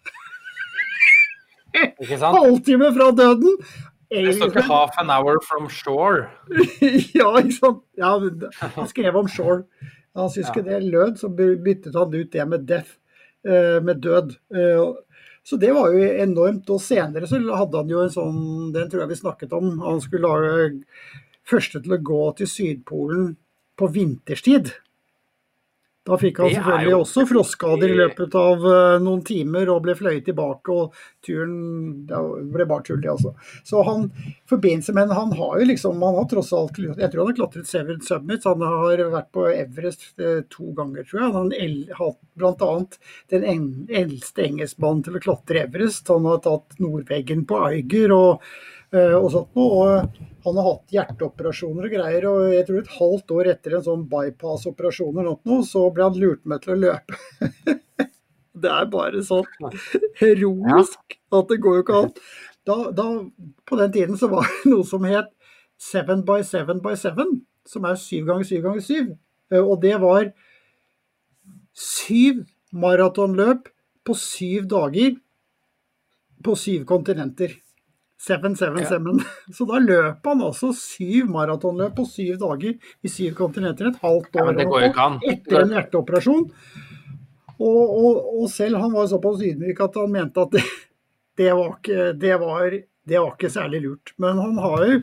Halvtime 1.75 2.95
fra 2.95 3.11
døden! 3.11 3.59
Det 4.15 4.35
står 4.37 4.53
ikke 4.53 4.63
'half 4.63 4.95
an 4.99 5.11
hour 5.11 5.41
from 5.43 5.69
shore'. 5.69 6.29
ja, 7.19 7.37
ikke 7.41 7.57
sant. 7.57 7.83
Ja, 7.99 8.19
han 8.77 8.89
skrev 8.89 9.17
om 9.17 9.29
Shore. 9.29 9.65
Han 10.15 10.31
syntes 10.31 10.53
ikke 10.53 10.69
det 10.71 10.83
lød, 10.83 11.17
så 11.19 11.29
byttet 11.35 11.97
han 11.99 12.15
ut 12.15 12.33
det 12.33 12.49
med 12.49 12.69
death, 12.69 12.95
med 13.85 14.01
død. 14.05 14.37
Eh, 14.55 14.95
Så 15.45 15.59
det 15.61 15.75
var 15.77 15.93
jo 15.93 16.01
enormt. 16.01 16.71
Og 16.73 16.81
senere 16.81 17.27
så 17.29 17.37
hadde 17.37 17.77
han 17.77 17.91
jo 17.93 18.01
en 18.01 18.13
sånn, 18.15 18.39
den 18.73 18.89
tror 18.89 19.03
jeg 19.03 19.11
vi 19.11 19.19
snakket 19.21 19.53
om, 19.53 19.75
han 19.85 20.01
skulle 20.01 20.25
lage 20.25 20.85
første 21.45 21.83
til 21.85 21.93
å 21.93 22.01
gå 22.01 22.21
til 22.39 22.49
Sydpolen 22.49 23.37
på 23.77 23.89
vinterstid. 23.93 24.73
Da 26.05 26.19
fikk 26.21 26.43
han 26.43 26.51
selvfølgelig 26.53 26.97
også 26.99 27.23
frostskader 27.31 27.89
i 27.89 27.97
løpet 27.97 28.35
av 28.37 28.65
eh, 28.69 28.97
noen 29.01 29.23
timer 29.25 29.71
og 29.73 29.87
ble 29.87 29.95
fløyet 29.97 30.27
tilbake. 30.29 30.75
Og 30.75 31.25
turen 31.25 31.55
det 32.11 32.21
ble 32.53 32.67
bare 32.69 32.85
tull, 32.85 33.01
det 33.01 33.09
altså. 33.15 33.33
Så 33.65 33.81
han 33.89 34.11
forbindelse 34.51 34.93
Men 34.93 35.15
han 35.17 35.33
har 35.39 35.55
jo 35.61 35.69
liksom 35.71 36.03
Han 36.05 36.19
har 36.19 36.27
tross 36.29 36.53
alt 36.53 36.77
Jeg 36.77 37.09
tror 37.09 37.23
han 37.23 37.31
har 37.31 37.39
klatret 37.39 37.71
Seven 37.71 38.05
Summits. 38.05 38.45
Han 38.45 38.67
har 38.67 39.01
vært 39.15 39.33
på 39.33 39.47
Everest 39.49 40.05
eh, 40.21 40.43
to 40.53 40.75
ganger, 40.77 41.09
tror 41.09 41.23
jeg. 41.23 41.33
Han 41.39 41.53
har 41.57 42.03
hatt 42.03 42.21
bl.a. 42.37 42.71
den 43.33 43.49
eldste 43.89 44.45
engelskmannen 44.45 45.07
til 45.09 45.17
å 45.17 45.25
klatre 45.25 45.65
Everest. 45.65 46.13
Han 46.13 46.29
har 46.29 46.45
tatt 46.45 46.77
nordveggen 46.85 47.47
på 47.49 47.65
Eiger 47.71 48.13
og, 48.13 48.45
og 48.95 49.29
sånt 49.33 49.59
noe. 49.59 49.83
Og 49.85 50.23
han 50.45 50.59
har 50.61 50.67
hatt 50.69 50.93
hjerteoperasjoner 50.93 51.89
og 51.89 51.95
greier, 51.95 52.27
og 52.29 52.53
jeg 52.53 52.67
tror 52.69 52.81
et 52.83 52.97
halvt 52.99 53.35
år 53.39 53.51
etter 53.55 53.77
en 53.79 53.85
sånn 53.87 54.03
bypass-operasjon 54.11 55.15
eller 55.15 55.39
noe, 55.41 55.61
så 55.65 55.87
ble 55.95 56.05
han 56.05 56.19
lurt 56.21 56.43
med 56.45 56.65
til 56.65 56.75
å 56.75 56.81
løpe. 56.83 57.21
det 58.65 58.73
er 58.73 58.91
bare 58.93 59.23
sånn 59.25 59.49
heroisk 60.21 61.17
at 61.35 61.49
det 61.51 61.61
går 61.65 61.79
jo 61.79 61.85
ikke 61.87 62.03
an. 62.03 62.13
Da, 62.65 62.77
da, 62.97 63.09
på 63.69 63.81
den 63.81 63.93
tiden 63.97 64.21
så 64.21 64.29
var 64.33 64.47
det 64.49 64.73
noe 64.73 64.85
som 64.89 65.05
het 65.09 65.33
7 65.81 66.23
by 66.29 66.39
7 66.47 66.77
by 66.85 66.95
7, 67.01 67.25
som 67.69 67.89
er 67.89 67.99
7 68.01 68.23
ganger 68.29 68.49
7 68.49 68.61
ganger 68.65 68.85
7. 68.85 69.13
Eh, 69.53 69.61
Og 69.65 69.81
det 69.83 69.97
var 70.01 70.31
syv 71.75 72.45
maratonløp 72.73 73.69
på 74.05 74.17
syv 74.19 74.69
dager 74.71 75.17
på 76.45 76.55
syv 76.61 76.85
kontinenter. 76.89 77.57
777. 78.25 79.21
Så 79.57 79.67
da 79.69 79.81
løp 79.83 80.25
han 80.31 80.43
altså 80.47 80.73
syv 80.77 81.29
maratonløp 81.35 81.95
på 81.99 82.07
syv 82.09 82.39
dager 82.41 82.75
i 83.05 83.13
syv 83.13 83.37
kontinenter. 83.39 83.91
Et 83.93 84.01
halvt 84.03 84.41
Ja, 84.41 84.47
år 84.49 84.89
an. 85.05 85.21
etter 85.29 85.61
en 85.63 85.77
hjerteoperasjon. 85.77 86.49
Og, 87.55 87.83
og, 87.85 88.25
og 88.43 88.49
selv 88.51 88.81
han 88.83 88.91
var 88.95 89.07
såpass 89.13 89.45
ydmyk 89.47 89.85
at 89.85 90.01
han 90.01 90.11
mente 90.15 90.43
at 90.43 90.51
det, 90.57 90.65
det, 91.39 91.53
var 91.55 91.77
ikke, 91.77 92.09
det, 92.19 92.35
var, 92.43 92.79
det 93.07 93.21
var 93.21 93.33
ikke 93.37 93.53
særlig 93.55 93.85
lurt. 93.85 94.15
Men 94.19 94.41
han 94.43 94.59
har 94.65 94.87
jo 94.89 95.01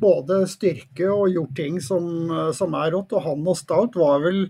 både 0.00 0.44
styrke 0.48 1.10
og 1.12 1.34
gjort 1.34 1.56
ting 1.58 1.80
som, 1.84 2.06
som 2.56 2.76
er 2.78 2.94
rått. 2.94 3.12
Og 3.18 3.26
han 3.26 3.44
og 3.50 3.58
Stout 3.58 3.98
var 4.00 4.22
vel 4.24 4.46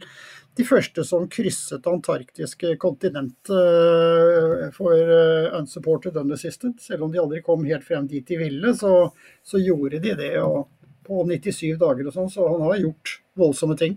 de 0.61 0.67
første 0.67 1.05
som 1.07 1.27
krysset 1.31 1.83
det 1.85 1.91
antarktiske 1.91 2.75
kontinentet 2.81 3.53
eh, 3.55 4.67
for 4.77 4.95
eh, 4.97 5.49
unsupported 5.57 6.17
unassisted. 6.21 6.77
Selv 6.83 7.07
om 7.07 7.13
de 7.13 7.21
aldri 7.23 7.43
kom 7.45 7.65
helt 7.69 7.87
frem 7.87 8.09
dit 8.11 8.27
de 8.27 8.39
ville, 8.41 8.75
så, 8.77 9.11
så 9.43 9.61
gjorde 9.63 10.03
de 10.05 10.15
det 10.19 10.33
og, 10.43 10.69
på 11.07 11.25
97 11.29 11.79
dager 11.81 12.11
og 12.11 12.17
sånn. 12.17 12.33
Så 12.33 12.47
han 12.49 12.65
har 12.69 12.83
gjort 12.83 13.17
voldsomme 13.41 13.79
ting. 13.81 13.97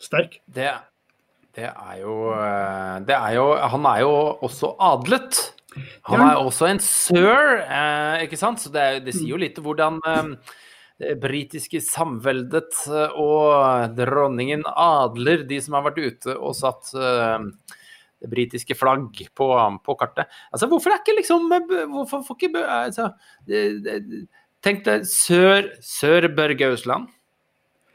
Sterk. 0.00 0.40
Det, 0.48 0.70
det 1.58 1.68
er 1.68 1.96
jo 2.00 2.30
eh, 2.32 2.94
Det 3.04 3.16
er 3.16 3.34
jo 3.36 3.50
Han 3.74 3.88
er 3.90 4.04
jo 4.06 4.14
også 4.48 4.74
adlet. 4.80 5.42
Han 6.08 6.24
er 6.24 6.40
også 6.40 6.66
en 6.66 6.80
sir, 6.82 7.60
ikke 8.24 8.38
sant? 8.40 8.58
Så 8.58 8.72
det, 8.74 9.04
det 9.04 9.14
sier 9.14 9.36
jo 9.36 9.38
litt 9.38 9.60
hvordan 9.62 10.00
det 11.00 11.16
britiske 11.22 11.80
samveldet 11.84 12.80
eh, 12.92 13.20
og 13.20 13.94
dronningen 13.96 14.64
adler 14.70 15.46
de 15.48 15.60
som 15.64 15.78
har 15.78 15.86
vært 15.88 16.00
ute 16.00 16.36
og 16.36 16.56
satt 16.58 16.92
eh, 16.94 17.46
det 18.20 18.28
britiske 18.28 18.76
flagg 18.76 19.22
på, 19.36 19.48
på 19.86 19.96
kartet. 20.00 20.28
Altså, 20.52 20.68
hvorfor 20.68 20.92
er 20.92 21.00
ikke 21.00 21.16
liksom 21.16 21.48
Hvorfor 21.48 22.20
får 22.26 22.36
ikke 22.36 22.66
altså, 22.66 23.08
det, 23.48 23.62
det, 23.86 24.26
Tenk 24.60 24.84
deg 24.84 25.06
sør, 25.08 25.70
sør 25.80 26.28
Børge 26.36 26.68
Ausland. 26.68 27.08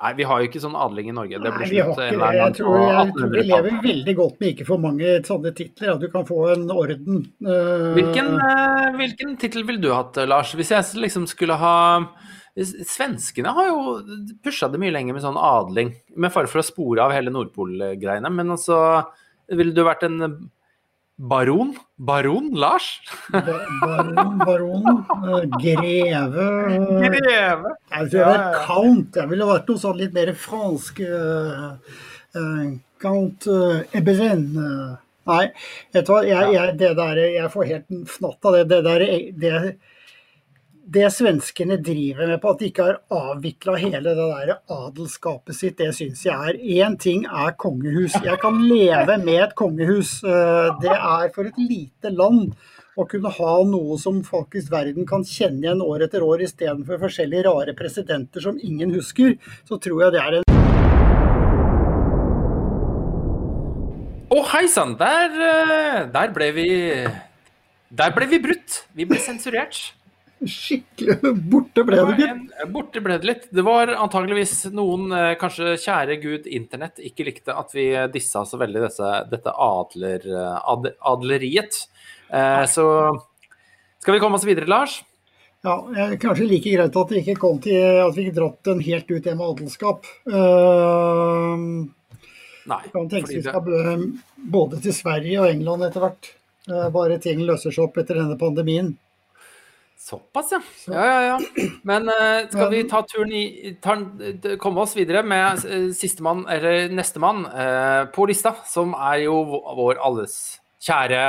Nei, 0.01 0.11
vi 0.17 0.25
har 0.27 0.41
jo 0.41 0.47
ikke 0.49 0.59
sånn 0.63 0.75
adling 0.75 1.11
i 1.11 1.13
Norge. 1.15 1.37
Det 1.39 1.51
blir 1.55 1.69
vi 1.69 1.77
har 1.79 1.91
slutt 1.93 2.01
ikke 2.01 2.15
en 2.17 2.23
det. 2.23 2.39
Jeg 2.39 2.55
tror, 2.57 2.79
jeg 2.81 3.13
tror 3.15 3.29
vi 3.31 3.43
lever 3.47 3.77
veldig 3.85 4.15
godt 4.17 4.41
med 4.41 4.49
ikke 4.51 4.65
for 4.67 4.81
mange 4.81 5.11
sånne 5.27 5.53
titler. 5.55 5.93
At 5.93 6.01
du 6.01 6.09
kan 6.11 6.25
få 6.27 6.39
en 6.51 6.65
orden. 6.73 7.21
Eh, 7.45 7.85
Hvilken, 7.95 8.33
eh, 8.35 8.89
hvilken 8.97 9.37
tittel 9.39 9.63
ville 9.69 9.83
du 9.85 9.93
hatt, 9.93 10.17
eh, 10.17 10.27
Lars? 10.27 10.51
Hvis 10.57 10.73
jeg 10.73 11.05
liksom 11.05 11.29
skulle 11.31 11.55
ha 11.61 11.77
Svenskene 12.55 13.51
har 13.51 13.65
jo 13.67 13.79
pusha 14.45 14.69
det 14.71 14.79
mye 14.79 14.93
lenger 14.95 15.17
med 15.17 15.23
sånn 15.25 15.35
adling, 15.39 15.89
med 16.15 16.31
fare 16.31 16.47
for 16.47 16.61
å 16.61 16.65
spore 16.65 17.03
av 17.03 17.11
hele 17.11 17.33
Nordpol-greiene. 17.35 18.29
Men 18.31 18.53
altså, 18.55 18.77
ville 19.51 19.73
du 19.75 19.81
vært 19.83 20.05
en 20.07 20.21
baron? 21.19 21.73
Baron 21.99 22.47
Lars? 22.55 22.87
ba- 23.31 23.43
Baron, 23.83 24.37
baron, 24.39 25.05
eh, 25.27 25.45
greve 25.59 26.47
eh, 26.71 27.09
Greve! 27.09 27.73
Tror 27.91 28.19
jeg 28.19 28.39
er 28.39 28.57
count. 28.65 29.15
Jeg 29.19 29.31
ville 29.33 29.47
vært 29.51 29.67
noe 29.71 29.83
sånn 29.83 29.99
litt 29.99 30.15
mer 30.15 30.31
fransk. 30.35 30.99
eh, 31.03 32.69
count 33.03 33.47
Eberen. 33.95 34.47
eh. 34.63 34.95
Nei, 35.25 35.45
vet 35.95 36.05
du 36.05 36.11
hva, 36.13 36.19
jeg, 36.21 36.51
jeg, 36.53 36.73
det 36.77 36.91
der, 36.99 37.19
jeg 37.33 37.49
får 37.49 37.65
helt 37.71 37.93
fnatt 38.13 38.45
av 38.45 38.53
det. 38.59 38.63
Det 38.69 38.81
der 38.85 39.05
det, 39.41 39.53
det 40.85 41.07
svenskene 41.09 41.79
driver 41.81 42.27
med 42.29 42.39
på 42.41 42.51
at 42.53 42.59
de 42.61 42.67
ikke 42.69 42.85
har 42.85 42.97
avvikla 43.13 43.73
hele 43.81 44.11
det 44.13 44.25
der 44.29 44.51
adelskapet 44.69 45.57
sitt, 45.57 45.79
det 45.79 45.95
syns 45.97 46.21
jeg 46.27 46.35
er 46.35 46.59
Én 46.85 46.97
ting 47.01 47.25
er 47.25 47.55
kongehus. 47.57 48.13
Jeg 48.21 48.37
kan 48.41 48.59
leve 48.69 49.17
med 49.23 49.41
et 49.47 49.55
kongehus. 49.57 50.19
Eh, 50.23 50.69
det 50.83 50.93
er 50.93 51.31
for 51.33 51.49
et 51.49 51.57
lite 51.57 52.13
land 52.13 52.53
å 52.95 53.07
kunne 53.09 53.33
ha 53.33 53.55
noe 53.65 53.97
som 53.99 54.21
faktisk 54.23 54.69
verden 54.71 55.09
kan 55.09 55.25
kjenne 55.25 55.65
igjen 55.65 55.81
år 55.83 56.05
etter 56.05 56.23
år, 56.23 56.45
istedenfor 56.45 57.01
forskjellige 57.01 57.47
rare 57.49 57.75
presidenter 57.75 58.45
som 58.45 58.61
ingen 58.61 58.93
husker, 58.95 59.35
så 59.67 59.81
tror 59.81 60.05
jeg 60.05 60.15
det 60.15 60.21
er 60.21 60.39
en 60.39 60.45
Å, 64.35 64.39
hei 64.51 64.65
sann! 64.69 64.97
Der, 64.99 65.35
eh, 65.49 65.99
der 66.13 66.31
ble 66.35 66.53
vi 66.53 66.71
Der 67.89 68.11
ble 68.13 68.25
vi 68.29 68.41
brutt. 68.43 68.83
Vi 68.93 69.05
ble 69.07 69.17
sensurert. 69.21 69.95
Skikkelig 70.43 71.31
Borte 71.49 71.83
ble 71.87 72.01
det, 72.01 72.15
gitt. 72.19 72.53
Borte 72.73 73.01
ble 73.03 73.17
det 73.21 73.29
litt. 73.29 73.47
Det 73.55 73.63
var 73.65 73.91
antageligvis 73.93 74.67
noen, 74.75 75.07
eh, 75.15 75.33
kanskje 75.39 75.77
kjære 75.79 76.19
gud 76.21 76.49
internett, 76.51 76.99
ikke 76.99 77.27
likte 77.29 77.55
at 77.55 77.71
vi 77.75 77.87
dissa 78.13 78.43
så 78.47 78.59
veldig 78.59 78.83
disse, 78.87 79.11
dette 79.31 79.53
adler, 79.53 80.27
eh, 80.27 80.59
ad, 80.73 80.91
adleriet. 81.13 81.85
Eh, 82.29 82.63
så 82.69 82.87
skal 83.99 84.17
vi 84.17 84.19
komme 84.23 84.35
oss 84.35 84.47
videre, 84.47 84.67
Lars? 84.69 85.03
Ja, 85.65 85.79
kanskje 86.21 86.45
like 86.45 86.69
greit 86.69 86.97
at 86.99 87.11
vi 87.11 87.21
ikke 87.23 87.39
kom 87.41 87.57
til 87.63 87.79
at 88.03 88.13
vi 88.13 88.27
ikke 88.27 88.37
dratt 88.37 88.59
den 88.67 88.83
helt 88.85 89.09
ut 89.09 89.23
det 89.25 89.33
med 89.33 89.47
adelskap. 89.47 90.05
Uh, 90.29 91.57
Nei. 92.69 92.81
kan 92.93 93.09
tenke 93.09 93.33
vi 93.33 93.41
skal 93.41 93.65
både 94.35 94.77
til 94.83 94.93
Sverige 94.93 95.39
og 95.41 95.49
England 95.49 95.87
etter 95.87 96.05
hvert. 96.05 96.29
Uh, 96.69 96.85
bare 96.93 97.17
ting 97.23 97.41
løser 97.47 97.73
seg 97.73 97.87
opp 97.87 97.97
etter 97.97 98.21
denne 98.21 98.37
pandemien. 98.37 98.93
Såpass, 100.05 100.51
ja. 100.51 100.61
Ja, 100.85 101.05
ja, 101.05 101.27
ja. 101.27 101.39
Men 101.81 102.09
uh, 102.09 102.45
skal 102.45 102.69
vi 102.69 102.83
ta 102.85 102.99
turen 103.09 103.31
i 103.33 103.71
ta, 103.81 103.95
Komme 104.61 104.83
oss 104.83 104.93
videre 104.93 105.23
med 105.25 105.63
uh, 105.65 105.87
sistemann, 105.97 106.43
eller 106.45 106.93
nestemann, 106.93 107.41
uh, 107.49 108.05
på 108.13 108.27
lista, 108.29 108.51
som 108.69 108.93
er 108.93 109.23
jo 109.23 109.39
vår 109.49 109.97
alles 110.05 110.59
kjære 110.85 111.23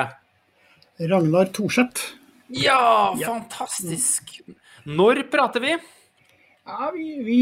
Ragnar 1.09 1.49
Thorseth. 1.57 2.05
Ja, 2.53 3.17
fantastisk! 3.17 4.43
Når 4.85 5.23
prater 5.33 5.65
vi? 5.65 5.73
Ja, 6.67 6.91
vi, 6.93 7.09
vi, 7.25 7.41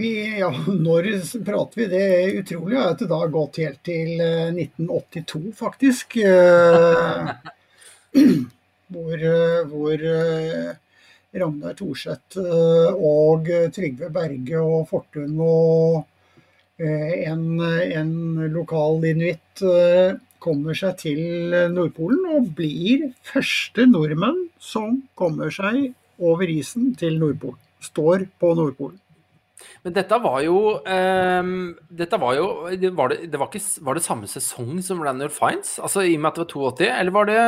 vi 0.00 0.14
Ja, 0.38 0.48
når 0.88 1.10
prater 1.44 1.82
vi? 1.82 1.90
Det 1.92 2.02
er 2.16 2.40
utrolig 2.40 2.80
at 2.80 3.04
det 3.04 3.12
da 3.12 3.20
har 3.26 3.32
gått 3.32 3.60
helt 3.60 3.84
til 3.84 4.16
eh, 4.24 4.56
1982, 4.56 5.52
faktisk. 5.60 6.16
Eh, 8.84 8.94
Hvor, 8.94 9.14
eh, 9.16 9.64
hvor 9.68 9.92
eh, 9.94 10.74
Ragnar 11.34 11.74
Thorseth 11.74 12.38
eh, 12.38 12.94
og 12.94 13.48
Trygve 13.74 14.10
Berge 14.12 14.60
og 14.60 14.88
Fortun 14.88 15.38
og 15.40 16.04
eh, 16.78 17.24
en, 17.30 17.58
en 17.64 18.12
lokal 18.52 19.02
inuitt 19.08 19.62
eh, 19.64 20.14
kommer 20.38 20.76
seg 20.76 20.98
til 21.00 21.54
Nordpolen 21.72 22.26
og 22.36 22.50
blir 22.54 23.08
første 23.24 23.86
nordmenn 23.88 24.50
som 24.60 25.00
kommer 25.16 25.50
seg 25.50 25.94
over 26.20 26.44
isen 26.52 26.92
til 27.00 27.16
Nordpolen. 27.18 27.58
Står 27.80 28.28
på 28.38 28.52
Nordpolen. 28.54 29.00
Men 29.84 29.94
dette 29.96 30.16
var 30.20 30.42
jo 30.44 30.58
ehm, 30.84 31.72
Dette 31.88 32.18
var 32.20 32.34
jo 32.36 32.46
var 32.98 33.08
det, 33.14 33.30
det 33.32 33.40
var, 33.40 33.48
ikke, 33.48 33.80
var 33.86 33.96
det 33.96 34.04
samme 34.04 34.28
sesong 34.28 34.76
som 34.84 35.00
Randall 35.00 35.32
Fines? 35.32 35.78
Altså 35.80 36.04
i 36.04 36.14
og 36.18 36.20
med 36.20 36.30
at 36.34 36.40
det 36.42 36.44
var 36.44 36.74
82, 36.76 36.88
eller 37.00 37.14
var 37.16 37.30
det, 37.30 37.44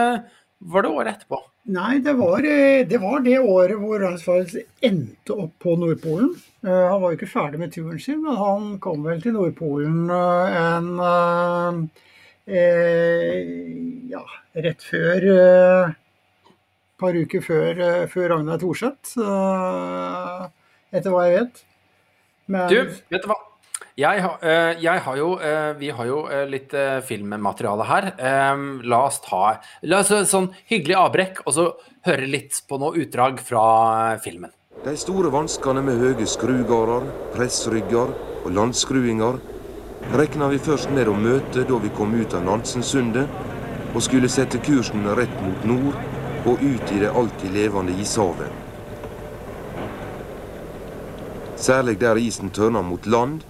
var 0.60 0.82
det 0.82 0.88
året 0.90 1.12
etterpå? 1.16 1.38
Nei, 1.76 1.98
det 1.98 2.12
var, 2.16 2.38
eh, 2.46 2.84
det 2.86 2.98
var 3.02 3.20
det 3.24 3.38
året 3.42 3.76
hvor 3.80 3.98
Ransfalds 4.00 4.54
endte 4.86 5.34
opp 5.34 5.52
på 5.62 5.74
Nordpolen. 5.78 6.30
Eh, 6.64 6.84
Han 6.90 7.02
var 7.02 7.10
jo 7.12 7.18
ikke 7.18 7.28
ferdig 7.32 7.58
med 7.58 7.72
turen 7.74 7.98
sin, 8.00 8.22
men 8.22 8.36
han 8.38 8.78
kom 8.78 9.02
vel 9.04 9.20
til 9.22 9.34
Nordpolen 9.34 10.08
eh, 10.10 10.56
en 10.62 10.90
eh, 11.10 11.80
eh, 12.56 14.10
Ja, 14.14 14.22
rett 14.54 14.82
før 14.86 15.26
eh, 15.34 15.90
Et 16.46 17.00
par 17.02 17.12
uker 17.18 17.42
før, 17.44 17.80
eh, 17.84 18.06
før 18.08 18.30
Ragnar 18.32 18.58
Thorseth, 18.62 19.18
eh, 19.20 20.46
etter 20.96 21.12
hva 21.12 21.26
jeg 21.26 21.34
vet. 21.40 21.64
Men 22.48 22.68
Du, 22.70 22.78
vet 23.12 23.22
du 23.26 23.28
hva? 23.28 23.36
Jeg, 23.96 24.20
eh, 24.44 24.74
jeg 24.84 25.00
har 25.00 25.16
jo 25.16 25.28
eh, 25.40 25.70
Vi 25.80 25.88
har 25.88 26.04
jo 26.04 26.18
eh, 26.28 26.42
litt 26.52 26.74
filmmateriale 27.08 27.84
her. 27.88 28.08
La 28.84 28.98
oss 29.06 29.22
ta 29.24 29.54
La 29.88 30.02
oss 30.02 30.12
sånn 30.28 30.50
hyggelig 30.68 30.98
avbrekk, 31.00 31.40
og 31.46 31.54
så 31.56 31.64
høre 32.04 32.28
litt 32.28 32.58
på 32.68 32.76
noe 32.76 32.92
utdrag 33.00 33.40
fra 33.40 34.18
filmen. 34.20 34.52
De 34.84 34.92
store 35.00 35.32
vanskene 35.32 35.80
med 35.80 35.96
høye 36.02 36.28
skrugarder, 36.28 37.08
pressrygger 37.32 38.12
og 38.44 38.50
landskruinger 38.52 39.40
regna 40.12 40.52
vi 40.52 40.60
først 40.60 40.92
med 40.92 41.08
å 41.08 41.16
møte 41.16 41.64
da 41.64 41.80
vi 41.80 41.88
kom 41.96 42.12
ut 42.20 42.36
av 42.36 42.44
Nansensundet 42.44 43.32
og 43.96 44.04
skulle 44.04 44.28
sette 44.28 44.60
kursen 44.60 45.08
rett 45.16 45.40
mot 45.40 45.66
nord 45.72 45.96
og 46.44 46.60
ut 46.60 46.92
i 46.92 47.00
det 47.00 47.16
alltid 47.16 47.56
levende 47.56 47.96
ishavet. 47.96 48.52
Særlig 51.56 51.96
der 52.04 52.20
isen 52.20 52.52
tørna 52.52 52.84
mot 52.84 53.08
land 53.08 53.46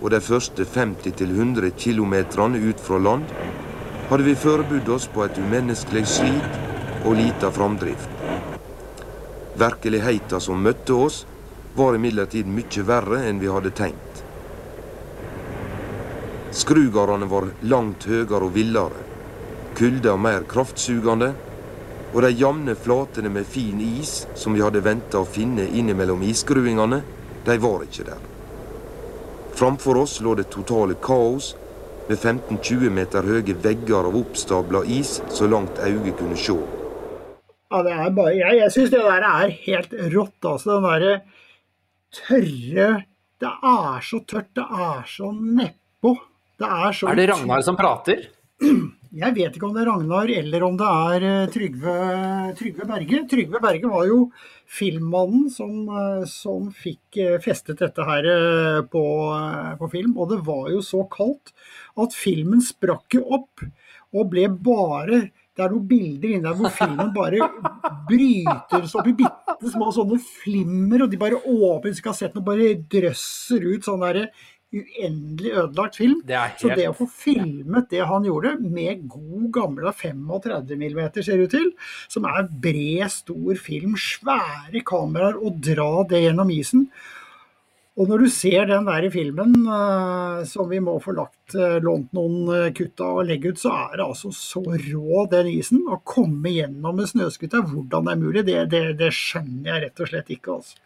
og 0.00 0.10
de 0.10 0.20
første 0.24 0.64
50-100 0.64 1.70
kilometerne 1.76 2.60
ut 2.70 2.80
fra 2.80 2.98
land, 2.98 3.26
hadde 4.10 4.26
vi 4.26 4.34
forberedt 4.34 4.88
oss 4.90 5.06
på 5.12 5.24
et 5.24 5.38
umenneskelig 5.38 6.06
slit 6.08 7.04
og 7.04 7.14
lita 7.18 7.50
framdrift. 7.54 8.08
Virkeligheten 9.60 10.40
som 10.40 10.62
møtte 10.64 10.96
oss, 10.96 11.26
var 11.76 11.94
imidlertid 11.94 12.48
mye 12.50 12.82
verre 12.86 13.20
enn 13.28 13.38
vi 13.38 13.50
hadde 13.52 13.70
tenkt. 13.76 14.24
Skrugardene 16.50 17.28
var 17.30 17.46
langt 17.70 18.08
høyere 18.10 18.48
og 18.48 18.56
villere, 18.56 19.04
kulda 19.78 20.16
mer 20.18 20.48
kraftsugende, 20.50 21.30
og 22.10 22.24
de 22.26 22.32
jevne 22.34 22.74
flatene 22.74 23.30
med 23.30 23.46
fin 23.46 23.78
is 23.84 24.24
som 24.34 24.56
vi 24.56 24.64
hadde 24.64 24.82
venta 24.82 25.22
å 25.22 25.28
finne 25.28 25.68
innimellom 25.68 26.26
isskruingene, 26.26 27.04
de 27.46 27.58
var 27.62 27.86
ikke 27.86 28.08
der. 28.10 28.39
Framfor 29.54 30.02
oss 30.02 30.20
lå 30.20 30.34
det 30.38 30.48
totale 30.52 30.94
kaos, 31.02 31.54
med 32.08 32.18
15-20 32.18 32.90
meter 32.90 33.26
høye 33.26 33.54
vegger 33.62 34.08
av 34.08 34.16
oppstabla 34.18 34.82
is 34.90 35.20
så 35.30 35.46
langt 35.50 35.78
øyet 35.78 36.16
kunne 36.18 36.38
se. 36.38 36.56
Ja, 37.70 37.82
det 37.86 37.92
er 37.94 38.10
bare, 38.10 38.34
jeg 38.34 38.58
jeg 38.58 38.74
syns 38.74 38.90
det 38.90 39.02
der 39.04 39.26
er 39.28 39.52
helt 39.66 39.92
rått. 40.14 40.38
altså 40.42 40.74
Den 40.74 40.88
derre 40.88 41.20
tørre 42.10 43.04
Det 43.40 43.52
er 43.64 44.00
så 44.04 44.18
tørt, 44.28 44.50
det 44.54 44.64
er 44.66 45.04
så 45.08 45.30
nedpå. 45.32 46.16
Det 46.58 46.68
er 46.68 46.92
så 46.92 47.08
Er 47.08 47.14
det 47.16 47.28
Ragnar 47.30 47.62
som 47.62 47.76
prater? 47.76 48.26
Jeg 49.10 49.34
vet 49.34 49.56
ikke 49.56 49.66
om 49.66 49.72
det 49.74 49.80
er 49.82 49.88
Ragnar 49.90 50.30
eller 50.30 50.62
om 50.62 50.76
det 50.78 50.86
er 50.86 51.24
eh, 51.26 51.48
Trygve, 51.50 51.94
Trygve 52.54 52.84
Berge. 52.86 53.22
Trygve 53.26 53.60
Berge 53.62 53.88
var 53.90 54.04
jo 54.06 54.18
filmmannen 54.70 55.48
som, 55.50 55.72
eh, 55.90 56.22
som 56.30 56.68
fikk 56.70 57.18
eh, 57.18 57.40
festet 57.42 57.82
dette 57.82 58.06
her 58.06 58.28
på, 58.92 59.02
på 59.80 59.88
film. 59.90 60.14
Og 60.14 60.30
det 60.30 60.38
var 60.46 60.70
jo 60.70 60.78
så 60.86 61.02
kaldt 61.10 61.50
at 61.98 62.14
filmen 62.14 62.62
sprakk 62.62 63.18
jo 63.18 63.24
opp 63.40 63.66
og 64.14 64.30
ble 64.30 64.46
bare 64.46 65.24
det 65.58 65.66
er 65.66 65.74
noen 65.74 65.88
bilder 65.90 66.30
inne 66.30 66.46
der 66.46 66.56
hvor 66.56 66.70
filmen 66.72 67.10
bare 67.12 67.50
brytes 68.06 68.94
opp 68.94 69.10
i 69.10 69.16
bitte 69.18 69.72
små 69.74 69.90
sånne 69.92 70.16
flimmer, 70.22 71.02
og 71.04 71.10
de 71.10 71.18
bare 71.20 71.42
åpner, 71.42 71.98
kassetten 72.00 72.40
og 72.40 72.46
bare 72.46 72.76
drøsser 72.94 73.66
ut 73.66 73.84
sånn 73.84 74.06
derre 74.06 74.28
uendelig 74.70 75.52
ødelagt 75.52 75.96
film. 75.98 76.18
Det 76.26 76.36
helt... 76.38 76.60
Så 76.62 76.72
det 76.78 76.88
å 76.90 76.96
få 76.96 77.06
filmet 77.10 77.90
det 77.90 78.02
han 78.06 78.26
gjorde, 78.26 78.56
med 78.62 79.06
god 79.10 79.46
gamle 79.54 79.92
35 79.92 80.18
mm, 80.70 81.00
ser 81.18 81.30
det 81.40 81.46
ut 81.46 81.54
til, 81.56 81.70
som 82.10 82.28
er 82.30 82.50
bred, 82.50 83.06
stor 83.12 83.62
film, 83.62 83.96
svære 83.98 84.84
kameraer, 84.86 85.40
og 85.40 85.58
dra 85.64 86.04
det 86.10 86.22
gjennom 86.26 86.52
isen 86.54 86.86
Og 87.98 88.06
når 88.08 88.22
du 88.22 88.28
ser 88.32 88.68
den 88.70 88.86
der 88.86 89.04
i 89.04 89.10
filmen, 89.12 89.56
eh, 89.66 90.44
som 90.48 90.70
vi 90.70 90.78
må 90.80 90.94
få 91.02 91.12
lagt 91.18 91.56
eh, 91.58 91.80
lånt 91.82 92.14
noen 92.16 92.52
eh, 92.54 92.68
kutt 92.76 93.02
av 93.04 93.18
og 93.20 93.26
legge 93.28 93.50
ut, 93.50 93.60
så 93.60 93.74
er 93.74 93.98
det 93.98 94.06
altså 94.06 94.30
så 94.32 94.62
rå 94.62 95.26
den 95.34 95.50
isen. 95.50 95.82
Å 95.90 95.98
komme 96.06 96.54
gjennom 96.54 96.96
med 96.96 97.10
snøscooter, 97.10 97.66
hvordan 97.66 98.06
det 98.06 98.14
er 98.14 98.22
mulig, 98.22 98.46
det, 98.46 98.60
det, 98.72 98.84
det 99.02 99.10
skjønner 99.16 99.74
jeg 99.74 99.84
rett 99.84 100.04
og 100.04 100.12
slett 100.12 100.32
ikke. 100.38 100.60
altså. 100.60 100.78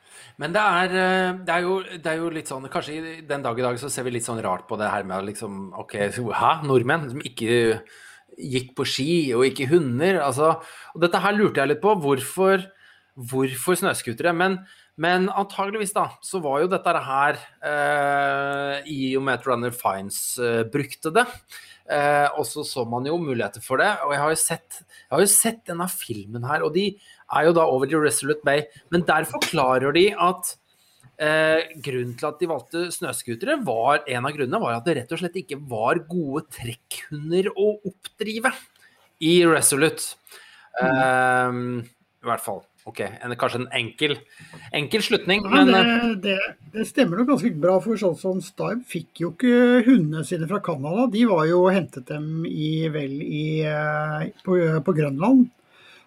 Men 0.43 0.55
det 0.55 0.63
er, 0.63 0.95
eh, 0.99 1.37
det, 1.47 1.53
er 1.55 1.67
jo, 1.67 1.75
det 1.85 2.11
er 2.11 2.19
jo 2.19 2.31
litt 2.35 2.49
sånn 2.51 2.67
Kanskje 2.73 3.21
den 3.29 3.45
dag 3.45 3.59
i 3.59 3.63
dag 3.63 3.77
så 3.79 3.91
ser 3.93 4.07
vi 4.07 4.17
litt 4.17 4.27
sånn 4.27 4.43
rart 4.43 4.67
på 4.67 4.79
det 4.81 4.89
her 4.91 5.07
med 5.07 5.29
liksom 5.29 5.69
OK, 5.79 5.95
hæ? 6.19 6.53
Nordmenn 6.67 7.07
som 7.13 7.23
ikke 7.23 7.85
gikk 8.35 8.73
på 8.75 8.87
ski, 8.89 9.13
og 9.37 9.47
ikke 9.47 9.69
hunder? 9.71 10.19
Altså, 10.25 10.57
og 10.95 11.05
dette 11.05 11.21
her 11.23 11.37
lurte 11.37 11.63
jeg 11.63 11.71
litt 11.71 11.83
på. 11.85 11.95
Hvorfor, 12.03 12.65
hvorfor 13.15 13.79
snøscootere? 13.79 14.33
Men, 14.35 14.59
men 14.99 15.29
antageligvis, 15.31 15.95
da, 15.95 16.09
så 16.25 16.41
var 16.43 16.65
jo 16.65 16.73
dette 16.73 16.97
her 17.07 17.39
eh, 17.39 18.91
I 18.91 18.99
og 19.19 19.27
med 19.29 19.39
at 19.39 19.47
Runner 19.47 19.75
Fines 19.75 20.19
eh, 20.43 20.65
brukte 20.71 21.15
det, 21.15 21.29
Eh, 21.85 22.29
og 22.39 22.47
så 22.49 22.63
så 22.65 22.87
man 22.89 23.05
jo 23.05 23.19
muligheter 23.21 23.63
for 23.65 23.81
det. 23.83 23.91
Og 24.07 24.15
jeg 24.15 24.23
har 24.23 24.33
jo 24.33 24.41
sett, 24.41 24.81
jeg 24.81 25.13
har 25.13 25.25
jo 25.25 25.31
sett 25.31 25.63
denne 25.69 25.89
filmen 25.93 26.47
her, 26.49 26.65
og 26.65 26.75
de 26.77 26.91
er 26.95 27.49
jo 27.49 27.57
da 27.57 27.67
over 27.69 27.91
til 27.91 28.05
Resolute 28.05 28.45
Bay. 28.47 28.65
Men 28.95 29.05
der 29.09 29.29
forklarer 29.29 29.95
de 29.97 30.07
at 30.13 30.55
eh, 31.21 31.75
grunnen 31.85 32.17
til 32.19 32.31
at 32.31 32.41
de 32.41 32.51
valgte 32.51 32.85
snøscootere, 32.95 33.61
var 33.67 34.05
en 34.09 34.29
av 34.29 34.37
grunnene 34.37 34.63
var 34.63 34.79
at 34.79 34.89
det 34.89 34.99
rett 35.01 35.17
og 35.17 35.21
slett 35.23 35.41
ikke 35.45 35.61
var 35.71 36.01
gode 36.09 36.47
trekkhunder 36.57 37.53
å 37.53 37.75
oppdrive 37.91 38.55
i 39.25 39.37
Resolute. 39.49 40.15
Eh, 40.81 41.61
I 41.61 42.31
hvert 42.31 42.45
fall. 42.45 42.65
Ok, 42.85 43.01
en, 43.01 43.33
kanskje 43.41 43.63
en 43.63 43.71
enkel, 43.73 44.19
enkel 44.77 45.03
slutning, 45.03 45.41
Ja, 45.47 45.63
men 45.65 45.71
det, 45.73 46.17
det, 46.27 46.35
det 46.75 46.85
stemmer 46.91 47.17
nok 47.17 47.31
ganske 47.33 47.53
bra, 47.57 47.79
for 47.81 47.97
sånn 47.97 48.19
som 48.21 48.43
Stibe 48.45 48.85
fikk 48.91 49.23
jo 49.23 49.31
ikke 49.33 49.85
hundene 49.87 50.25
sine 50.29 50.49
fra 50.51 50.61
Canada. 50.65 51.07
De 51.15 51.25
var 51.31 51.47
jo 51.49 51.63
hentet 51.73 52.11
dem 52.13 52.45
i, 52.45 52.91
vel 52.93 53.17
i, 53.25 53.45
eh, 53.65 54.27
på, 54.45 54.59
på 54.85 54.97
Grønland. 55.01 55.47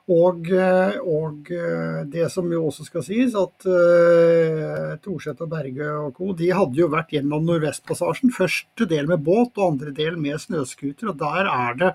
Og, 0.07 0.45
eh, 0.55 0.99
og 1.03 1.49
eh, 1.51 2.03
det 2.07 2.30
som 2.32 2.47
jo 2.53 2.61
også 2.69 2.86
skal 2.88 3.03
sies, 3.03 3.34
at 3.36 3.65
uh, 3.67 4.93
Thorseth 5.03 5.43
og 5.43 5.49
Berge 5.51 5.89
og 5.99 6.13
co. 6.15 6.30
de 6.32 6.47
hadde 6.55 6.80
jo 6.80 6.88
vært 6.93 7.11
gjennom 7.11 7.43
Nordvestpassasjen. 7.43 8.32
Første 8.32 8.88
del 8.88 9.09
med 9.09 9.25
båt 9.25 9.59
og 9.59 9.73
andre 9.73 9.91
del 9.97 10.15
med 10.21 10.39
snøscooter. 10.39 11.11
Og 11.11 11.19
der 11.19 11.51
er 11.51 11.82
det 11.82 11.91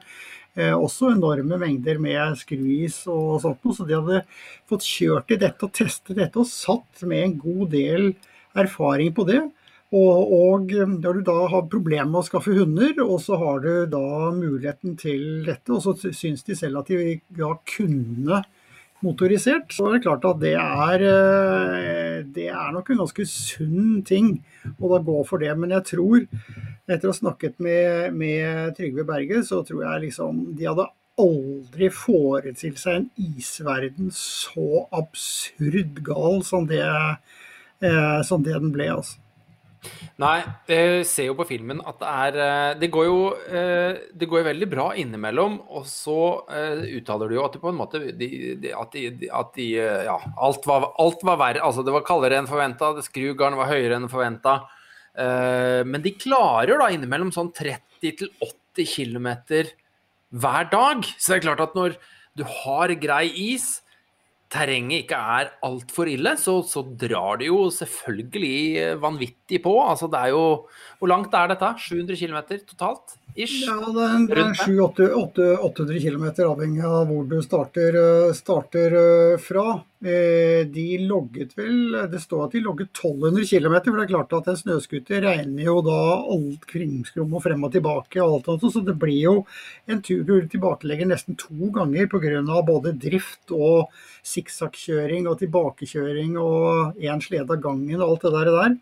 også 0.57 1.14
enorme 1.14 1.57
mengder 1.57 1.96
med 2.03 2.36
skruis 2.36 2.98
og 3.09 3.40
sånt 3.40 3.64
noe. 3.64 3.76
Så 3.76 3.86
de 3.88 3.96
hadde 3.96 4.22
fått 4.68 4.84
kjørt 4.84 5.32
i 5.32 5.40
dette 5.40 5.64
og 5.64 5.72
testet 5.76 6.18
dette 6.18 6.40
og 6.42 6.50
satt 6.50 7.05
med 7.09 7.24
en 7.24 7.36
god 7.40 7.66
del 7.72 8.09
erfaring 8.59 9.14
på 9.16 9.24
det. 9.30 9.40
Og, 9.92 10.32
og 10.32 10.70
når 10.88 11.18
du 11.18 11.22
da 11.26 11.36
har 11.53 11.68
problemer 11.72 12.09
med 12.09 12.22
å 12.22 12.24
skaffe 12.24 12.55
hunder, 12.57 12.96
og 13.05 13.18
så 13.20 13.36
har 13.40 13.61
du 13.61 13.72
da 13.92 14.30
muligheten 14.32 14.96
til 15.00 15.44
dette, 15.44 15.68
og 15.68 15.82
så 15.84 16.12
syns 16.16 16.46
de 16.46 16.57
selv 16.57 16.80
at 16.80 16.88
de 16.88 17.18
da 17.36 17.53
kunne 17.74 18.40
motorisert, 19.03 19.74
så 19.74 19.88
er 19.88 19.96
det 19.96 20.05
klart 20.07 20.24
at 20.30 20.40
det 20.40 20.55
er, 20.57 21.05
eh, 21.05 22.22
det 22.24 22.48
er 22.48 22.72
nok 22.72 22.88
en 22.90 23.03
ganske 23.03 23.26
sunn 23.28 24.00
ting 24.07 24.38
å 24.78 24.94
da 24.94 25.03
gå 25.05 25.18
for 25.28 25.42
det. 25.42 25.53
Men 25.59 25.74
jeg 25.76 25.88
tror, 25.90 26.24
etter 26.95 27.11
å 27.11 27.14
ha 27.14 27.18
snakket 27.18 27.59
med, 27.62 28.16
med 28.16 28.74
Trygve 28.78 29.07
Berge, 29.09 29.43
så 29.49 29.62
tror 29.66 29.84
jeg 29.86 30.05
liksom 30.09 30.45
de 30.59 30.68
hadde 30.68 30.88
aldri 31.22 31.90
forestilt 31.93 32.80
seg 32.80 33.01
en 33.01 33.11
isverden 33.20 34.12
så 34.16 34.86
absurd 34.97 36.01
gal 36.07 36.40
som 36.47 36.68
det, 36.70 36.84
eh, 36.84 38.20
som 38.28 38.45
det 38.45 38.57
den 38.57 38.72
ble. 38.74 38.88
altså. 38.97 39.20
Nei, 40.22 40.36
jeg 40.70 41.07
ser 41.11 41.26
jo 41.30 41.34
på 41.34 41.47
filmen 41.49 41.80
at 41.88 41.97
det 41.99 42.11
er 42.11 42.36
eh, 42.45 42.74
Det 42.78 42.88
går 42.95 43.07
jo, 43.09 43.16
eh, 43.51 44.03
det 44.14 44.28
går 44.30 44.45
veldig 44.47 44.68
bra 44.70 44.84
innimellom, 44.99 45.57
og 45.74 45.88
så 45.90 46.18
eh, 46.55 46.84
uttaler 47.01 47.32
du 47.32 47.38
jo 47.38 47.47
at 47.47 47.57
det 47.57 47.62
på 47.64 47.72
en 47.72 47.80
måte 47.80 48.03
de, 48.05 48.28
de, 48.62 48.70
At 48.78 48.95
de, 48.95 49.09
at 49.26 49.51
de 49.59 49.66
Ja, 50.07 50.18
alt 50.36 50.68
var, 50.68 50.93
alt 51.03 51.24
var 51.26 51.40
verre. 51.40 51.64
Altså, 51.64 51.82
det 51.86 51.95
var 51.97 52.07
kaldere 52.07 52.38
enn 52.38 52.51
forventa, 52.51 52.93
skrugarden 53.03 53.59
var 53.59 53.72
høyere 53.72 53.99
enn 53.99 54.11
forventa. 54.12 54.61
Men 55.13 56.01
de 56.01 56.15
klarer 56.17 56.81
da 56.81 56.87
innimellom 56.89 57.33
sånn 57.35 57.51
30-80 57.53 58.87
km 58.89 59.29
hver 60.33 60.69
dag. 60.73 61.05
Så 61.19 61.35
det 61.35 61.39
er 61.39 61.47
klart 61.47 61.65
at 61.67 61.77
når 61.77 61.97
du 62.39 62.45
har 62.49 62.95
grei 62.97 63.27
is, 63.53 63.83
terrenget 64.53 65.07
ikke 65.07 65.19
er 65.37 65.51
altfor 65.65 66.09
ille, 66.13 66.35
så, 66.41 66.59
så 66.67 66.83
drar 66.85 67.41
det 67.41 67.49
jo 67.49 67.65
selvfølgelig 67.73 68.57
eh, 68.81 68.95
vanvittig 69.01 69.63
på. 69.65 69.75
Altså 69.85 70.11
det 70.13 70.21
er 70.21 70.35
jo 70.35 70.45
Hvor 70.99 71.11
langt 71.11 71.35
er 71.35 71.53
dette? 71.53 71.73
700 71.87 72.19
km 72.21 72.39
totalt? 72.69 73.17
Ish? 73.33 73.63
Ja, 73.65 73.79
det 73.81 74.09
er, 74.37 74.43
er 74.43 74.59
700-800 74.61 76.03
km 76.05 76.27
avhengig 76.45 76.85
av 76.85 77.09
hvor 77.09 77.25
du 77.29 77.39
starter, 77.45 77.97
eh, 78.03 78.35
starter 78.37 78.99
eh, 79.01 79.41
fra. 79.41 79.81
Eh, 80.03 80.66
De 80.66 80.98
logget 81.07 81.53
vel 81.55 81.92
Det 82.11 82.18
står 82.18 82.48
at 82.48 82.55
de 82.57 82.62
logget 82.64 82.90
1200 82.90 83.46
km, 83.46 83.76
for 83.84 83.98
det 84.00 84.03
er 84.03 84.11
klart 84.11 84.32
at 84.34 84.48
en 84.50 84.59
snøscooter 84.59 85.22
regner 85.22 85.68
jo 85.68 85.76
da 85.86 85.98
alt 86.34 86.64
kringskrom 86.66 87.36
og 87.38 87.44
frem 87.44 87.62
og 87.62 87.70
tilbake 87.76 88.18
og 88.18 88.40
alt 88.40 88.48
annet, 88.50 88.72
så 88.74 88.82
det 88.82 88.96
blir 88.98 89.20
jo 89.20 89.34
en 89.86 90.03
tur 90.03 90.24
du 90.26 90.32
tilbakelegger 90.50 91.07
nesten 91.07 91.38
to 91.38 91.70
ganger 91.70 92.11
pga. 92.11 92.42
både 92.66 92.98
drift 92.98 93.55
og 93.55 93.94
sikksakkkjøring 94.26 95.28
og 95.30 95.38
tilbakekjøring 95.38 96.34
og 96.36 96.98
én 96.98 97.22
slede 97.22 97.55
av 97.55 97.62
gangen 97.62 98.03
og 98.03 98.09
alt 98.11 98.22
det 98.22 98.32
der. 98.32 98.50
der. 98.59 98.76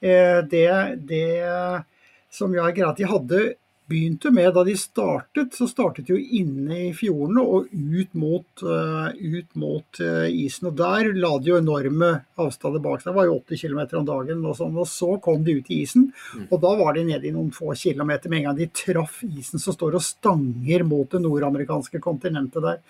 Eh, 0.00 0.40
Det, 0.48 1.06
det 1.06 1.84
som 2.30 2.52
jo 2.54 2.64
er 2.64 2.72
greit, 2.72 2.96
de 2.96 3.04
hadde 3.04 3.54
begynte 3.86 4.30
med 4.30 4.54
da 4.56 4.64
de 4.64 4.74
startet, 4.78 5.54
så 5.54 5.66
startet 5.68 6.06
de 6.06 6.14
jo 6.14 6.40
inne 6.40 6.78
i 6.86 6.92
fjordene 6.96 7.42
og 7.44 7.68
ut 7.72 8.14
mot, 8.16 8.62
eh, 8.64 9.08
ut 9.20 9.58
mot 9.60 10.00
eh, 10.00 10.28
isen. 10.44 10.70
Og 10.70 10.78
der 10.78 11.10
la 11.12 11.32
de 11.38 11.52
jo 11.52 11.58
enorme 11.60 12.10
avstander 12.40 12.82
bak 12.84 13.02
seg. 13.02 13.10
Det 13.10 13.16
var 13.18 13.28
jo 13.28 13.36
80 13.42 13.60
km 13.64 13.82
om 14.00 14.08
dagen. 14.08 14.44
Og, 14.44 14.56
sånn, 14.58 14.78
og 14.80 14.88
så 14.88 15.10
kom 15.24 15.44
de 15.44 15.58
ut 15.60 15.70
i 15.70 15.82
isen, 15.84 16.08
og 16.48 16.56
da 16.64 16.72
var 16.80 16.96
de 16.96 17.04
nede 17.10 17.28
i 17.28 17.34
noen 17.34 17.52
få 17.54 17.74
kilometer. 17.78 18.32
Med 18.32 18.42
en 18.42 18.48
gang 18.50 18.60
de 18.62 18.70
traff 18.72 19.20
isen 19.26 19.62
som 19.62 19.76
står 19.76 19.98
og 20.00 20.06
stanger 20.06 20.86
mot 20.88 21.10
det 21.12 21.20
nordamerikanske 21.24 22.00
kontinentet 22.04 22.64
der. 22.64 22.80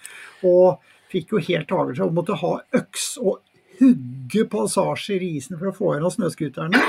Og 0.47 0.79
fikk 1.11 1.35
jo 1.35 1.43
helt 1.51 1.75
avgjørelse 1.75 2.07
og 2.07 2.17
måtte 2.17 2.39
ha 2.39 2.55
øks 2.79 3.11
og 3.23 3.43
hugge 3.81 4.47
passasjer 4.51 5.23
i 5.23 5.35
isen 5.41 5.59
for 5.59 5.71
å 5.71 5.77
få 5.77 5.95
gjennom 5.95 6.15
snøscooterne. 6.15 6.83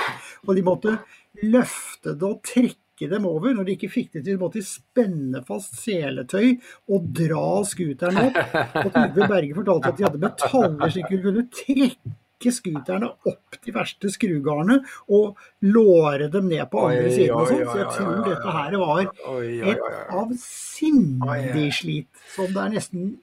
Og 0.46 0.58
de 0.58 0.66
måtte 0.66 1.00
løfte 1.42 2.14
det 2.14 2.28
og 2.28 2.44
trekke 2.46 2.85
dem 3.12 3.26
over. 3.30 3.54
Når 3.56 3.68
de 3.68 3.76
ikke 3.76 3.92
fikk 3.92 4.14
det 4.18 4.26
til, 4.28 4.40
måtte 4.42 4.62
de 4.62 4.68
spenne 4.68 5.42
fast 5.48 5.78
seletøy 5.82 6.56
og 6.92 7.10
dra 7.16 7.48
scooteren 7.68 8.22
opp. 8.28 8.40
Og 8.84 8.92
Trygve 8.94 9.32
Berge 9.32 9.58
fortalte 9.58 9.92
at 9.92 10.00
de 10.00 10.08
hadde 10.08 10.24
metaller 10.24 10.96
som 10.96 11.10
de 11.12 11.22
kunne 11.26 11.46
trekke 11.62 12.54
scooterne 12.56 13.10
opp 13.32 13.60
de 13.66 13.74
verste 13.74 14.12
skrugarnene 14.14 14.80
og 15.18 15.40
låre 15.66 16.30
dem 16.32 16.50
ned 16.52 16.66
på 16.72 16.88
andre 16.88 17.12
siden 17.14 17.36
og 17.36 17.52
sånt. 17.52 17.68
Så 17.72 17.78
jeg 17.82 17.92
tror 17.98 18.26
dette 18.30 18.56
her 18.58 18.80
var 18.82 19.04
et 19.04 19.86
avsindig 20.24 21.70
slit 21.80 22.26
som 22.36 22.52
det 22.52 22.66
er 22.66 22.76
nesten 22.76 23.16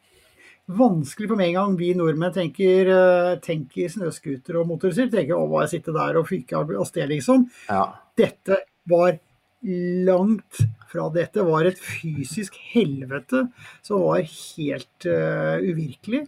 vanskelig 0.73 1.29
for 1.29 1.37
med 1.39 1.51
en 1.51 1.59
gang 1.59 1.77
vi 1.79 1.91
nordmenn 1.99 2.35
tenker, 2.35 2.89
eh, 2.93 3.39
tenker 3.43 3.91
snøscooter 3.91 4.61
og 4.61 4.69
motorsykkel. 4.71 5.11
Tenker 5.11 5.37
å, 5.37 5.49
hva 5.51 5.65
jeg 5.65 5.77
sitter 5.77 5.97
der 5.99 6.19
og 6.21 6.29
fyke 6.29 6.57
av 6.59 6.71
av 6.71 6.87
sted, 6.87 7.09
liksom. 7.11 7.49
Ja. 7.69 7.85
Dette 8.17 8.63
var 8.89 9.19
langt 9.63 10.63
fra 10.91 11.09
dette. 11.15 11.43
var 11.47 11.67
et 11.67 11.79
fysisk 11.79 12.57
helvete 12.73 13.47
som 13.85 14.03
var 14.03 14.25
helt 14.27 15.07
uh, 15.07 15.63
uvirkelig. 15.63 16.27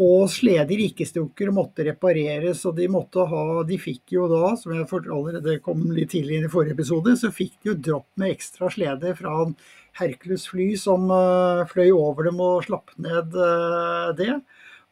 Og 0.00 0.30
sleder 0.32 0.80
gikk 0.80 1.02
i 1.02 1.08
stykker 1.10 1.50
måtte 1.52 1.84
repareres, 1.84 2.62
og 2.64 2.78
de 2.78 2.86
måtte 2.88 3.26
ha 3.28 3.60
De 3.68 3.76
fikk 3.76 4.14
jo 4.14 4.30
da, 4.30 4.54
som 4.56 4.72
jeg 4.72 4.86
allerede 4.88 5.58
kom 5.60 5.82
litt 5.92 6.14
tidlig 6.14 6.38
i 6.40 6.52
forrige 6.52 6.78
episode, 6.78 7.18
så 7.20 7.28
fikk 7.34 7.58
de 7.60 7.72
jo 7.72 7.76
dropp 7.90 8.08
med 8.20 8.32
ekstra 8.32 8.70
slede 8.72 9.12
fra 9.18 9.34
en 9.44 9.54
Hercules-fly 10.00 10.72
som 10.80 11.10
uh, 11.12 11.66
fløy 11.68 11.90
over 11.90 12.30
dem 12.30 12.40
og 12.40 12.64
slapp 12.64 12.94
ned 12.96 13.36
uh, 13.36 14.14
det. 14.16 14.38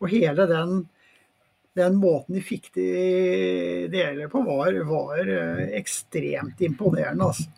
Og 0.02 0.12
hele 0.12 0.44
den, 0.50 0.82
den 1.78 1.96
måten 2.02 2.36
de 2.36 2.42
fikk 2.44 2.68
de 2.76 2.90
deler 3.90 4.28
på, 4.30 4.42
var, 4.44 4.76
var 4.90 5.32
ekstremt 5.78 6.60
imponerende, 6.68 7.30
altså. 7.32 7.48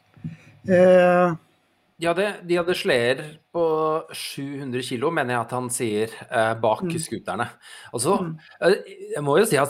Eh, 0.68 1.34
De 2.00 2.06
hadde, 2.08 2.26
de 2.48 2.56
hadde 2.56 2.72
sleder 2.74 3.26
på 3.52 3.62
700 4.16 4.80
kilo, 4.86 5.11
mener 5.12 5.34
jeg 5.34 5.40
at 5.42 5.50
han 5.52 5.66
sier, 5.68 6.08
eh, 6.30 6.54
bak 6.54 6.80
Mm. 6.86 6.96
skuterne. 6.96 7.50
Altså, 7.92 8.14
eh, 8.62 8.74
jeg 9.14 9.22
må 9.22 9.36
jo 9.38 9.44
si 9.44 9.58
at, 9.58 9.68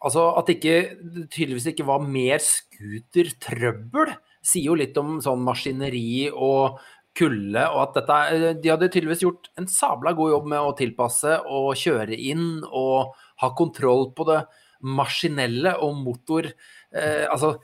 altså, 0.00 0.38
at 0.38 0.46
det 0.46 1.28
tydeligvis 1.28 1.66
ikke 1.66 1.84
var 1.86 1.98
mer 2.06 2.38
scootertrøbbel, 2.38 4.14
sier 4.46 4.64
jo 4.70 4.74
litt 4.78 4.96
om 4.96 5.18
sånn 5.20 5.42
maskineri 5.42 6.30
og 6.32 6.78
kulde, 7.16 7.64
og 7.72 7.82
at 7.88 7.94
dette, 7.98 8.20
eh, 8.32 8.52
de 8.62 8.68
hadde 8.70 8.88
tydeligvis 8.92 9.22
gjort 9.24 9.48
en 9.58 9.66
sabla 9.66 10.14
god 10.14 10.30
jobb 10.36 10.46
med 10.46 10.58
å 10.60 10.76
tilpasse 10.76 11.40
og 11.50 11.74
kjøre 11.74 12.14
inn 12.16 12.62
og 12.70 13.12
ha 13.42 13.50
kontroll 13.50 14.12
på 14.14 14.24
det 14.28 14.46
maskinelle 14.84 15.72
og 15.82 15.96
motor, 16.04 16.44
eh, 16.92 17.26
altså 17.26 17.56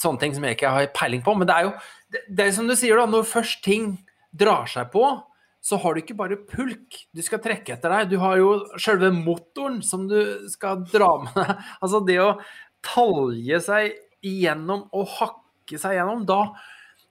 sånne 0.00 0.18
ting 0.18 0.34
som 0.34 0.42
jeg 0.44 0.56
ikke 0.56 0.70
har 0.70 0.86
peiling 0.96 1.22
på, 1.22 1.36
men 1.36 1.46
det 1.46 1.54
er 1.54 1.62
jo, 1.68 1.72
det, 2.28 2.46
er 2.46 2.52
som 2.56 2.68
du 2.68 2.76
sier 2.78 2.98
da, 3.00 3.06
når 3.10 3.26
først 3.28 3.62
ting 3.64 3.94
drar 4.34 4.68
seg 4.70 4.90
på, 4.94 5.04
så 5.64 5.78
har 5.80 5.94
du 5.94 6.02
ikke 6.02 6.16
bare 6.18 6.36
pulk 6.36 6.98
du 7.16 7.22
skal 7.24 7.40
trekke 7.42 7.76
etter 7.76 7.92
deg, 7.94 8.10
du 8.12 8.18
har 8.20 8.36
jo 8.36 8.50
selve 8.80 9.08
motoren 9.14 9.80
som 9.86 10.04
du 10.10 10.18
skal 10.52 10.84
dra 10.90 11.14
med 11.24 11.38
deg. 11.38 11.64
Altså 11.82 12.02
det 12.04 12.20
å 12.20 12.34
talje 12.84 13.60
seg 13.64 13.94
igjennom 14.24 14.86
og 14.92 15.08
hakke 15.16 15.80
seg 15.80 15.96
gjennom, 15.98 16.26
da 16.28 16.52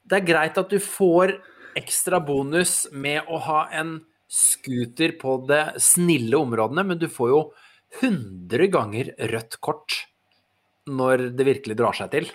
det 0.03 0.19
er 0.19 0.27
greit 0.27 0.57
at 0.59 0.71
du 0.71 0.79
får 0.83 1.37
ekstra 1.79 2.19
bonus 2.23 2.83
med 2.91 3.29
å 3.31 3.39
ha 3.47 3.65
en 3.73 3.97
scooter 4.29 5.15
på 5.19 5.37
det 5.49 5.79
snille 5.81 6.37
områdene, 6.37 6.83
men 6.85 6.99
du 7.01 7.07
får 7.09 7.31
jo 7.31 7.41
100 8.01 8.69
ganger 8.73 9.11
rødt 9.31 9.59
kort 9.63 10.03
når 10.89 11.29
det 11.37 11.47
virkelig 11.47 11.77
drar 11.79 11.95
seg 11.97 12.11
til. 12.13 12.29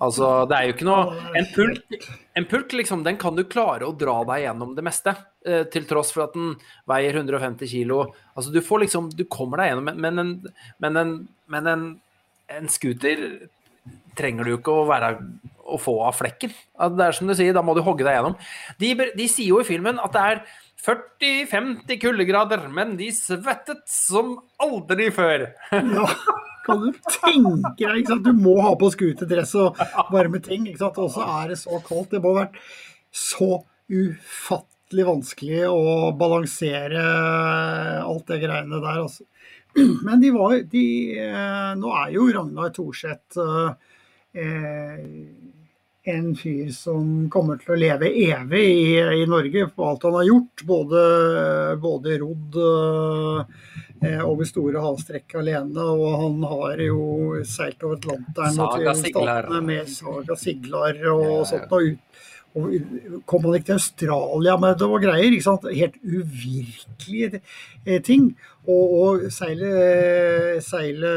Altså, 0.00 0.28
det 0.48 0.56
er 0.56 0.66
jo 0.66 0.74
ikke 0.76 0.86
noe 0.88 1.32
En 1.38 1.48
pulk, 1.52 2.06
en 2.38 2.46
pulk 2.48 2.76
liksom, 2.78 3.02
den 3.06 3.18
kan 3.20 3.36
du 3.36 3.44
klare 3.44 3.86
å 3.86 3.94
dra 3.96 4.20
deg 4.30 4.46
gjennom 4.46 4.74
det 4.76 4.84
meste, 4.86 5.14
eh, 5.46 5.64
til 5.72 5.86
tross 5.90 6.12
for 6.14 6.26
at 6.26 6.36
den 6.36 6.54
veier 6.88 7.18
150 7.20 7.68
kilo. 7.70 8.06
Altså, 8.34 8.52
du 8.54 8.60
får 8.64 8.86
liksom 8.86 9.10
Du 9.16 9.24
kommer 9.30 9.62
deg 9.62 9.72
gjennom, 9.72 9.90
men 10.06 10.22
en, 10.24 10.32
men 10.82 11.02
en, 11.02 11.16
men 11.52 11.72
en, 11.74 11.88
en 12.48 12.72
scooter 12.72 13.48
trenger 14.18 14.46
du 14.46 14.56
ikke 14.56 14.72
å 14.72 14.88
være 14.88 15.14
å 15.72 15.78
få 15.80 15.94
av 16.04 16.16
flekken. 16.18 16.52
Det 16.52 17.06
er 17.06 17.16
som 17.16 17.30
du 17.30 17.34
sier, 17.36 17.54
da 17.56 17.62
må 17.64 17.74
du 17.76 17.82
hogge 17.84 18.04
deg 18.04 18.18
gjennom. 18.18 18.36
De, 18.80 18.92
de 19.16 19.28
sier 19.30 19.48
jo 19.48 19.62
i 19.62 19.66
filmen 19.66 20.00
at 20.02 20.12
det 20.14 20.24
er 20.32 20.42
40-50 20.82 22.00
kuldegrader, 22.02 22.66
men 22.74 22.96
de 22.98 23.08
svettet 23.14 23.84
som 23.88 24.34
aldri 24.62 25.08
før. 25.14 25.46
ja, 25.72 26.08
kan 26.66 26.82
du 26.82 26.90
tenke 27.10 27.92
deg? 27.92 28.10
Du 28.24 28.32
må 28.36 28.56
ha 28.64 28.72
på 28.78 28.90
skutedress 28.94 29.54
og 29.60 29.78
varme 30.12 30.40
ting, 30.44 30.66
ikke 30.68 30.84
sant? 30.84 31.00
og 31.02 31.12
så 31.14 31.26
er 31.40 31.52
det 31.52 31.58
så 31.62 31.80
kaldt. 31.86 32.12
Det 32.14 32.22
må 32.22 32.34
ha 32.34 32.44
vært 32.44 32.60
så 33.12 33.62
ufattelig 33.92 35.08
vanskelig 35.08 35.66
å 35.68 36.12
balansere 36.16 37.02
alt 38.02 38.28
det 38.30 38.40
greiene 38.44 38.80
der, 38.80 39.02
altså. 39.04 39.26
Men 40.06 40.20
de 40.20 40.30
var 40.34 40.58
de, 40.68 40.84
eh, 41.16 41.70
Nå 41.80 41.92
er 41.96 42.10
jo 42.12 42.26
Ragnar 42.28 42.74
Thorseth 42.76 43.40
eh, 43.40 44.98
en 46.04 46.32
fyr 46.36 46.70
som 46.74 47.28
kommer 47.30 47.60
til 47.62 47.74
å 47.74 47.78
leve 47.78 48.08
evig 48.10 48.62
i, 48.66 48.86
i 49.22 49.26
Norge 49.30 49.68
på 49.70 49.86
alt 49.86 50.06
han 50.08 50.16
har 50.18 50.26
gjort. 50.26 50.64
Både, 50.66 51.02
både 51.82 52.16
rodd 52.22 52.58
eh, 54.02 54.22
over 54.26 54.48
store 54.48 54.82
havstrekk 54.82 55.36
alene, 55.42 55.84
og 55.86 56.16
han 56.24 56.40
har 56.50 56.82
jo 56.82 57.02
seilt 57.46 57.86
over 57.86 58.00
Atlanteren 58.00 58.58
Saga 58.58 58.96
Siglar. 58.98 59.50
med 59.62 59.90
Saga 59.90 60.38
Siglar 60.38 60.98
og 61.12 61.22
ja, 61.22 61.36
ja. 61.36 61.44
sånt. 61.52 61.76
Og, 61.78 61.92
ut, 61.92 62.24
og 62.52 63.22
kom 63.30 63.46
han 63.46 63.60
ikke 63.60 63.70
til 63.70 63.78
Australia 63.78 64.58
med 64.60 64.82
det 64.82 64.90
og 64.90 65.06
greier? 65.06 65.30
ikke 65.30 65.46
sant? 65.46 65.70
Helt 65.70 66.02
uvirkelige 66.02 67.44
eh, 67.86 68.02
ting. 68.02 68.32
Og, 68.66 68.98
og 68.98 69.26
seile, 69.34 70.58
seile 70.66 71.14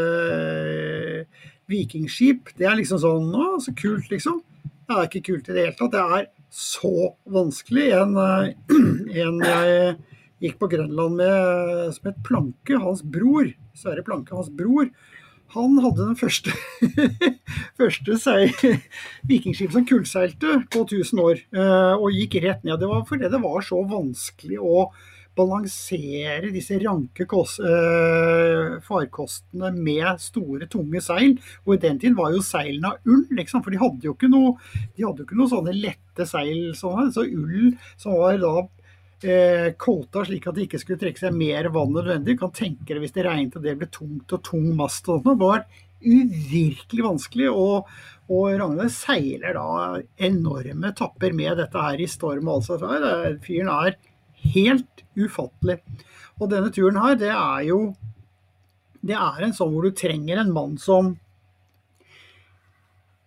vikingskip, 1.69 2.53
det 2.59 2.69
er 2.69 2.77
liksom 2.77 3.01
sånn 3.01 3.33
Å, 3.33 3.55
så 3.65 3.73
kult, 3.77 4.11
liksom. 4.13 4.44
Det 4.85 4.95
er 4.95 5.07
ikke 5.07 5.25
kult 5.31 5.49
i 5.49 5.55
det 5.55 5.63
hele 5.65 5.77
tatt. 5.79 5.95
Det 5.95 6.03
er 6.19 6.27
så 6.53 6.93
vanskelig. 7.35 7.87
En, 7.97 8.15
eh, 8.21 8.51
en 9.25 9.41
jeg 9.45 9.95
gikk 10.43 10.59
på 10.61 10.69
Grønland 10.71 11.19
med 11.19 11.93
som 11.95 12.09
het 12.11 12.23
Planke, 12.27 12.79
hans 12.81 13.01
bror, 13.01 13.49
Sverre 13.77 14.03
Planke, 14.05 14.35
hans 14.37 14.51
bror, 14.53 14.91
han 15.55 15.77
hadde 15.79 16.07
den 16.09 16.17
første, 16.19 16.51
første 17.79 18.17
vikingskip 19.29 19.75
som 19.75 19.85
kullseilte 19.87 20.59
på 20.73 20.83
1000 20.83 21.21
år, 21.23 21.43
eh, 21.55 21.93
og 21.95 22.15
gikk 22.15 22.39
rett 22.43 22.65
ned. 22.65 22.79
Det 22.81 22.89
var 22.91 23.05
fordi 23.07 23.29
det 23.31 23.41
var 23.43 23.65
så 23.65 23.81
vanskelig 23.87 24.59
å 24.59 24.89
balansere 25.35 26.51
disse 26.53 26.77
ranke 26.81 27.25
øh, 27.27 28.77
farkostene 28.85 29.71
med 29.75 30.21
store, 30.23 30.67
tunge 30.71 31.01
seil. 31.03 31.35
Og 31.65 31.75
i 31.75 31.81
den 31.83 31.99
tid 31.99 32.15
var 32.17 32.33
jo 32.33 32.43
seilene 32.45 32.93
av 32.93 33.11
ull, 33.11 33.25
liksom, 33.35 33.63
for 33.63 33.73
de 33.73 33.81
hadde 33.81 34.07
jo 34.07 34.15
ikke 34.15 34.31
noe, 34.31 34.55
jo 34.99 35.13
ikke 35.13 35.37
noe 35.37 35.51
sånne 35.51 35.75
lette 35.75 36.27
seil. 36.29 36.71
Sånn, 36.77 37.11
så 37.15 37.25
ull 37.27 37.75
som 38.01 38.17
var 38.19 38.39
da 38.41 38.55
eh, 39.25 39.69
kåta 39.79 40.25
slik 40.25 40.47
at 40.47 40.57
det 40.57 40.67
ikke 40.69 40.81
skulle 40.83 41.01
trekke 41.01 41.25
seg 41.25 41.37
mer 41.37 41.71
vann 41.75 41.95
nødvendig. 41.95 42.39
Kan 42.41 42.55
tenke 42.55 42.93
deg 42.93 43.03
hvis 43.03 43.15
det 43.15 43.27
regnet 43.27 43.59
og 43.59 43.65
det 43.65 43.77
ble 43.79 43.91
tungt 43.91 44.37
og 44.37 44.45
tung 44.45 44.71
mast 44.77 45.11
og. 45.11 45.25
Det 45.27 45.37
var 45.41 45.65
uvirkelig 46.05 47.05
vanskelig. 47.05 47.49
og 47.51 47.89
og 48.25 48.55
Ragnhild 48.57 48.89
seiler 48.89 49.53
da 49.53 49.99
enorme 50.25 50.89
tapper 50.97 51.33
med 51.37 51.59
dette 51.59 51.81
her 51.81 52.01
i 52.01 52.07
storm. 52.09 52.47
altså. 52.49 52.79
Fyren 53.45 53.69
er 53.69 53.97
helt 54.53 55.03
ufattelig. 55.15 55.79
Og 56.39 56.51
denne 56.51 56.71
turen 56.75 56.99
her, 56.99 57.15
det 57.19 57.31
er 57.31 57.69
jo 57.69 57.79
Det 59.05 59.13
er 59.13 59.43
en 59.45 59.53
sånn 59.53 59.69
hvor 59.69 59.85
du 59.85 59.93
trenger 59.93 60.39
en 60.41 60.53
mann 60.53 60.79
som 60.81 61.11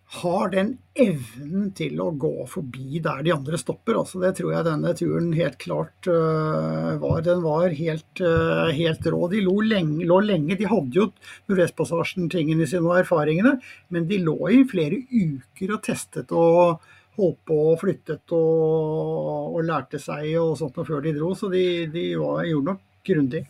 har 0.09 0.49
den 0.49 0.71
evnen 0.97 1.67
til 1.77 1.99
å 2.01 2.09
gå 2.17 2.47
forbi 2.49 2.97
der 3.03 3.21
de 3.23 3.33
andre 3.35 3.59
stopper. 3.61 3.99
Altså, 3.99 4.17
det 4.23 4.33
tror 4.39 4.55
jeg 4.55 4.65
denne 4.65 4.93
turen 4.97 5.27
helt 5.37 5.59
klart 5.61 6.09
uh, 6.09 6.97
var. 7.01 7.21
Den 7.27 7.43
var 7.45 7.75
helt, 7.77 8.23
uh, 8.23 8.73
helt 8.73 9.05
rå. 9.05 9.21
De 9.29 9.43
lå 9.45 9.53
lenge, 9.67 10.07
lå 10.09 10.17
lenge, 10.25 10.57
De 10.57 10.67
hadde 10.67 10.97
jo 10.97 11.05
Nordvestpassasjen-tingene 11.51 12.67
sine 12.67 12.89
og 12.89 13.03
erfaringene, 13.03 13.59
men 13.93 14.09
de 14.09 14.17
lå 14.25 14.39
i 14.49 14.63
flere 14.69 14.97
uker 15.13 15.75
og 15.77 15.85
testet 15.85 16.33
og 16.33 16.81
holdt 17.19 17.39
på 17.49 17.59
og 17.73 17.79
flyttet 17.81 18.35
og, 18.35 19.55
og 19.55 19.61
lærte 19.67 20.01
seg 20.01 20.31
og 20.41 20.57
sånt 20.59 20.79
før 20.81 21.03
de 21.05 21.15
dro. 21.17 21.35
Så 21.37 21.51
de, 21.53 21.63
de 21.93 22.09
var, 22.19 22.43
gjorde 22.47 22.73
nok 22.73 22.85
grundig. 23.05 23.45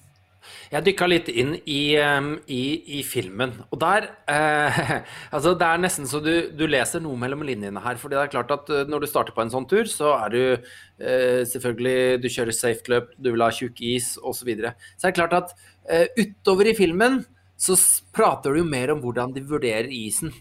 Jeg 0.70 0.86
dykka 0.86 1.08
litt 1.10 1.30
inn 1.32 1.56
i, 1.68 1.96
i, 1.98 2.62
i, 3.00 3.00
filmen, 3.06 3.52
og 3.70 3.80
der 3.82 4.08
eh, 4.30 4.80
Altså, 5.36 5.54
det 5.58 5.68
er 5.68 5.82
nesten 5.82 6.08
så 6.10 6.22
du, 6.24 6.32
du, 6.56 6.66
leser 6.70 7.04
noe 7.04 7.20
mellom 7.20 7.44
linjene 7.48 7.82
her. 7.84 8.00
For 8.02 8.12
det 8.12 8.22
er 8.22 8.32
klart 8.32 8.54
at 8.56 8.70
uh, 8.72 8.84
når 8.90 9.04
du 9.04 9.10
starter 9.10 9.36
på 9.36 9.44
en 9.44 9.52
sånn 9.54 9.68
tur, 9.70 9.90
så 9.90 10.14
er 10.16 10.36
du 10.36 10.42
eh, 10.44 11.42
selvfølgelig 11.50 12.22
Du 12.24 12.30
kjører 12.32 12.56
safe 12.56 12.86
club, 12.86 13.12
du 13.18 13.34
vil 13.34 13.44
ha 13.44 13.52
tjukk 13.54 13.82
is 13.96 14.14
osv. 14.22 14.40
Så, 14.40 14.48
videre. 14.48 14.74
så 14.98 15.10
er 15.10 15.18
klart 15.18 15.36
at 15.36 15.52
eh, 15.92 16.08
utover 16.18 16.72
i 16.72 16.78
filmen 16.78 17.20
så 17.60 17.76
prater 18.16 18.56
du 18.56 18.62
jo 18.62 18.70
mer 18.70 18.94
om 18.94 19.02
hvordan 19.04 19.34
de 19.36 19.44
vurderer 19.44 19.92
isen. 19.92 20.32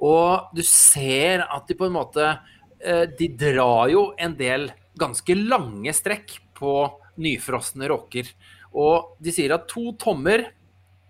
Og 0.00 0.48
du 0.56 0.62
ser 0.64 1.44
at 1.44 1.68
de 1.68 1.76
på 1.76 1.86
en 1.90 1.98
måte 1.98 2.24
Eh, 2.24 2.63
de 2.84 3.28
drar 3.40 3.88
jo 3.88 4.10
en 4.20 4.34
del 4.36 4.68
ganske 5.00 5.36
lange 5.38 5.94
strekk 5.96 6.36
på 6.58 6.74
nyfrosne 7.22 7.88
rocker. 7.90 8.28
Og 8.74 9.14
de 9.22 9.34
sier 9.34 9.54
at 9.54 9.68
to 9.70 9.92
tommer 10.00 10.48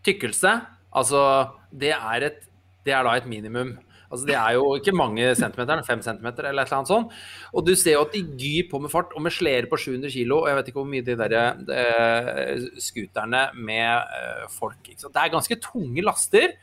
tykkelse, 0.04 0.52
altså 0.94 1.24
det 1.72 1.94
er, 1.96 2.28
et, 2.28 2.46
det 2.84 2.94
er 2.94 3.06
da 3.06 3.16
et 3.16 3.28
minimum. 3.28 3.74
Altså 4.14 4.28
Det 4.28 4.34
er 4.38 4.52
jo 4.54 4.66
ikke 4.78 4.94
mange 4.94 5.32
centimeter, 5.34 5.80
fem 5.82 6.02
centimeter 6.04 6.46
eller 6.46 6.62
et 6.62 6.68
eller 6.68 6.78
annet 6.78 6.92
sånt. 6.92 7.14
Og 7.50 7.64
du 7.66 7.72
ser 7.74 7.96
jo 7.96 8.04
at 8.04 8.14
de 8.14 8.22
gyr 8.22 8.68
på 8.70 8.78
med 8.78 8.92
fart, 8.92 9.10
og 9.16 9.24
med 9.24 9.34
sleder 9.34 9.66
på 9.70 9.80
700 9.80 10.12
kilo, 10.12 10.42
Og 10.42 10.48
jeg 10.48 10.56
vet 10.56 10.68
ikke 10.70 10.78
hvor 10.78 10.92
mye 10.92 11.06
de 11.06 11.16
der 11.18 11.34
eh, 11.80 12.68
scooterne 12.78 13.48
med 13.56 14.14
eh, 14.20 14.44
folk 14.54 14.92
Det 14.92 15.10
er 15.16 15.34
ganske 15.34 15.58
tunge 15.58 16.04
laster. 16.04 16.54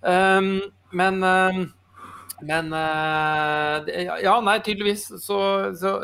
Um, 0.00 0.60
men 0.96 1.24
um, 1.24 1.66
men 2.46 2.72
uh, 2.74 3.86
Ja, 4.22 4.36
nei, 4.44 4.56
tydeligvis. 4.64 5.06
Så, 5.22 5.38
så, 5.78 5.94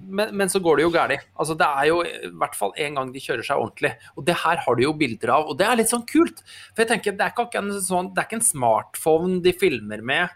men, 0.00 0.32
men, 0.36 0.50
så 0.52 0.60
går 0.62 0.78
det 0.78 0.86
jo 0.86 0.92
galt. 0.94 1.26
Altså, 1.36 1.56
det 1.58 1.68
er 1.68 1.90
jo 1.90 2.00
i 2.06 2.32
hvert 2.40 2.58
fall 2.58 2.74
en 2.86 3.00
gang 3.00 3.12
de 3.14 3.22
kjører 3.22 3.46
seg 3.46 3.62
ordentlig. 3.62 3.92
Og 4.16 4.26
det 4.28 4.38
her 4.42 4.62
har 4.64 4.78
de 4.78 4.86
jo 4.86 4.94
bilder 4.96 5.34
av, 5.36 5.50
og 5.50 5.60
det 5.60 5.68
er 5.68 5.80
litt 5.80 5.92
sånn 5.92 6.06
kult. 6.08 6.42
For 6.72 6.84
jeg 6.84 6.92
tenker, 6.94 7.16
det 7.18 7.26
er 7.26 7.34
ikke 7.34 7.62
en, 7.62 7.72
sånn, 7.84 8.12
det 8.14 8.22
er 8.22 8.30
ikke 8.30 8.40
en 8.40 8.48
smartphone 8.50 9.40
de 9.44 9.54
filmer 9.56 10.04
med 10.04 10.34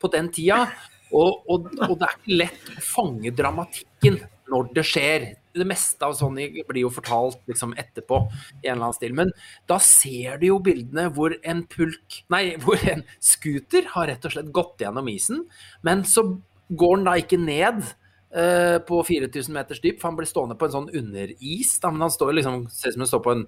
på 0.00 0.10
den 0.12 0.30
tida. 0.34 0.64
Og, 1.10 1.42
og, 1.50 1.70
og 1.88 1.96
det 1.98 2.06
er 2.06 2.18
ikke 2.18 2.40
lett 2.44 2.74
å 2.76 2.84
fange 2.84 3.34
dramatikken 3.34 4.20
når 4.50 4.72
det 4.76 4.86
skjer 4.86 5.30
det 5.56 5.66
meste 5.66 6.06
av 6.06 6.14
Sony 6.18 6.48
blir 6.68 6.84
jo 6.84 6.92
fortalt 6.94 7.40
liksom 7.50 7.72
etterpå 7.78 8.20
i 8.60 8.68
en 8.68 8.76
eller 8.76 8.88
annen 8.88 8.96
stil. 8.96 9.16
Men 9.16 9.32
da 9.70 9.80
ser 9.82 10.38
du 10.40 10.46
jo 10.50 10.60
bildene 10.64 11.08
hvor 11.14 11.34
en 11.40 11.64
pulk 11.70 12.20
Nei, 12.32 12.44
hvor 12.64 12.80
en 12.90 13.04
scooter 13.18 13.88
har 13.94 14.10
rett 14.10 14.26
og 14.26 14.36
slett 14.36 14.52
gått 14.54 14.84
gjennom 14.84 15.10
isen, 15.10 15.44
men 15.86 16.04
så 16.08 16.26
går 16.70 17.00
den 17.00 17.08
da 17.08 17.16
ikke 17.18 17.40
ned 17.40 17.82
uh, 17.82 18.78
på 18.86 19.02
4000 19.08 19.56
meters 19.56 19.82
dyp, 19.82 19.98
for 19.98 20.10
han 20.10 20.18
blir 20.20 20.30
stående 20.30 20.56
på 20.58 20.68
en 20.68 20.76
sånn 20.76 20.90
underis. 21.00 21.74
Da, 21.82 21.90
men 21.90 22.06
han 22.06 22.14
står 22.14 22.36
liksom, 22.38 22.68
ser 22.70 22.92
ut 22.92 22.98
som 22.98 23.06
han 23.06 23.10
står 23.10 23.24
på 23.26 23.34
en 23.34 23.46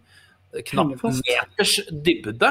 knapp 0.72 1.04
meters 1.22 1.76
dybde. 1.90 2.50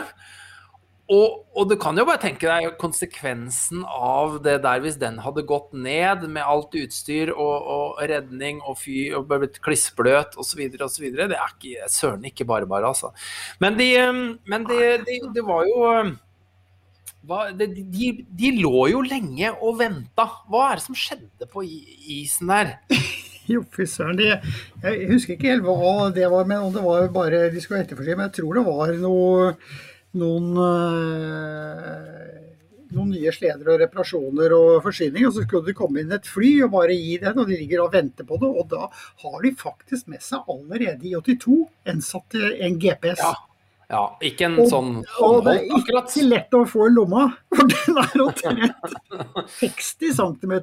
Og, 1.11 1.41
og, 1.57 1.65
du 1.67 1.75
kan 1.81 1.97
jo 1.97 2.05
bare 2.07 2.21
tenke 2.21 2.47
deg 2.47 2.77
konsekvensen 2.79 3.81
av 3.83 4.37
det 4.45 4.59
der 4.63 4.79
hvis 4.83 4.99
den 5.01 5.17
hadde 5.25 5.43
gått 5.47 5.73
ned 5.75 6.23
med 6.31 6.45
alt 6.45 6.75
utstyr 6.77 7.33
og, 7.33 7.67
og 7.75 8.01
redning 8.11 8.61
og 8.63 8.77
fy 8.79 9.09
og 9.17 9.27
blitt 9.31 9.59
klissbløt 9.65 10.37
osv. 10.39 10.61
osv. 10.79 11.07
Det 11.17 11.27
er 11.35 11.55
ikke, 11.55 11.89
søren 11.91 12.27
ikke 12.29 12.47
bare 12.47 12.69
bare, 12.69 12.93
altså. 12.93 13.11
Men 13.59 13.79
de, 13.79 13.89
men 14.47 14.67
de, 14.69 14.79
de, 15.07 15.19
de 15.35 15.45
var 15.47 15.67
jo 15.67 15.87
de, 17.57 17.67
de, 18.25 18.53
lå 18.61 18.87
jo 18.93 19.01
lenge 19.05 19.51
og 19.59 19.77
venta. 19.81 20.29
Hva 20.49 20.69
er 20.69 20.79
det 20.79 20.85
som 20.87 20.97
skjedde 20.97 21.49
på 21.51 21.65
isen 21.65 22.53
der? 22.53 22.77
Jo, 23.49 23.63
fy 23.73 23.83
søren. 23.89 24.19
Jeg 24.21 25.07
husker 25.09 25.33
ikke 25.33 25.49
helt 25.49 25.65
hva 25.65 26.11
det 26.13 26.27
var, 26.29 26.45
men 26.47 26.67
om 26.67 26.69
det 26.71 26.83
var 26.85 27.07
bare 27.11 27.39
de 27.51 27.59
skulle 27.59 27.81
etterforske. 27.83 28.13
Men 28.15 28.29
jeg 28.29 28.35
tror 28.37 28.59
det 28.59 28.63
var 28.67 28.93
noe 29.01 29.47
noen, 30.17 30.47
eh, 31.41 32.39
noen 32.95 33.11
nye 33.13 33.31
sleder 33.35 33.69
og 33.73 33.79
reparasjoner 33.85 34.55
og 34.57 34.81
forsyning. 34.85 35.27
Og 35.29 35.35
så 35.37 35.45
skulle 35.45 35.69
det 35.69 35.77
komme 35.79 36.01
inn 36.03 36.11
et 36.15 36.27
fly 36.27 36.51
og 36.65 36.73
bare 36.75 36.95
gi 36.97 37.17
den, 37.21 37.39
og 37.39 37.47
de 37.47 37.59
ligger 37.61 37.85
og 37.85 37.93
venter 37.95 38.27
på 38.27 38.39
det. 38.41 38.49
Og 38.51 38.67
da 38.73 38.89
har 39.23 39.37
de 39.45 39.53
faktisk 39.55 40.07
med 40.11 40.21
seg 40.25 40.43
allerede 40.51 41.07
i 41.07 41.15
82 41.15 41.61
en, 41.85 42.03
en 42.67 42.77
GPS. 42.83 43.23
Ja. 43.23 43.33
Ja, 43.91 44.05
ikke 44.23 44.45
en 44.47 44.53
Og- 44.63 44.69
sånn 44.71 44.91
Og 45.19 45.43
det 45.43 45.51
håndholdt, 45.51 45.91
er 45.91 46.05
ikke 46.07 46.21
lett 46.29 46.53
å 46.55 46.61
få 46.63 46.85
i 46.87 46.93
lomma, 46.95 47.25
for 47.51 47.67
den 47.67 47.97
er 47.99 48.21
omtrent 48.23 48.93
60 49.59 50.13
cm 50.15 50.53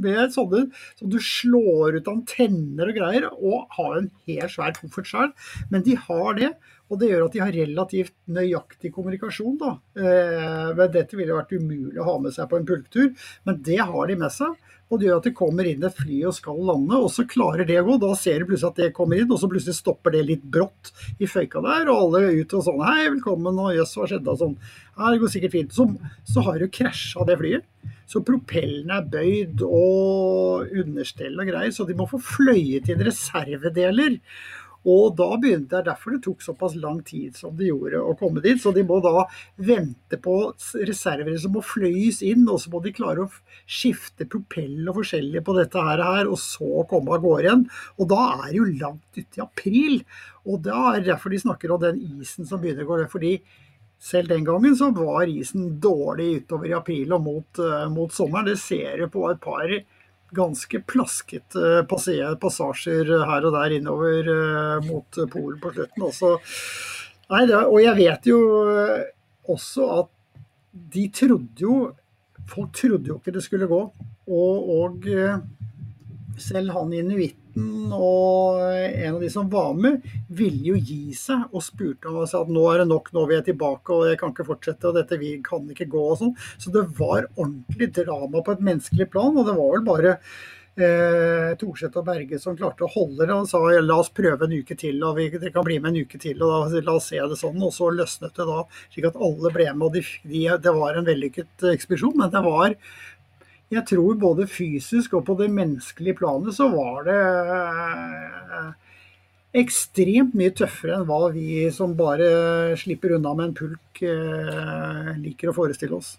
med 0.00 0.32
sånne 0.32 0.62
som 0.96 1.10
du 1.12 1.18
slår 1.20 1.98
ut 1.98 2.08
antenner 2.08 2.88
og 2.88 2.96
greier, 2.96 3.26
og 3.36 3.66
har 3.76 3.98
en 3.98 4.08
helt 4.26 4.48
svær 4.54 4.72
koffert 4.78 5.10
sjøl. 5.12 5.34
Men 5.68 5.84
de 5.84 5.98
har 6.06 6.40
det, 6.40 6.54
og 6.92 7.00
det 7.00 7.08
gjør 7.08 7.24
at 7.26 7.34
de 7.34 7.40
har 7.40 7.54
relativt 7.54 8.14
nøyaktig 8.28 8.90
kommunikasjon. 8.92 9.56
Da. 9.60 9.72
Eh, 9.96 10.84
dette 10.92 11.16
ville 11.16 11.36
vært 11.36 11.54
umulig 11.56 12.00
å 12.00 12.08
ha 12.10 12.18
med 12.20 12.34
seg 12.36 12.50
på 12.50 12.60
en 12.60 12.68
pulktur, 12.68 13.10
men 13.48 13.60
det 13.64 13.80
har 13.80 14.10
de 14.10 14.18
med 14.20 14.34
seg. 14.34 14.54
Og 14.92 15.00
det 15.00 15.08
gjør 15.08 15.22
at 15.22 15.26
det 15.26 15.34
kommer 15.38 15.66
inn 15.66 15.84
et 15.86 15.96
fly 15.96 16.18
og 16.28 16.34
skal 16.36 16.58
lande, 16.68 16.98
og 17.00 17.08
så 17.10 17.24
klarer 17.26 17.64
det 17.66 17.78
å 17.80 17.86
gå. 17.86 17.96
Da 18.02 18.12
ser 18.20 18.42
du 18.42 18.50
plutselig 18.50 18.68
at 18.68 18.80
det 18.82 18.96
kommer 18.96 19.18
inn, 19.18 19.30
og 19.32 19.40
så 19.40 19.48
plutselig 19.50 19.78
stopper 19.78 20.12
det 20.14 20.26
litt 20.28 20.44
brått 20.44 20.92
i 21.16 21.28
føyka 21.30 21.62
der, 21.64 21.88
og 21.88 22.02
alle 22.02 22.20
er 22.28 22.42
ute 22.42 22.60
og 22.60 22.66
sånn 22.68 22.84
Hei, 22.84 23.08
velkommen, 23.08 23.62
og 23.64 23.72
jøss, 23.78 23.94
hva 23.96 24.10
skjedde? 24.10 24.34
Og 24.34 24.42
sånn. 24.42 24.58
Ja, 24.98 25.08
det 25.08 25.22
går 25.22 25.32
sikkert 25.32 25.56
fint. 25.56 25.72
Så, 25.74 25.88
så 26.28 26.44
har 26.44 26.60
du 26.60 26.68
krasja 26.68 27.24
det 27.26 27.38
flyet. 27.40 27.70
Så 28.10 28.20
propellen 28.26 28.92
er 28.92 29.06
bøyd 29.08 29.62
og 29.64 30.68
understell 30.82 31.40
og 31.40 31.48
greier, 31.48 31.72
så 31.72 31.88
de 31.88 31.96
må 31.96 32.06
få 32.10 32.20
fløyet 32.20 32.90
inn 32.92 33.02
reservedeler. 33.08 34.20
Og 34.84 35.14
da 35.16 35.30
begynte 35.40 35.70
det 35.72 35.78
er 35.80 35.86
derfor 35.88 36.14
det 36.14 36.22
tok 36.26 36.42
såpass 36.44 36.74
lang 36.76 37.00
tid 37.06 37.38
som 37.38 37.54
det 37.56 37.70
gjorde 37.70 38.02
å 38.04 38.12
komme 38.20 38.42
dit. 38.44 38.60
Så 38.60 38.72
de 38.76 38.84
må 38.86 39.00
da 39.04 39.24
vente 39.56 40.18
på 40.20 40.36
reserver 40.84 41.38
som 41.40 41.54
må 41.56 41.64
fløyes 41.64 42.20
inn, 42.26 42.44
og 42.52 42.60
så 42.60 42.72
må 42.72 42.82
de 42.84 42.92
klare 42.96 43.24
å 43.24 43.32
skifte 43.64 44.28
propell 44.28 44.84
og 44.90 45.00
forskjellig 45.00 45.44
på 45.46 45.56
dette 45.56 45.88
her, 45.88 46.28
og 46.28 46.36
så 46.40 46.84
komme 46.90 47.16
av 47.16 47.24
gårde 47.24 47.48
igjen. 47.48 47.66
Og 47.98 48.10
da 48.12 48.22
er 48.36 48.46
det 48.50 48.60
jo 48.60 48.70
langt 48.84 49.20
ute 49.20 49.40
i 49.40 49.44
april. 49.44 50.00
Og 50.44 50.64
da 50.66 50.90
er 50.92 51.00
det 51.00 51.14
derfor 51.14 51.32
de 51.32 51.44
snakker 51.46 51.72
om 51.72 51.80
den 51.80 52.02
isen 52.20 52.48
som 52.48 52.60
begynner 52.60 52.84
å 52.84 52.92
gå 52.92 53.00
ned. 53.00 53.12
fordi 53.12 53.38
selv 54.04 54.28
den 54.28 54.44
gangen 54.44 54.76
så 54.76 54.90
var 54.92 55.30
isen 55.30 55.78
dårlig 55.80 56.42
utover 56.42 56.68
i 56.68 56.76
april 56.76 57.14
og 57.16 57.22
mot, 57.24 57.58
eh, 57.58 57.88
mot 57.88 58.12
sommeren. 58.12 58.50
Det 58.50 58.58
ser 58.60 58.98
du 58.98 59.08
på 59.08 59.30
et 59.30 59.40
par 59.40 59.70
ganske 60.34 60.80
plaskete 60.88 61.84
passasjer 61.88 63.12
her 63.28 63.46
og 63.48 63.56
der 63.56 63.76
innover 63.78 64.30
eh, 64.34 64.88
mot 64.88 65.20
Polen 65.32 65.60
på 65.62 65.72
slutten 65.74 66.06
også. 66.08 66.34
Nei, 67.32 67.44
det, 67.48 67.60
og 67.64 67.78
jeg 67.80 67.96
vet 67.98 68.28
jo 68.28 68.40
eh, 68.68 69.04
også 69.54 69.90
at 70.00 70.10
de 70.94 71.08
trodde 71.14 71.66
jo 71.66 71.76
Folk 72.44 72.74
trodde 72.76 73.08
jo 73.08 73.14
ikke 73.16 73.32
det 73.32 73.40
skulle 73.40 73.64
gå. 73.64 73.78
Og, 74.28 74.66
og 74.68 75.06
eh, 75.08 75.38
selv 76.36 76.74
han 76.76 76.92
inuitten 76.92 77.43
og 77.54 78.58
en 78.64 79.14
av 79.14 79.20
de 79.22 79.30
som 79.30 79.50
var 79.50 79.74
med, 79.78 80.02
ville 80.28 80.72
jo 80.72 80.78
gi 80.78 81.14
seg 81.14 81.52
og 81.54 81.62
spurte 81.62 82.10
om 82.10 82.22
at 82.24 82.50
nå 82.50 82.64
er 82.72 82.82
det 82.82 82.88
nok, 82.90 83.12
nå 83.14 83.26
vil 83.28 83.38
jeg 83.38 83.48
tilbake 83.52 83.94
og 83.94 84.08
jeg 84.10 84.18
kan 84.20 84.34
ikke 84.34 84.48
fortsette 84.48 84.90
og 84.90 84.98
dette 84.98 85.20
vi 85.20 85.36
kan 85.44 85.68
ikke 85.70 85.88
gå 85.92 86.02
og 86.10 86.18
sånn. 86.22 86.34
Så 86.58 86.74
det 86.74 86.86
var 86.98 87.28
ordentlig 87.36 87.92
drama 87.94 88.42
på 88.42 88.56
et 88.56 88.66
menneskelig 88.72 89.08
plan, 89.12 89.36
og 89.36 89.46
det 89.46 89.56
var 89.58 89.72
vel 89.76 89.86
bare 89.86 90.16
eh, 90.74 91.54
Thorseth 91.60 92.00
og 92.00 92.06
Berge 92.08 92.40
som 92.42 92.56
klarte 92.58 92.86
å 92.86 92.90
holde 92.90 93.28
det 93.28 93.36
og 93.36 93.48
sa 93.50 93.62
la 93.78 93.98
oss 94.00 94.10
prøve 94.14 94.48
en 94.48 94.56
uke 94.58 94.76
til, 94.78 94.98
og 95.06 95.18
vi, 95.18 95.28
dere 95.32 95.54
kan 95.54 95.66
bli 95.66 95.78
med 95.80 95.94
en 95.94 96.04
uke 96.04 96.20
til, 96.20 96.42
og 96.42 96.74
da, 96.74 96.82
la 96.84 96.98
oss 96.98 97.10
se 97.12 97.20
det 97.20 97.38
sånn. 97.40 97.62
Og 97.62 97.74
så 97.76 97.90
løsnet 97.94 98.34
det 98.34 98.48
da, 98.50 98.64
slik 98.90 99.10
at 99.10 99.20
alle 99.28 99.54
ble 99.54 99.70
med, 99.72 99.86
og 99.88 99.98
de, 99.98 100.04
de, 100.26 100.46
det 100.64 100.74
var 100.74 100.98
en 100.98 101.08
vellykket 101.08 101.68
ekspedisjon. 101.74 102.16
Men 102.18 102.32
det 102.34 102.44
var 102.46 102.78
jeg 103.72 103.84
tror 103.88 104.18
både 104.20 104.46
fysisk 104.50 105.16
og 105.18 105.24
på 105.28 105.36
det 105.38 105.50
menneskelige 105.52 106.18
planet 106.18 106.56
så 106.56 106.68
var 106.72 107.06
det 107.06 107.20
eh, 107.56 108.68
ekstremt 109.62 110.34
mye 110.36 110.52
tøffere 110.56 110.98
enn 110.98 111.06
hva 111.08 111.30
vi 111.34 111.64
som 111.74 111.94
bare 111.96 112.74
slipper 112.80 113.16
unna 113.16 113.32
med 113.38 113.48
en 113.48 113.56
pulk, 113.62 114.02
eh, 114.04 115.14
liker 115.22 115.50
å 115.50 115.56
forestille 115.56 115.96
oss. 115.96 116.16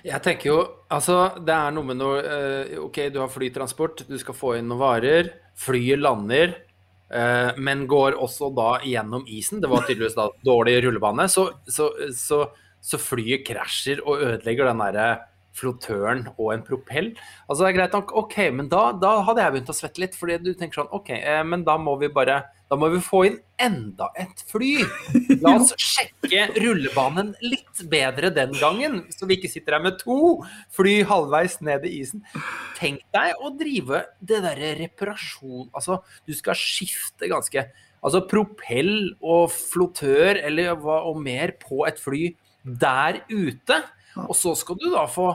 Jeg 0.00 0.22
tenker 0.24 0.48
jo, 0.48 0.60
altså 0.88 1.42
Det 1.44 1.52
er 1.52 1.74
noe 1.76 1.84
med 1.84 1.98
noe 2.00 2.22
eh, 2.24 2.74
OK, 2.80 3.02
du 3.12 3.20
har 3.20 3.32
flytransport, 3.32 4.06
du 4.08 4.16
skal 4.22 4.38
få 4.38 4.56
inn 4.56 4.70
noen 4.70 4.80
varer. 4.80 5.32
Flyet 5.60 6.00
lander, 6.00 6.54
men 7.60 7.82
går 7.90 8.14
også 8.22 8.48
da 8.54 8.78
gjennom 8.86 9.26
isen. 9.28 9.58
Det 9.60 9.68
var 9.68 9.82
tydeligvis 9.82 10.14
da 10.16 10.28
dårlig 10.46 10.76
rullebane. 10.86 11.26
Så, 11.28 11.42
så, 11.68 11.90
så, 12.16 12.38
så 12.80 13.00
flyet 13.02 13.42
krasjer 13.44 14.00
og 14.06 14.22
ødelegger 14.22 14.70
den 14.70 14.80
derre 14.80 15.08
flottøren 15.56 16.26
og 16.36 16.54
en 16.54 16.64
propell. 16.66 17.10
Altså 17.48 17.64
det 17.64 17.70
er 17.70 17.76
greit 17.80 17.96
nok, 17.96 18.14
OK, 18.22 18.38
men 18.54 18.70
da, 18.72 18.90
da 18.96 19.16
hadde 19.26 19.44
jeg 19.44 19.56
begynt 19.56 19.72
å 19.72 19.76
svette 19.76 20.02
litt. 20.02 20.16
fordi 20.18 20.38
du 20.44 20.52
tenker 20.54 20.82
sånn 20.82 20.94
OK, 20.96 21.12
eh, 21.18 21.42
men 21.46 21.66
da 21.66 21.76
må 21.80 21.96
vi 22.00 22.10
bare 22.12 22.42
da 22.70 22.76
må 22.78 22.86
vi 22.92 23.00
få 23.02 23.24
inn 23.26 23.38
enda 23.58 24.06
et 24.20 24.44
fly. 24.46 24.84
La 25.42 25.56
oss 25.58 25.72
sjekke 25.74 26.44
rullebanen 26.62 27.32
litt 27.42 27.82
bedre 27.90 28.30
den 28.34 28.54
gangen, 28.60 29.00
så 29.10 29.26
vi 29.26 29.40
ikke 29.40 29.50
sitter 29.50 29.74
her 29.74 29.82
med 29.88 29.98
to 29.98 30.38
fly 30.76 31.00
halvveis 31.08 31.58
ned 31.66 31.88
i 31.88 31.96
isen. 31.98 32.22
Tenk 32.78 33.02
deg 33.16 33.42
å 33.42 33.50
drive 33.58 34.04
det 34.22 34.38
derre 34.44 34.76
reparasjon 34.78 35.66
Altså, 35.74 35.98
du 36.28 36.32
skal 36.36 36.58
skifte 36.58 37.28
ganske 37.30 37.66
Altså 38.00 38.22
propell 38.24 39.10
og 39.20 39.50
flottør 39.52 40.38
eller 40.40 40.70
hva 40.80 41.02
og 41.10 41.18
mer 41.20 41.52
på 41.60 41.82
et 41.84 41.98
fly 42.00 42.30
der 42.64 43.18
ute. 43.28 43.76
Og 44.16 44.34
så 44.36 44.54
skal 44.58 44.78
du 44.80 44.90
da 44.92 45.06
få 45.10 45.32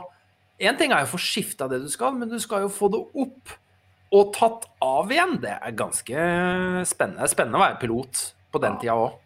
Én 0.56 0.76
ting 0.80 0.88
er 0.88 1.02
jo 1.02 1.10
å 1.10 1.14
få 1.16 1.20
skifta 1.20 1.66
det 1.68 1.82
du 1.82 1.88
skal, 1.92 2.14
men 2.16 2.30
du 2.30 2.38
skal 2.40 2.62
jo 2.64 2.70
få 2.72 2.88
det 2.88 3.02
opp 3.20 3.50
og 4.16 4.30
tatt 4.32 4.62
av 4.80 5.10
igjen. 5.12 5.34
Det 5.42 5.52
er 5.52 5.74
ganske 5.76 6.22
spennende. 6.88 7.28
Spennende 7.28 7.58
å 7.58 7.64
være 7.66 7.76
pilot 7.82 8.22
på 8.54 8.62
den 8.64 8.78
tida 8.80 8.94
òg. 8.96 9.18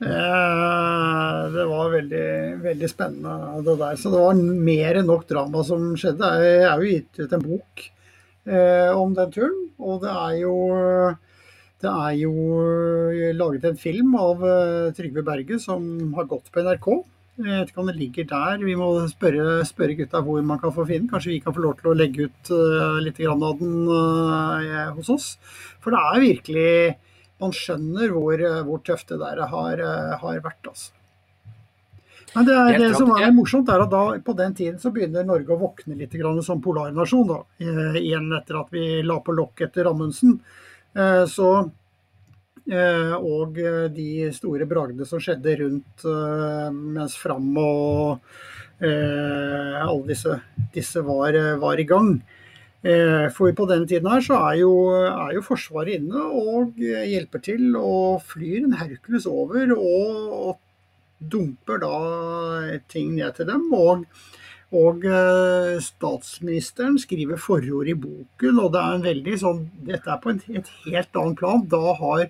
Eh, 0.00 1.42
Det 1.52 1.66
var 1.68 1.92
veldig, 1.92 2.28
veldig 2.64 2.88
spennende 2.88 3.60
det 3.66 3.76
der. 3.82 4.00
Så 4.00 4.12
det 4.14 4.22
var 4.22 4.40
mer 4.40 5.00
enn 5.00 5.10
nok 5.12 5.26
drama 5.28 5.64
som 5.66 5.90
skjedde. 5.98 6.32
Jeg 6.46 6.64
er 6.70 6.80
jo 6.80 6.92
gitt 6.94 7.20
ut 7.20 7.36
en 7.36 7.44
bok 7.44 7.84
eh, 8.48 8.90
om 8.96 9.12
den 9.18 9.34
turen, 9.34 9.58
og 9.78 10.00
det 10.06 10.14
er 10.14 10.36
jo 10.40 10.54
det 11.84 11.90
er 11.92 12.14
jo 12.18 12.32
eh, 12.64 13.34
laget 13.36 13.68
en 13.68 13.76
film 13.78 14.16
av 14.18 14.40
eh, 14.42 14.88
Trygve 14.96 15.22
Berge 15.26 15.60
som 15.62 15.84
har 16.16 16.26
gått 16.30 16.48
på 16.54 16.64
NRK. 16.64 16.88
Jeg 17.38 17.46
vet 17.46 17.70
ikke 17.70 17.82
om 17.82 17.90
det 17.90 17.98
ligger 17.98 18.26
der. 18.32 18.62
Vi 18.66 18.74
må 18.78 18.88
spørre, 19.10 19.60
spørre 19.66 19.94
gutta 20.00 20.22
hvor 20.26 20.42
man 20.42 20.58
kan 20.58 20.74
få 20.74 20.86
finne 20.88 21.06
den. 21.06 21.10
Kanskje 21.12 21.36
vi 21.36 21.40
kan 21.44 21.54
få 21.54 21.62
lov 21.62 21.76
til 21.78 21.92
å 21.92 21.96
legge 21.98 22.26
ut 22.26 22.50
uh, 22.50 22.98
litt 23.04 23.20
av 23.22 23.44
den 23.60 23.86
uh, 23.86 24.88
hos 24.96 25.10
oss. 25.14 25.28
For 25.78 25.94
det 25.94 26.02
er 26.02 26.24
virkelig 26.24 26.72
Man 27.38 27.52
skjønner 27.54 28.10
hvor, 28.10 28.40
uh, 28.42 28.62
hvor 28.66 28.80
tøft 28.82 29.12
det 29.12 29.20
der 29.20 29.44
har, 29.46 29.82
har 30.18 30.40
vært. 30.42 30.66
Altså. 30.66 30.90
Men 32.34 32.48
det, 32.48 32.56
er, 32.58 32.78
det 32.82 32.88
som 32.98 33.12
er 33.14 33.30
morsomt, 33.32 33.70
er 33.70 33.84
at 33.84 33.92
da, 33.92 34.02
på 34.20 34.34
den 34.36 34.56
tiden 34.58 34.80
så 34.82 34.90
begynner 34.92 35.24
Norge 35.24 35.54
å 35.54 35.60
våkne 35.60 35.96
litt 35.96 36.12
grann 36.18 36.42
som 36.44 36.60
polarnasjon. 36.62 37.30
Da. 37.30 37.38
Eh, 37.62 38.00
igjen 38.02 38.28
etter 38.36 38.58
at 38.60 38.74
vi 38.74 39.00
la 39.06 39.16
på 39.24 39.36
lokk 39.38 39.62
etter 39.68 39.88
Amundsen. 39.88 40.36
Eh, 40.98 41.22
så 41.30 41.52
Eh, 41.62 41.87
og 42.68 43.58
eh, 43.62 43.86
de 43.94 44.28
store 44.36 44.66
bragdene 44.68 45.06
som 45.08 45.20
skjedde 45.22 45.56
rundt 45.62 46.04
eh, 46.04 46.66
mens 46.74 47.16
Fram 47.16 47.48
og 47.56 48.18
eh, 48.84 49.78
alle 49.80 50.04
disse, 50.10 50.36
disse 50.74 51.02
var, 51.06 51.32
eh, 51.36 51.56
var 51.60 51.80
i 51.80 51.86
gang. 51.88 52.18
Eh, 52.84 53.26
for 53.34 53.50
på 53.56 53.66
denne 53.70 53.88
tiden 53.90 54.10
her 54.12 54.22
så 54.22 54.38
er 54.50 54.60
jo, 54.60 54.72
er 54.94 55.32
jo 55.34 55.44
Forsvaret 55.46 55.98
inne 55.98 56.28
og 56.28 56.76
eh, 56.78 57.08
hjelper 57.10 57.42
til 57.42 57.72
og 57.80 58.22
flyr 58.28 58.68
en 58.68 58.76
Hercules 58.78 59.26
over 59.26 59.72
og, 59.74 60.36
og 60.38 61.30
dumper 61.32 61.80
da 61.82 62.78
ting 62.92 63.16
ned 63.16 63.34
til 63.38 63.48
dem. 63.48 63.66
Og, 63.74 64.04
og 64.76 65.04
eh, 65.08 65.78
statsministeren 65.80 66.98
skriver 67.00 67.40
forord 67.40 67.88
i 67.88 67.96
boken, 67.96 68.58
og 68.60 68.72
det 68.74 68.80
er 68.82 68.96
en 68.96 69.06
veldig 69.06 69.36
sånn 69.40 69.62
Dette 69.86 70.12
er 70.12 70.18
på 70.20 70.34
et 70.34 70.72
helt 70.84 71.16
annet 71.16 71.38
plan. 71.40 71.62
Da 71.72 71.94
har, 71.96 72.26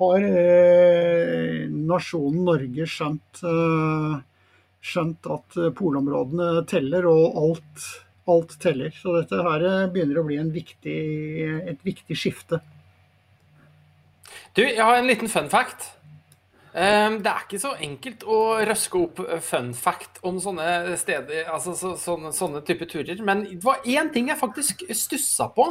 har 0.00 0.26
eh, 0.26 1.68
nasjonen 1.70 2.42
Norge 2.48 2.88
skjønt, 2.90 3.42
eh, 3.46 4.16
skjønt 4.82 5.30
at 5.30 5.60
polområdene 5.78 6.66
teller, 6.66 7.06
og 7.06 7.38
alt, 7.44 7.90
alt 8.34 8.58
teller. 8.62 8.90
Så 8.98 9.14
dette 9.20 9.46
her 9.46 9.86
begynner 9.94 10.24
å 10.24 10.26
bli 10.26 10.40
viktig, 10.58 10.98
et 11.70 11.86
viktig 11.86 12.18
skifte. 12.18 12.64
Du, 14.58 14.64
jeg 14.64 14.82
har 14.82 14.98
en 14.98 15.06
liten 15.06 15.30
fun 15.30 15.52
fact. 15.52 15.92
Um, 16.76 17.14
det 17.24 17.30
er 17.30 17.44
ikke 17.46 17.60
så 17.62 17.70
enkelt 17.80 18.24
å 18.28 18.38
røske 18.68 18.98
opp 19.00 19.20
fun 19.46 19.70
fact 19.72 20.18
om 20.28 20.36
sånne 20.42 20.96
steder, 21.00 21.46
altså 21.48 21.72
så, 21.78 21.94
sånne, 21.96 22.34
sånne 22.36 22.60
type 22.68 22.84
turer. 22.90 23.22
Men 23.24 23.46
det 23.48 23.62
var 23.64 23.86
én 23.88 24.10
ting 24.12 24.28
jeg 24.28 24.40
faktisk 24.40 24.84
stussa 24.92 25.48
på, 25.56 25.70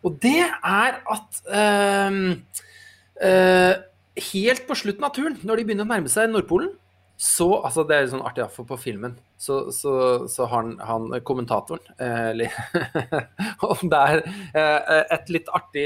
og 0.00 0.20
det 0.22 0.46
er 0.46 1.00
at 1.02 1.40
um, 1.50 2.20
uh, 3.18 3.74
helt 4.30 4.68
på 4.68 4.78
slutten 4.78 5.08
av 5.08 5.16
turen, 5.16 5.40
når 5.42 5.60
de 5.60 5.66
begynner 5.66 5.88
å 5.88 5.90
nærme 5.90 6.12
seg 6.12 6.30
Nordpolen, 6.30 6.70
så 7.20 7.50
altså 7.58 7.82
Det 7.84 7.96
er 7.96 8.06
sånn 8.08 8.22
artig, 8.24 8.40
iallfall 8.40 8.64
på 8.70 8.78
filmen 8.80 9.18
så, 9.36 9.66
så, 9.76 9.92
så 10.30 10.46
har 10.48 10.62
han, 10.62 10.70
han 10.80 11.18
kommentatoren 11.20 11.90
eh, 12.00 12.48
Og 13.68 13.82
det 13.92 14.00
er 14.00 14.22
eh, 14.56 15.02
et 15.18 15.28
litt 15.34 15.50
artig 15.52 15.84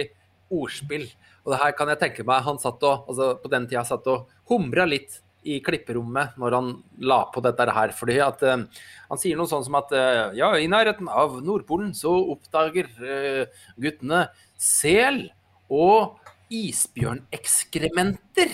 ordspill. 0.54 1.08
Og 1.44 1.52
det 1.52 1.60
her 1.60 1.72
kan 1.76 1.90
jeg 1.92 2.00
tenke 2.00 2.24
meg 2.26 2.44
han 2.46 2.58
satt 2.60 2.82
og, 2.88 3.04
altså 3.10 3.24
På 3.40 3.48
den 3.52 3.68
tida 3.68 3.84
satt 3.86 4.06
og 4.10 4.18
humra 4.50 4.84
litt 4.88 5.20
i 5.44 5.58
klipperommet 5.60 6.38
når 6.40 6.50
han 6.56 6.68
la 7.04 7.18
på 7.32 7.40
dette 7.44 7.66
her. 7.76 7.92
fordi 7.92 8.16
at 8.24 8.42
uh, 8.48 8.64
Han 9.10 9.18
sier 9.20 9.36
noe 9.36 9.48
sånn 9.50 9.64
som 9.66 9.74
at 9.76 9.92
uh, 9.92 10.32
ja, 10.36 10.56
i 10.56 10.68
nærheten 10.72 11.08
av 11.08 11.42
Nordpolen 11.44 11.94
så 11.96 12.12
oppdager 12.32 12.86
uh, 13.04 13.44
guttene 13.76 14.28
sel 14.56 15.30
og 15.68 16.16
isbjørnekskrementer. 16.54 18.48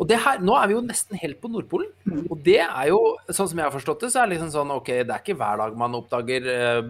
Og 0.00 0.08
det 0.08 0.16
her, 0.24 0.40
Nå 0.40 0.54
er 0.56 0.70
vi 0.70 0.76
jo 0.76 0.82
nesten 0.84 1.18
helt 1.20 1.40
på 1.42 1.50
Nordpolen. 1.52 1.90
Og 2.30 2.38
det 2.44 2.60
er 2.64 2.88
jo, 2.88 3.00
sånn 3.28 3.50
som 3.50 3.60
jeg 3.60 3.66
har 3.68 3.74
forstått 3.74 4.06
det, 4.06 4.12
så 4.12 4.22
er 4.22 4.28
det 4.28 4.36
liksom 4.36 4.52
sånn 4.54 4.72
OK, 4.72 4.88
det 5.04 5.12
er 5.12 5.20
ikke 5.20 5.36
hver 5.40 5.60
dag 5.60 5.76
man 5.78 5.98
oppdager 5.98 6.48
eh, 6.54 6.80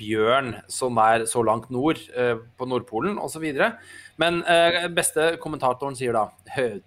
bjørn 0.00 0.52
som 0.72 0.98
er 1.02 1.28
så 1.30 1.44
langt 1.46 1.70
nord 1.74 2.02
eh, 2.18 2.34
på 2.58 2.68
Nordpolen 2.68 3.20
osv. 3.22 3.46
Men 4.18 4.42
eh, 4.50 4.82
beste 4.96 5.36
kommentatoren 5.42 5.98
sier 5.98 6.16
da 6.16 6.26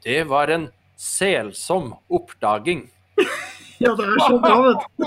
det 0.04 0.22
var 0.28 0.52
en 0.52 0.68
selsom 1.00 1.94
oppdaging. 2.12 2.90
Ja, 3.80 3.94
det 3.96 4.08
er 4.12 4.24
så 4.28 4.40
bra, 4.44 4.58
vet 4.68 4.82
du. 4.88 5.06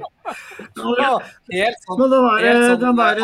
Ja, 1.00 1.14
helt 1.50 1.80
sånn, 1.84 1.98
Men 1.98 2.12
den 2.12 2.26
der, 2.26 2.60
sånn, 2.62 2.82
den 2.82 2.98
der. 3.00 3.20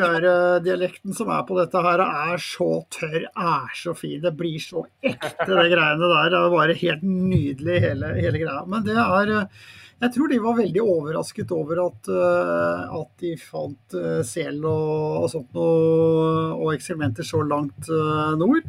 Møre-dialekten 0.00 1.16
som 1.16 1.32
er 1.34 1.42
på 1.48 1.58
dette 1.58 1.82
her, 1.84 2.02
er 2.04 2.40
så 2.42 2.68
tørr, 2.94 3.26
er 3.28 3.74
så 3.76 3.94
fin. 3.98 4.20
Det 4.24 4.32
blir 4.38 4.56
så 4.62 4.84
ekte, 5.02 5.48
det 5.50 5.66
greiene 5.74 6.08
der. 6.08 6.30
Det 6.32 6.40
er 6.40 6.54
bare 6.54 6.78
helt 6.80 7.04
nydelig, 7.04 7.78
hele, 7.84 8.14
hele 8.18 8.42
greia. 8.42 8.64
Men 8.70 8.86
det 8.86 8.96
er 9.02 9.34
eh, 9.36 9.68
Jeg 9.98 10.14
tror 10.14 10.30
de 10.30 10.40
var 10.42 10.58
veldig 10.60 10.82
overrasket 10.84 11.52
over 11.56 11.84
at, 11.88 12.10
eh, 12.14 12.98
at 13.02 13.24
de 13.24 13.32
fant 13.42 13.98
eh, 13.98 14.20
sel 14.26 14.60
og, 14.62 15.24
og 15.24 15.30
sånt 15.32 15.56
noe, 15.58 16.52
og 16.54 16.74
eksperimenter 16.76 17.26
så 17.26 17.42
langt 17.44 17.90
eh, 17.92 18.36
nord. 18.40 18.68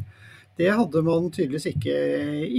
Det 0.60 0.68
hadde 0.76 1.00
man 1.00 1.30
tydeligvis 1.32 1.70
ikke, 1.70 1.94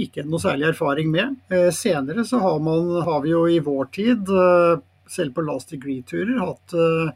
ikke 0.02 0.24
noe 0.26 0.42
særlig 0.42 0.72
erfaring 0.72 1.06
med. 1.12 1.36
Eh, 1.54 1.68
senere 1.70 2.24
så 2.26 2.40
har, 2.42 2.58
man, 2.58 2.88
har 3.06 3.22
vi 3.22 3.30
jo 3.30 3.46
i 3.46 3.60
vår 3.62 3.84
tid, 3.94 4.26
eh, 4.26 4.82
selv 5.12 5.36
på 5.36 5.44
last 5.46 5.70
degree-turer, 5.70 6.40
hatt, 6.40 6.74
eh, 6.74 7.12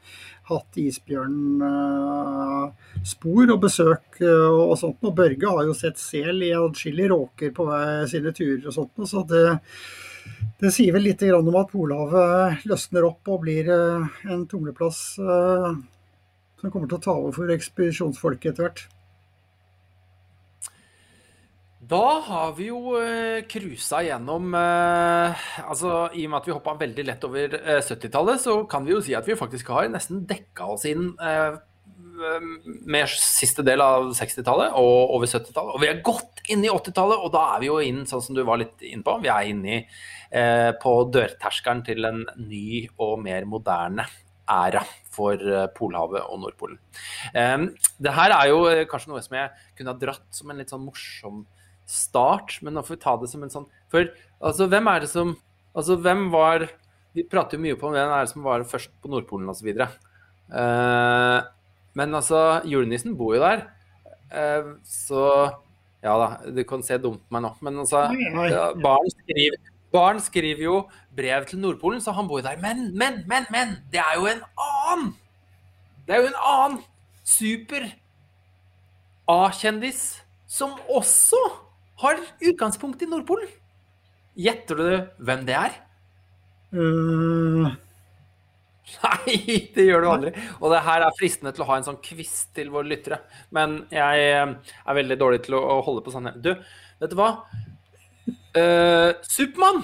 hatt 0.46 0.78
isbjørnspor 0.78 3.50
og 3.56 3.60
besøk 3.64 4.20
og 4.22 4.78
sånt. 4.78 5.02
Og 5.02 5.16
Børge 5.18 5.50
har 5.56 5.66
jo 5.66 5.74
sett 5.74 5.98
sel 5.98 6.38
i 6.46 6.54
adskillige 6.54 7.10
råker 7.10 7.50
på 7.56 7.66
sine 8.06 8.30
turer 8.36 8.66
og 8.70 8.74
sånt. 8.78 8.94
Så 9.10 9.26
det, 9.26 9.58
det 10.62 10.70
sier 10.70 10.94
vel 10.94 11.10
litt 11.10 11.18
om 11.34 11.50
at 11.58 11.74
Polhavet 11.74 12.62
løsner 12.70 13.02
opp 13.10 13.26
og 13.34 13.42
blir 13.42 13.66
en 13.74 14.46
tumleplass 14.46 15.18
eh, 15.18 15.74
som 16.62 16.70
kommer 16.70 16.86
til 16.86 16.98
å 17.00 17.06
ta 17.10 17.18
over 17.18 17.34
for 17.40 17.50
ekspedisjonsfolket 17.58 18.54
etter 18.54 18.68
hvert. 18.68 18.86
Da 21.86 22.06
har 22.24 22.54
vi 22.56 22.66
jo 22.70 22.96
uh, 22.96 23.44
cruisa 23.46 24.00
gjennom 24.02 24.54
uh, 24.56 25.46
altså 25.62 26.08
I 26.16 26.24
og 26.26 26.32
med 26.32 26.38
at 26.40 26.48
vi 26.48 26.56
hoppa 26.56 26.74
veldig 26.80 27.04
lett 27.06 27.24
over 27.28 27.54
eh, 27.60 27.78
70-tallet, 27.84 28.42
så 28.42 28.58
kan 28.70 28.86
vi 28.86 28.94
jo 28.94 29.02
si 29.04 29.14
at 29.14 29.28
vi 29.28 29.38
faktisk 29.38 29.70
har 29.74 29.86
nesten 29.92 30.24
dekka 30.26 30.66
oss 30.74 30.86
inn 30.88 31.12
eh, 31.22 31.58
med 32.88 33.12
siste 33.12 33.62
del 33.66 33.84
av 33.84 34.08
60-tallet 34.16 34.74
og 34.80 35.14
over 35.18 35.30
70-tallet. 35.30 35.74
Og 35.76 35.82
vi 35.84 35.90
er 35.92 36.02
godt 36.06 36.42
inne 36.50 36.66
i 36.66 36.72
80-tallet, 36.72 37.22
og 37.22 37.32
da 37.34 37.44
er 37.54 37.62
vi 37.62 37.70
jo 37.70 37.80
inn, 37.84 38.04
sånn 38.08 38.24
som 38.24 38.38
du 38.38 38.42
var 38.48 38.62
litt 38.62 38.82
inne 38.82 39.06
på, 39.06 39.18
vi 39.22 39.30
er 39.30 39.50
inne 39.52 39.80
eh, 39.82 40.70
på 40.82 40.94
dørterskelen 41.12 41.84
til 41.86 42.08
en 42.08 42.24
ny 42.40 42.86
og 42.96 43.18
mer 43.22 43.46
moderne 43.46 44.08
æra 44.50 44.82
for 45.12 45.38
eh, 45.38 45.68
Polhavet 45.76 46.24
og 46.24 46.40
Nordpolen. 46.42 46.80
Det 47.34 48.16
her 48.18 48.34
er 48.40 48.50
jo 48.50 48.64
eh, 48.70 48.86
kanskje 48.90 49.12
noe 49.12 49.22
som 49.22 49.38
jeg 49.38 49.52
kunne 49.76 49.94
ha 49.94 50.00
dratt 50.00 50.26
som 50.34 50.50
en 50.50 50.62
litt 50.62 50.72
sånn 50.72 50.86
morsom 50.86 51.44
start, 51.86 52.58
men 52.62 52.74
nå 52.74 52.82
får 52.84 52.96
vi 52.96 53.02
ta 53.02 53.14
det 53.20 53.28
som 53.30 53.44
en 53.46 53.52
sånn 53.52 53.66
For 53.92 54.08
altså, 54.42 54.66
hvem 54.70 54.88
er 54.90 55.04
det 55.04 55.10
som 55.12 55.36
Altså, 55.76 55.98
hvem 56.00 56.26
var 56.32 56.66
Vi 57.14 57.24
prater 57.30 57.58
jo 57.58 57.64
mye 57.66 57.76
på 57.78 57.88
om 57.88 57.94
hvem 57.94 58.10
er 58.10 58.24
det 58.24 58.32
som 58.32 58.44
var 58.46 58.64
først 58.68 58.90
på 59.02 59.10
Nordpolen 59.12 59.48
osv. 59.52 59.70
Uh, 60.46 61.38
men 61.96 62.14
altså, 62.14 62.60
julenissen 62.68 63.16
bor 63.16 63.34
jo 63.34 63.40
der, 63.40 63.64
uh, 64.30 64.74
så 64.84 65.22
Ja 66.04 66.12
da, 66.20 66.28
du 66.52 66.60
kan 66.68 66.84
se 66.84 66.98
dumt 67.00 67.22
på 67.24 67.34
meg 67.34 67.46
nå, 67.46 67.54
men 67.64 67.80
altså 67.82 68.04
ja, 68.52 68.66
barn, 68.78 69.08
skriver, 69.10 69.56
barn 69.94 70.20
skriver 70.22 70.62
jo 70.66 70.76
brev 71.16 71.48
til 71.48 71.62
Nordpolen, 71.62 72.02
så 72.04 72.12
han 72.14 72.28
bor 72.28 72.42
jo 72.42 72.46
der. 72.46 72.60
Men, 72.62 72.90
men, 72.94 73.22
men, 73.26 73.48
men! 73.50 73.78
Det 73.90 74.02
er 74.02 74.20
jo 74.20 74.28
en 74.30 74.44
annen! 74.60 75.14
Det 76.06 76.14
er 76.14 76.22
jo 76.22 76.28
en 76.30 76.42
annen 76.52 76.82
super 77.26 77.88
A-kjendis 79.26 80.04
som 80.46 80.76
også 80.92 81.40
har 82.02 82.20
utgangspunkt 82.40 83.02
i 83.02 83.08
Nordpolen. 83.10 83.48
Gjetter 84.36 84.80
du 84.80 84.88
hvem 85.24 85.44
det 85.48 85.56
er? 85.56 85.76
Uh... 86.76 87.74
Nei, 89.02 89.36
det 89.74 89.82
gjør 89.88 90.04
du 90.04 90.08
aldri. 90.12 90.32
Og 90.60 90.70
det 90.70 90.82
her 90.86 91.02
er 91.02 91.14
fristende 91.18 91.50
til 91.54 91.64
å 91.64 91.68
ha 91.70 91.78
en 91.80 91.86
sånn 91.88 91.98
quiz 92.04 92.34
til 92.54 92.70
våre 92.70 92.86
lyttere. 92.86 93.18
Men 93.54 93.80
jeg 93.90 94.26
eh, 94.28 94.52
er 94.54 94.98
veldig 95.00 95.16
dårlig 95.18 95.40
til 95.46 95.56
å 95.58 95.80
holde 95.86 96.04
på 96.06 96.14
sånn. 96.14 96.30
Du, 96.38 96.52
vet 97.00 97.10
du 97.10 97.16
hva? 97.18 97.32
Uh, 98.56 99.10
Supermann! 99.26 99.82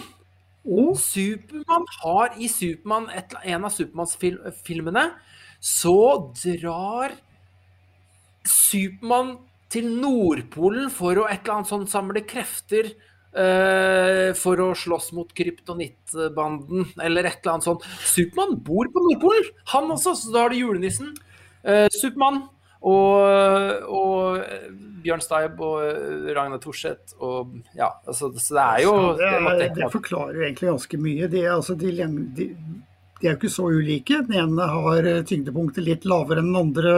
Oh. 0.63 0.95
Supermann 0.95 1.89
har 2.05 2.37
i 2.39 2.47
Supermann, 2.47 3.09
en 3.11 3.67
av 3.67 3.75
Supermanns-filmene, 3.75 5.09
så 5.59 5.97
drar 6.39 7.17
Supermann 8.47 9.41
til 9.73 9.89
Nordpolen 9.97 10.91
for 10.93 11.17
å 11.17 11.27
et 11.31 11.43
eller 11.43 11.59
annet 11.59 11.73
sånn 11.73 11.89
samle 11.91 12.23
krefter 12.29 12.93
uh, 12.93 14.31
for 14.39 14.61
å 14.61 14.71
slåss 14.77 15.11
mot 15.17 15.33
kryptonittbanden, 15.37 16.93
eller 17.01 17.29
et 17.29 17.41
eller 17.41 17.57
annet 17.57 17.69
sånt. 17.71 17.87
Supermann 18.05 18.59
bor 18.65 18.91
på 18.93 19.05
Nordpolen, 19.09 19.53
han 19.73 19.93
også, 19.97 20.17
så 20.19 20.35
da 20.35 20.47
har 20.47 20.55
du 20.55 20.61
julenissen, 20.61 21.15
Uh, 21.63 21.87
Supermann 21.95 22.41
og, 22.83 23.87
og 23.87 24.41
eh, 24.43 24.71
Bjørn 25.05 25.21
Steib 25.23 25.61
og 25.63 25.83
Ragnar 26.35 26.59
Thorseth 26.63 27.15
og 27.23 27.53
ja, 27.79 27.87
altså, 28.03 28.33
så 28.35 28.57
det 28.57 28.65
er 28.65 28.81
jo 28.83 28.95
det, 29.19 29.29
det 29.61 29.69
det 29.77 29.91
forklarer 29.93 30.49
egentlig 30.49 30.73
ganske 30.73 30.99
mye. 30.99 31.29
Det, 31.31 31.45
altså, 31.47 31.77
de, 31.79 31.93
de, 32.35 32.49
de 33.23 33.29
er 33.29 33.37
jo 33.37 33.39
ikke 33.39 33.55
så 33.55 33.69
ulike. 33.71 34.19
Den 34.27 34.39
ene 34.41 34.65
har 34.67 35.07
eh, 35.07 35.23
tyngdepunktet 35.27 35.85
litt 35.87 36.07
lavere 36.11 36.43
enn 36.43 36.51
den 36.51 36.59
andre 36.59 36.95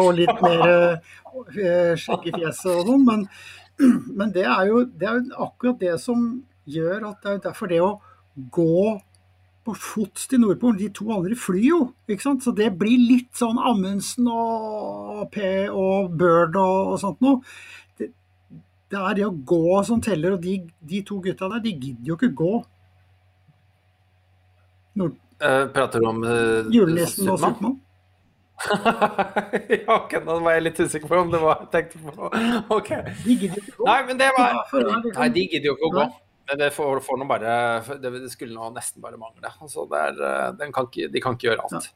og 0.00 0.14
litt 0.16 0.38
mer 0.40 0.62
eh, 0.72 1.90
skjegg 2.00 2.30
i 2.30 2.32
fjeset 2.38 2.70
og 2.72 2.88
sånn. 2.88 3.02
Men, 3.04 3.26
men 4.18 4.32
det, 4.32 4.46
er 4.48 4.70
jo, 4.70 4.86
det 4.88 5.10
er 5.10 5.18
jo 5.18 5.42
akkurat 5.44 5.82
det 5.82 5.98
som 6.00 6.30
gjør 6.64 7.10
at 7.10 7.20
det 7.20 7.34
er 7.34 7.42
derfor 7.50 7.70
det 7.70 7.82
å 7.84 7.90
gå 8.56 8.94
på 9.66 9.74
fots 9.82 10.28
til 10.30 10.40
Nordpolen, 10.40 10.78
de 10.78 10.88
to 10.94 11.10
andre 11.12 11.36
flyr 11.36 11.66
jo, 11.66 11.80
ikke 12.08 12.24
sant? 12.24 12.44
Så 12.46 12.54
det 12.56 12.70
blir 12.78 13.02
litt 13.02 13.32
sånn 13.36 13.58
Amundsen 13.58 14.30
og 14.30 15.26
P 15.34 15.66
og 15.66 16.14
Bird 16.16 16.56
og, 16.56 16.94
og 16.94 17.00
sånt 17.02 17.20
noe. 17.26 17.42
Det 17.98 19.00
er 19.02 19.18
det 19.18 19.26
å 19.26 19.34
gå 19.34 19.82
som 19.84 20.00
teller, 20.00 20.38
og 20.38 20.44
de, 20.46 20.60
de 20.86 21.02
to 21.04 21.18
gutta 21.20 21.50
der, 21.50 21.64
de 21.64 21.74
gidder 21.74 22.12
jo 22.12 22.16
ikke 22.16 22.32
gå. 22.38 22.52
Nord 25.02 25.18
Eh, 25.40 25.66
prater 25.72 26.00
du 26.00 26.08
om 26.08 26.22
uh, 26.24 26.68
Julenissen 26.72 27.28
og 27.28 27.40
Supermann? 27.40 27.80
ja, 29.68 29.96
ok, 29.98 30.14
nå 30.24 30.38
var 30.40 30.54
jeg 30.56 30.62
litt 30.64 30.78
usikker 30.80 31.10
på 31.10 31.18
om 31.26 31.32
det 31.32 31.40
var 31.42 31.66
jeg 31.66 31.72
tenkte 31.74 32.00
på. 32.06 32.30
Ok. 32.72 32.88
De 33.26 33.34
gidder 33.36 33.60
ikke 33.60 33.74
gå. 33.76 33.88
Nei, 33.90 33.98
men 34.08 34.22
det 34.22 34.30
var 34.32 34.62
Nei, 34.72 35.28
de 35.34 35.44
gidder 35.44 35.68
jo 35.68 35.76
ikke 35.76 35.90
å 35.90 35.92
gå. 35.98 36.06
Men 36.46 36.60
det 36.62 36.70
får, 36.76 37.00
får 37.02 37.22
bare 37.26 37.52
det, 37.98 38.10
skulle 38.30 38.54
nå 38.54 38.70
nesten 38.72 39.02
bare 39.02 39.18
mangle. 39.18 39.50
Altså, 39.60 39.84
det 39.90 40.02
er, 40.08 40.20
eh, 40.28 40.50
den 40.60 40.72
kan 40.72 40.86
ikke, 40.86 41.08
de 41.12 41.22
kan 41.22 41.34
ikke 41.34 41.48
gjøre 41.50 41.66
alt. 41.66 41.88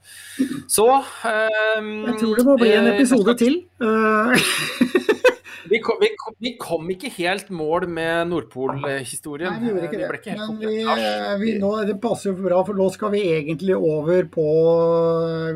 Så 0.69 0.89
um, 0.91 1.91
Jeg 2.11 2.17
tror 2.19 2.41
det 2.41 2.47
må 2.49 2.57
bli 2.59 2.73
en 2.75 2.91
episode 2.91 3.37
til. 3.39 3.61
Eh, 5.65 5.69
Vi 5.71 5.79
kom, 5.85 5.97
vi, 6.01 6.09
kom, 6.17 6.35
vi 6.39 6.53
kom 6.61 6.89
ikke 6.95 7.11
helt 7.19 7.51
mål 7.51 7.87
med 7.89 8.29
Nordpol-historien. 8.31 9.53
Nei, 9.53 9.61
vi 9.61 9.71
gjorde 9.71 9.89
ikke 9.91 10.01
det. 10.01 10.21
ikke 10.21 10.37
Men 10.39 10.59
vi, 10.63 11.45
vi, 11.45 11.59
nå, 11.61 11.73
det 11.89 11.99
passer 12.03 12.31
jo 12.33 12.39
bra, 12.41 12.63
for 12.65 12.75
nå 12.79 12.89
skal 12.95 13.13
vi 13.15 13.21
egentlig 13.35 13.77
over 13.77 14.25
på, 14.33 14.47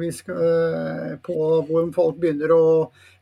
vi 0.01 0.11
skal, 0.13 0.43
eh, 0.45 1.17
på 1.25 1.39
hvor 1.69 1.91
folk 1.97 2.21
begynner 2.23 2.53
å 2.55 2.65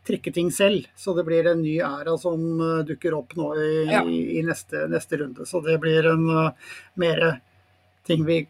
trikke 0.06 0.32
ting 0.34 0.50
selv. 0.50 0.88
Så 0.98 1.14
det 1.14 1.22
blir 1.28 1.46
en 1.46 1.62
ny 1.62 1.76
æra 1.86 2.16
som 2.18 2.42
eh, 2.58 2.80
dukker 2.88 3.14
opp 3.14 3.36
nå 3.38 3.52
i, 3.62 3.70
Ja. 3.90 4.02
i 4.02 4.42
neste, 4.46 4.88
neste 4.90 5.20
runde. 5.22 5.46
Så 5.46 5.62
det 5.62 5.78
blir 5.82 6.08
en 6.10 6.26
uh, 6.30 6.74
mer 6.98 7.38
ting 8.08 8.24
vi 8.26 8.40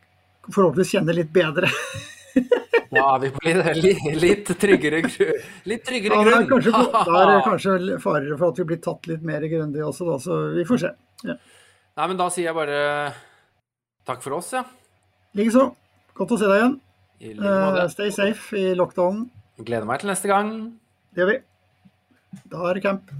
forhåpentligvis 0.49 0.95
kjenner 0.97 1.14
litt 1.20 1.33
bedre. 1.35 1.68
Da 2.93 3.03
er 3.14 3.18
vi 3.22 3.30
på 3.33 3.41
litt, 3.47 4.01
litt, 4.20 4.51
tryggere, 4.61 4.99
litt 5.70 5.85
tryggere 5.89 6.18
Ja, 6.18 6.24
det 6.26 6.33
er 6.33 6.45
grunn. 6.45 6.49
kanskje, 6.51 6.72
da 6.93 7.14
er 7.22 7.30
det 7.30 7.39
kanskje 7.47 7.99
farer 8.05 8.35
for 8.37 8.53
at 8.53 8.61
vi 8.61 8.66
blir 8.68 8.80
tatt 8.85 9.09
litt 9.09 9.22
mer 9.24 9.45
grundig 9.49 9.85
også, 9.87 10.09
da, 10.11 10.16
så 10.20 10.39
vi 10.57 10.64
får 10.68 10.83
se. 10.83 10.91
Ja. 11.28 11.37
Nei, 11.97 12.07
men 12.11 12.20
da 12.20 12.28
sier 12.33 12.51
jeg 12.51 12.57
bare 12.57 12.80
takk 14.09 14.20
for 14.24 14.37
oss, 14.37 14.53
ja. 14.57 14.64
Likeså. 15.39 15.70
Godt 16.18 16.35
å 16.37 16.41
se 16.41 16.49
deg 16.51 16.61
igjen. 16.61 16.76
Eh, 17.22 17.83
stay 17.93 18.12
safe 18.12 18.59
i 18.61 18.72
lockdown. 18.76 19.24
Gleder 19.62 19.89
meg 19.89 20.03
til 20.03 20.11
neste 20.12 20.28
gang. 20.28 20.53
Det 21.14 21.22
gjør 21.22 21.30
vi. 21.33 21.39
Da 22.53 22.64
er 22.68 22.76
det 22.76 22.85
camp. 22.85 23.12